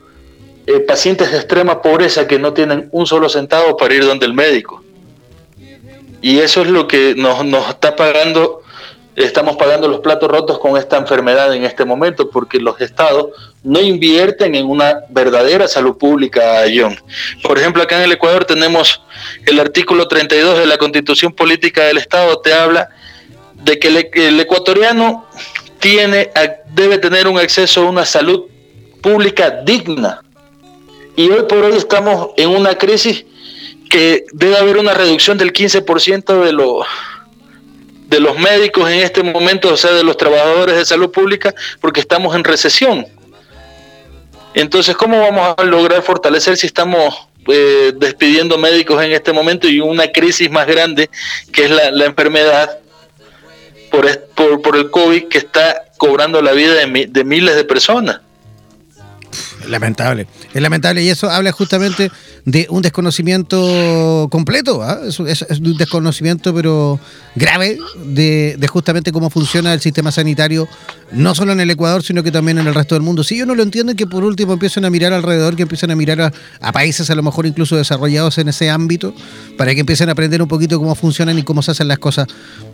eh, 0.76 0.80
pacientes 0.82 1.32
de 1.32 1.38
extrema 1.38 1.82
pobreza 1.82 2.28
que 2.28 2.40
no 2.40 2.54
tienen 2.54 2.90
un 2.92 3.06
solo 3.06 3.30
centavo 3.30 3.78
para 3.78 3.94
ir 3.94 4.06
donde 4.06 4.26
el 4.26 4.34
médico. 4.34 4.84
Y 6.22 6.40
eso 6.40 6.62
es 6.62 6.70
lo 6.70 6.88
que 6.88 7.16
nos, 7.16 7.44
nos 7.46 7.68
está 7.70 7.96
pagando 7.96 8.62
estamos 9.16 9.58
pagando 9.58 9.88
los 9.88 10.00
platos 10.00 10.30
rotos 10.30 10.60
con 10.60 10.78
esta 10.78 10.98
enfermedad 10.98 11.54
en 11.54 11.64
este 11.64 11.86
momento, 11.86 12.30
porque 12.30 12.60
los 12.60 12.80
estados 12.80 13.30
no 13.64 13.80
invierten 13.80 14.56
en 14.56 14.66
una 14.66 15.02
verdadera 15.10 15.68
salud 15.68 15.98
pública, 15.98 16.64
John. 16.74 16.98
Por 17.44 17.58
ejemplo, 17.58 17.84
acá 17.84 17.98
en 17.98 18.04
el 18.04 18.14
Ecuador 18.14 18.46
tenemos 18.46 19.02
el 19.46 19.60
artículo 19.60 20.08
32 20.08 20.60
de 20.60 20.66
la 20.66 20.78
Constitución 20.78 21.34
Política 21.34 21.84
del 21.84 21.98
Estado, 21.98 22.40
te 22.40 22.54
habla 22.54 22.90
de 23.56 23.78
que 23.78 23.88
el, 24.28 24.40
ecuatoriano 24.40 25.28
tiene, 25.80 26.32
debe 26.74 26.98
tener 26.98 27.28
un 27.28 27.38
acceso 27.38 27.82
a 27.82 27.90
una 27.90 28.06
salud 28.06 28.46
pública 29.02 29.62
digna. 29.64 30.22
Y 31.16 31.30
hoy 31.30 31.44
por 31.44 31.66
hoy 31.66 31.76
estamos 31.76 32.30
en 32.38 32.50
una 32.50 32.76
crisis 32.78 33.26
que 33.90 34.26
debe 34.32 34.58
haber 34.58 34.78
una 34.78 34.94
reducción 34.94 35.38
del 35.38 35.52
15% 35.52 36.44
de 36.44 36.54
los 36.54 36.86
de 38.08 38.20
los 38.20 38.38
médicos 38.38 38.90
en 38.90 39.00
este 39.00 39.24
momento, 39.24 39.74
o 39.74 39.78
sea, 39.78 39.94
de 39.94 40.04
los 40.04 40.18
trabajadores 40.18 40.76
de 40.76 40.84
salud 40.84 41.12
pública, 41.12 41.56
porque 41.80 42.02
estamos 42.02 42.36
en 42.36 42.44
recesión. 42.44 43.08
Entonces, 44.54 44.98
¿cómo 44.98 45.22
vamos 45.22 45.56
a 45.58 45.64
lograr 45.64 46.02
fortalecer 46.02 46.58
si 46.58 46.68
estamos 46.68 47.16
eh, 47.48 47.94
despidiendo 47.96 48.58
médicos 48.58 49.02
en 49.02 49.14
este 49.14 49.32
momento 49.32 49.70
y 49.70 49.80
una 49.80 50.12
crisis 50.12 50.52
más 50.52 50.68
grande, 50.68 51.10
que 51.54 51.64
es 51.64 51.72
la, 51.72 52.06
enfermedad 52.06 52.80
por, 53.90 54.62
por, 54.62 54.76
el 54.76 54.92
COVID 54.92 55.30
que 55.30 55.38
está 55.38 55.86
cobrando 55.98 56.42
la 56.42 56.52
vida 56.52 56.86
de 56.86 57.24
miles 57.24 57.56
de 57.56 57.64
personas? 57.64 58.20
Lamentable, 59.68 60.28
es 60.54 60.62
lamentable 60.62 61.04
y 61.04 61.10
eso 61.10 61.30
habla 61.30 61.52
justamente 61.52 62.12
de 62.46 62.68
un 62.70 62.82
desconocimiento 62.82 64.28
completo, 64.32 64.82
¿ah? 64.84 65.00
es, 65.08 65.20
un 65.20 65.78
desconocimiento 65.78 66.54
pero 66.54 67.00
grave 67.36 67.78
de, 68.06 68.68
justamente 68.70 69.12
cómo 69.12 69.30
funciona 69.30 69.74
el 69.74 69.80
sistema 69.80 70.12
sanitario, 70.12 70.68
no 71.12 71.36
solo 71.36 71.52
en 71.52 71.60
el 71.60 71.70
Ecuador, 71.70 72.04
sino 72.04 72.24
que 72.24 72.32
también 72.32 72.58
en 72.58 72.68
el 72.68 72.74
resto 72.74 72.96
del 72.96 73.04
mundo. 73.04 73.24
Si 73.24 73.36
ellos 73.36 73.48
no 73.48 73.56
lo 73.56 73.64
entienden, 73.64 73.96
que 73.96 74.08
por 74.08 74.24
último 74.24 74.54
empiecen 74.54 74.86
a 74.86 74.90
mirar 74.90 75.14
alrededor, 75.14 75.56
que 75.56 75.64
empiecen 75.64 75.92
a 75.92 75.96
mirar 75.96 76.34
a, 76.62 76.72
países 76.72 77.10
a 77.10 77.16
lo 77.16 77.24
mejor 77.24 77.46
incluso 77.46 77.76
desarrollados 77.76 78.38
en 78.38 78.50
ese 78.50 78.70
ámbito, 78.70 79.14
para 79.58 79.74
que 79.74 79.82
empiecen 79.82 80.10
a 80.10 80.14
aprender 80.14 80.42
un 80.42 80.48
poquito 80.48 80.80
cómo 80.80 80.96
funcionan 80.96 81.38
y 81.38 81.44
cómo 81.44 81.62
se 81.62 81.72
hacen 81.72 81.88
las 81.88 82.00
cosas. 82.00 82.28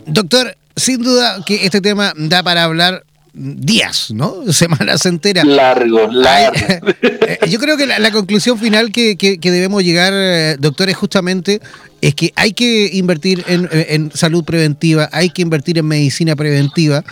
Doctor, 0.06 0.56
sin 0.76 1.02
duda 1.02 1.42
que 1.44 1.66
este 1.66 1.80
tema 1.80 2.12
da 2.16 2.42
para 2.42 2.64
hablar 2.64 3.04
días, 3.34 4.10
¿no? 4.10 4.34
Semanas 4.52 5.04
enteras. 5.06 5.44
Largo, 5.44 6.08
largo. 6.10 6.56
Eh, 7.28 7.38
yo 7.50 7.58
creo 7.58 7.76
que 7.76 7.86
la, 7.86 8.10
conclusión 8.10 8.58
final 8.58 8.90
que, 8.90 9.16
debemos 9.40 9.84
llegar, 9.84 10.12
eh, 10.14 10.56
doctor, 10.58 10.88
es 10.88 10.96
justamente 10.96 11.60
es 12.00 12.14
que 12.14 12.32
hay 12.36 12.52
que 12.52 12.90
invertir 12.94 13.44
en, 13.48 14.10
salud 14.14 14.44
preventiva, 14.44 15.08
hay 15.12 15.30
que 15.30 15.42
invertir 15.42 15.78
en 15.78 15.86
medicina 15.86 16.36
preventiva 16.36 17.04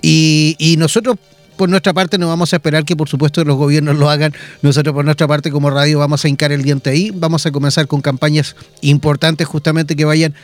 y, 0.00 0.54
y 0.58 0.76
nosotros 0.76 1.16
por 1.56 1.68
nuestra 1.68 1.92
parte 1.92 2.18
no 2.18 2.28
vamos 2.28 2.52
a 2.52 2.56
esperar 2.56 2.84
que 2.84 2.96
por 2.96 3.08
supuesto 3.08 3.44
los 3.44 3.56
gobiernos 3.56 3.96
lo 3.96 4.10
hagan. 4.10 4.32
Nosotros 4.62 4.94
por 4.94 5.04
nuestra 5.04 5.26
parte 5.26 5.50
como 5.50 5.70
radio 5.70 5.98
vamos 5.98 6.24
a 6.24 6.28
hincar 6.28 6.52
el 6.52 6.62
diente 6.62 6.90
ahí. 6.90 7.10
Vamos 7.14 7.46
a 7.46 7.52
comenzar 7.52 7.86
con 7.86 8.00
campañas 8.00 8.56
importantes 8.80 9.46
justamente 9.46 9.96
que 9.96 10.04
vayan 10.04 10.34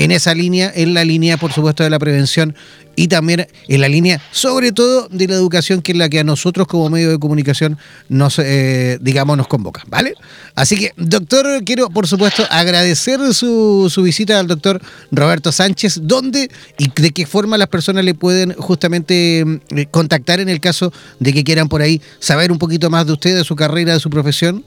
en 0.00 0.12
esa 0.12 0.34
línea, 0.34 0.72
en 0.74 0.94
la 0.94 1.04
línea, 1.04 1.36
por 1.36 1.52
supuesto, 1.52 1.84
de 1.84 1.90
la 1.90 1.98
prevención 1.98 2.56
y 2.96 3.08
también 3.08 3.46
en 3.68 3.80
la 3.82 3.88
línea, 3.88 4.18
sobre 4.30 4.72
todo, 4.72 5.08
de 5.08 5.28
la 5.28 5.34
educación, 5.34 5.82
que 5.82 5.92
es 5.92 5.98
la 5.98 6.08
que 6.08 6.20
a 6.20 6.24
nosotros 6.24 6.66
como 6.66 6.88
medio 6.88 7.10
de 7.10 7.18
comunicación 7.18 7.76
nos, 8.08 8.38
eh, 8.38 8.96
digamos, 9.02 9.36
nos 9.36 9.46
convoca, 9.46 9.82
¿vale? 9.88 10.14
Así 10.54 10.78
que, 10.78 10.92
doctor, 10.96 11.46
quiero, 11.64 11.90
por 11.90 12.08
supuesto, 12.08 12.46
agradecer 12.48 13.20
su, 13.34 13.90
su 13.92 14.02
visita 14.02 14.40
al 14.40 14.46
doctor 14.46 14.80
Roberto 15.10 15.52
Sánchez, 15.52 16.00
¿dónde 16.04 16.50
y 16.78 16.88
de 16.88 17.10
qué 17.10 17.26
forma 17.26 17.58
las 17.58 17.68
personas 17.68 18.02
le 18.02 18.14
pueden 18.14 18.54
justamente 18.54 19.44
mm, 19.44 19.82
contactar 19.90 20.40
en 20.40 20.48
el 20.48 20.60
caso 20.60 20.94
de 21.18 21.34
que 21.34 21.44
quieran 21.44 21.68
por 21.68 21.82
ahí 21.82 22.00
saber 22.20 22.50
un 22.50 22.58
poquito 22.58 22.88
más 22.88 23.06
de 23.06 23.12
usted, 23.12 23.36
de 23.36 23.44
su 23.44 23.54
carrera, 23.54 23.92
de 23.92 24.00
su 24.00 24.08
profesión. 24.08 24.64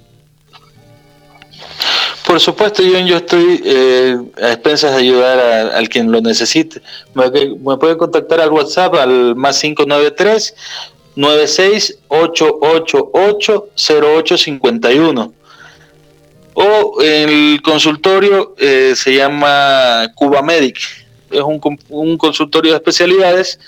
Por 2.26 2.40
supuesto, 2.40 2.82
yo, 2.82 2.98
yo 3.00 3.18
estoy 3.18 3.62
eh, 3.66 4.18
a 4.42 4.54
expensas 4.54 4.92
de 4.92 4.98
ayudar 5.00 5.40
a, 5.40 5.78
al 5.78 5.90
quien 5.90 6.12
lo 6.12 6.22
necesite. 6.22 6.82
Me, 7.14 7.30
me 7.30 7.78
puede 7.78 7.98
contactar 7.98 8.40
al 8.40 8.52
WhatsApp 8.52 8.96
al 8.96 9.36
más 9.36 9.60
593 9.60 10.56
96 11.16 12.00
888 12.08 13.70
0851 13.76 15.34
o 16.56 17.02
el 17.02 17.62
consultorio 17.62 18.56
eh, 18.60 18.94
se 18.96 19.16
llama 19.16 20.08
Cuba 20.16 20.42
Medic. 20.42 20.78
Es 21.30 21.42
un, 21.42 21.60
un, 21.90 22.18
consultorio 22.18 22.72
de 22.72 22.78
especialidades 22.78 23.60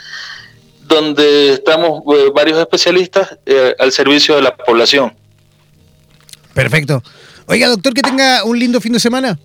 donde 0.84 1.54
estamos 1.54 2.04
eh, 2.16 2.32
varios 2.34 2.60
especialistas 2.60 3.38
al 3.80 3.92
servicio 3.92 4.36
de 4.36 4.44
la 4.44 4.56
población. 4.56 5.14
Perfecto. 6.54 7.02
Oiga, 7.48 7.68
doctor, 7.68 7.94
que 7.94 8.02
tenga 8.02 8.44
un 8.44 8.58
lindo 8.58 8.82
fin 8.82 8.94
de 8.94 9.00
semana. 9.00 9.38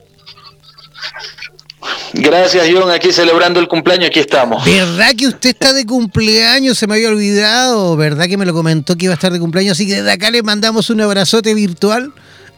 Gracias, 2.12 2.68
John. 2.72 2.90
Aquí 2.90 3.12
celebrando 3.12 3.60
el 3.60 3.68
cumpleaños, 3.68 4.08
aquí 4.08 4.20
estamos. 4.20 4.64
¿Verdad 4.64 5.14
que 5.16 5.28
usted 5.28 5.50
está 5.50 5.72
de 5.72 5.86
cumpleaños? 5.86 6.78
Se 6.78 6.86
me 6.86 6.94
había 6.94 7.08
olvidado. 7.08 7.96
¿Verdad 7.96 8.26
que 8.26 8.36
me 8.36 8.46
lo 8.46 8.52
comentó 8.52 8.96
que 8.96 9.06
iba 9.06 9.14
a 9.14 9.14
estar 9.14 9.32
de 9.32 9.38
cumpleaños? 9.38 9.72
Así 9.72 9.86
que 9.86 9.96
desde 9.96 10.10
acá 10.10 10.30
le 10.30 10.42
mandamos 10.42 10.90
un 10.90 11.00
abrazote 11.00 11.54
virtual 11.54 12.12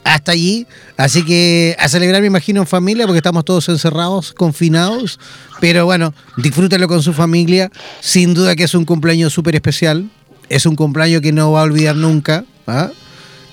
hasta 0.04 0.32
allí. 0.32 0.66
Así 0.96 1.24
que 1.24 1.76
a 1.78 1.88
celebrar, 1.88 2.20
me 2.22 2.28
imagino, 2.28 2.60
en 2.60 2.66
familia, 2.66 3.06
porque 3.06 3.18
estamos 3.18 3.44
todos 3.44 3.68
encerrados, 3.68 4.32
confinados. 4.32 5.20
Pero 5.60 5.84
bueno, 5.84 6.14
disfrútelo 6.36 6.88
con 6.88 7.02
su 7.02 7.12
familia. 7.12 7.70
Sin 8.00 8.34
duda 8.34 8.56
que 8.56 8.64
es 8.64 8.74
un 8.74 8.84
cumpleaños 8.84 9.32
súper 9.32 9.54
especial. 9.54 10.08
Es 10.48 10.66
un 10.66 10.76
cumpleaños 10.76 11.20
que 11.20 11.32
no 11.32 11.52
va 11.52 11.60
a 11.60 11.64
olvidar 11.64 11.96
nunca. 11.96 12.44
¿ah? 12.66 12.90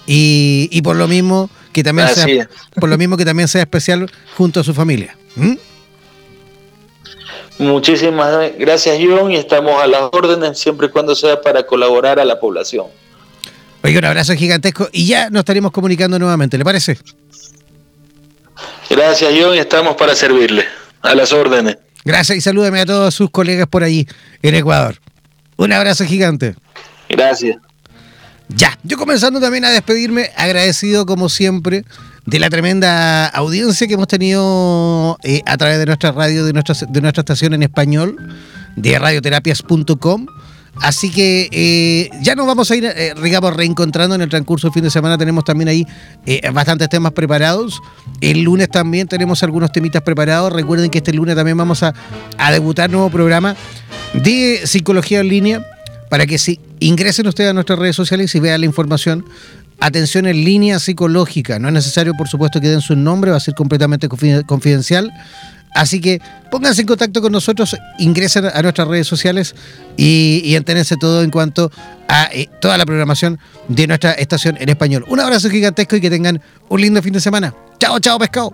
Y, 0.08 0.70
y 0.72 0.82
por 0.82 0.96
lo 0.96 1.08
mismo 1.08 1.50
que 1.72 1.84
también 1.84 2.08
sea, 2.10 2.50
por 2.80 2.90
lo 2.90 2.98
mismo 2.98 3.18
que 3.18 3.26
también 3.26 3.48
sea 3.48 3.62
especial 3.62 4.12
junto 4.36 4.60
a 4.60 4.64
su 4.64 4.74
familia. 4.74 5.16
¿Mm? 5.36 5.56
Muchísimas 7.60 8.52
gracias, 8.58 8.98
John, 9.02 9.32
y 9.32 9.36
estamos 9.36 9.82
a 9.82 9.88
las 9.88 10.04
órdenes 10.14 10.58
siempre 10.58 10.88
y 10.88 10.90
cuando 10.90 11.14
sea 11.14 11.42
para 11.42 11.64
colaborar 11.64 12.20
a 12.20 12.26
la 12.26 12.40
población. 12.40 12.88
Oye, 13.84 13.98
un 13.98 14.06
abrazo 14.06 14.34
gigantesco 14.34 14.90
y 14.92 15.08
ya 15.08 15.30
nos 15.30 15.42
estaremos 15.42 15.72
comunicando 15.72 16.18
nuevamente, 16.18 16.58
¿le 16.58 16.64
parece? 16.64 16.98
Gracias, 18.90 19.34
John, 19.40 19.56
y 19.56 19.60
estamos 19.60 19.96
para 19.96 20.16
servirle. 20.16 20.66
A 21.02 21.16
las 21.16 21.32
órdenes. 21.32 21.78
Gracias 22.04 22.38
y 22.38 22.42
salúdeme 22.42 22.82
a 22.82 22.86
todos 22.86 23.14
sus 23.14 23.30
colegas 23.30 23.68
por 23.68 23.84
allí 23.84 24.06
en 24.42 24.56
Ecuador. 24.56 24.98
Un 25.56 25.72
abrazo 25.72 26.04
gigante. 26.04 26.56
Gracias. 27.08 27.58
Ya, 28.56 28.78
yo 28.84 28.98
comenzando 28.98 29.40
también 29.40 29.64
a 29.66 29.70
despedirme, 29.70 30.32
agradecido 30.36 31.06
como 31.06 31.30
siempre 31.30 31.86
de 32.26 32.40
la 32.40 32.50
tremenda 32.50 33.28
audiencia 33.28 33.88
que 33.88 33.94
hemos 33.94 34.08
tenido 34.08 35.18
eh, 35.24 35.42
a 35.46 35.58
través 35.58 35.78
de 35.78 35.86
nuestra 35.86 36.12
radio, 36.12 36.46
de 36.46 36.54
nuestra, 36.54 36.76
de 36.88 37.02
nuestra 37.02 37.22
estación 37.22 37.54
en 37.54 37.64
español, 37.64 38.18
de 38.76 38.98
radioterapias.com. 38.98 40.26
Así 40.82 41.12
que 41.12 41.50
eh, 41.52 42.10
ya 42.22 42.36
nos 42.36 42.48
vamos 42.48 42.72
a 42.72 42.76
ir, 42.76 42.86
eh, 42.86 43.14
digamos, 43.22 43.56
reencontrando 43.56 44.16
en 44.16 44.22
el 44.22 44.30
transcurso 44.30 44.68
del 44.68 44.74
fin 44.74 44.84
de 44.84 44.90
semana. 44.90 45.18
Tenemos 45.18 45.44
también 45.44 45.68
ahí 45.68 45.86
bastantes 46.54 46.90
temas 46.90 47.12
preparados. 47.12 47.82
El 48.22 48.42
lunes 48.42 48.70
también 48.70 49.08
tenemos 49.08 49.44
algunos 49.44 49.72
temitas 49.72 50.02
preparados. 50.02 50.54
Recuerden 50.54 50.90
que 50.90 51.00
este 51.00 51.14
lunes 51.14 51.36
también 51.36 51.58
vamos 51.58 51.84
a, 51.84 51.94
a 52.38 52.52
debutar 52.52 52.90
nuevo 52.90 53.10
programa 53.10 53.56
de 54.14 54.62
psicología 54.66 55.20
en 55.20 55.28
línea 55.28 55.66
para 56.10 56.26
que 56.26 56.38
si 56.38 56.60
ingresen 56.80 57.28
ustedes 57.28 57.52
a 57.52 57.54
nuestras 57.54 57.80
redes 57.80 57.96
sociales 57.96 58.34
y 58.36 58.40
vean 58.40 58.62
la 58.62 58.66
información. 58.66 59.26
Atención 59.82 60.26
en 60.28 60.44
línea 60.44 60.78
psicológica. 60.78 61.58
No 61.58 61.70
es 61.70 61.74
necesario, 61.74 62.14
por 62.14 62.28
supuesto, 62.28 62.60
que 62.60 62.68
den 62.68 62.82
su 62.82 62.98
nombre, 62.98 63.32
va 63.32 63.38
a 63.38 63.40
ser 63.40 63.54
completamente 63.54 64.10
confidencial. 64.10 65.10
Así 65.74 66.02
que 66.02 66.20
pónganse 66.52 66.82
en 66.82 66.88
contacto 66.88 67.22
con 67.22 67.32
nosotros, 67.32 67.78
ingresen 68.00 68.46
a 68.46 68.62
nuestras 68.62 68.88
redes 68.88 69.08
sociales 69.08 69.56
y, 69.98 70.42
y 70.44 70.56
entérense 70.56 70.96
todo 70.98 71.24
en 71.24 71.30
cuanto 71.30 71.72
a 72.08 72.28
eh, 72.34 72.50
toda 72.60 72.78
la 72.78 72.86
programación 72.86 73.40
de 73.68 73.88
nuestra 73.88 74.14
estación 74.14 74.58
en 74.60 74.70
español. 74.70 75.06
Un 75.08 75.20
abrazo 75.20 75.50
gigantesco 75.50 75.96
y 75.96 76.02
que 76.02 76.10
tengan 76.10 76.42
un 76.70 76.82
lindo 76.82 77.02
fin 77.02 77.14
de 77.14 77.22
semana. 77.22 77.54
Chao, 77.80 78.00
chao, 78.00 78.18
pescado. 78.18 78.54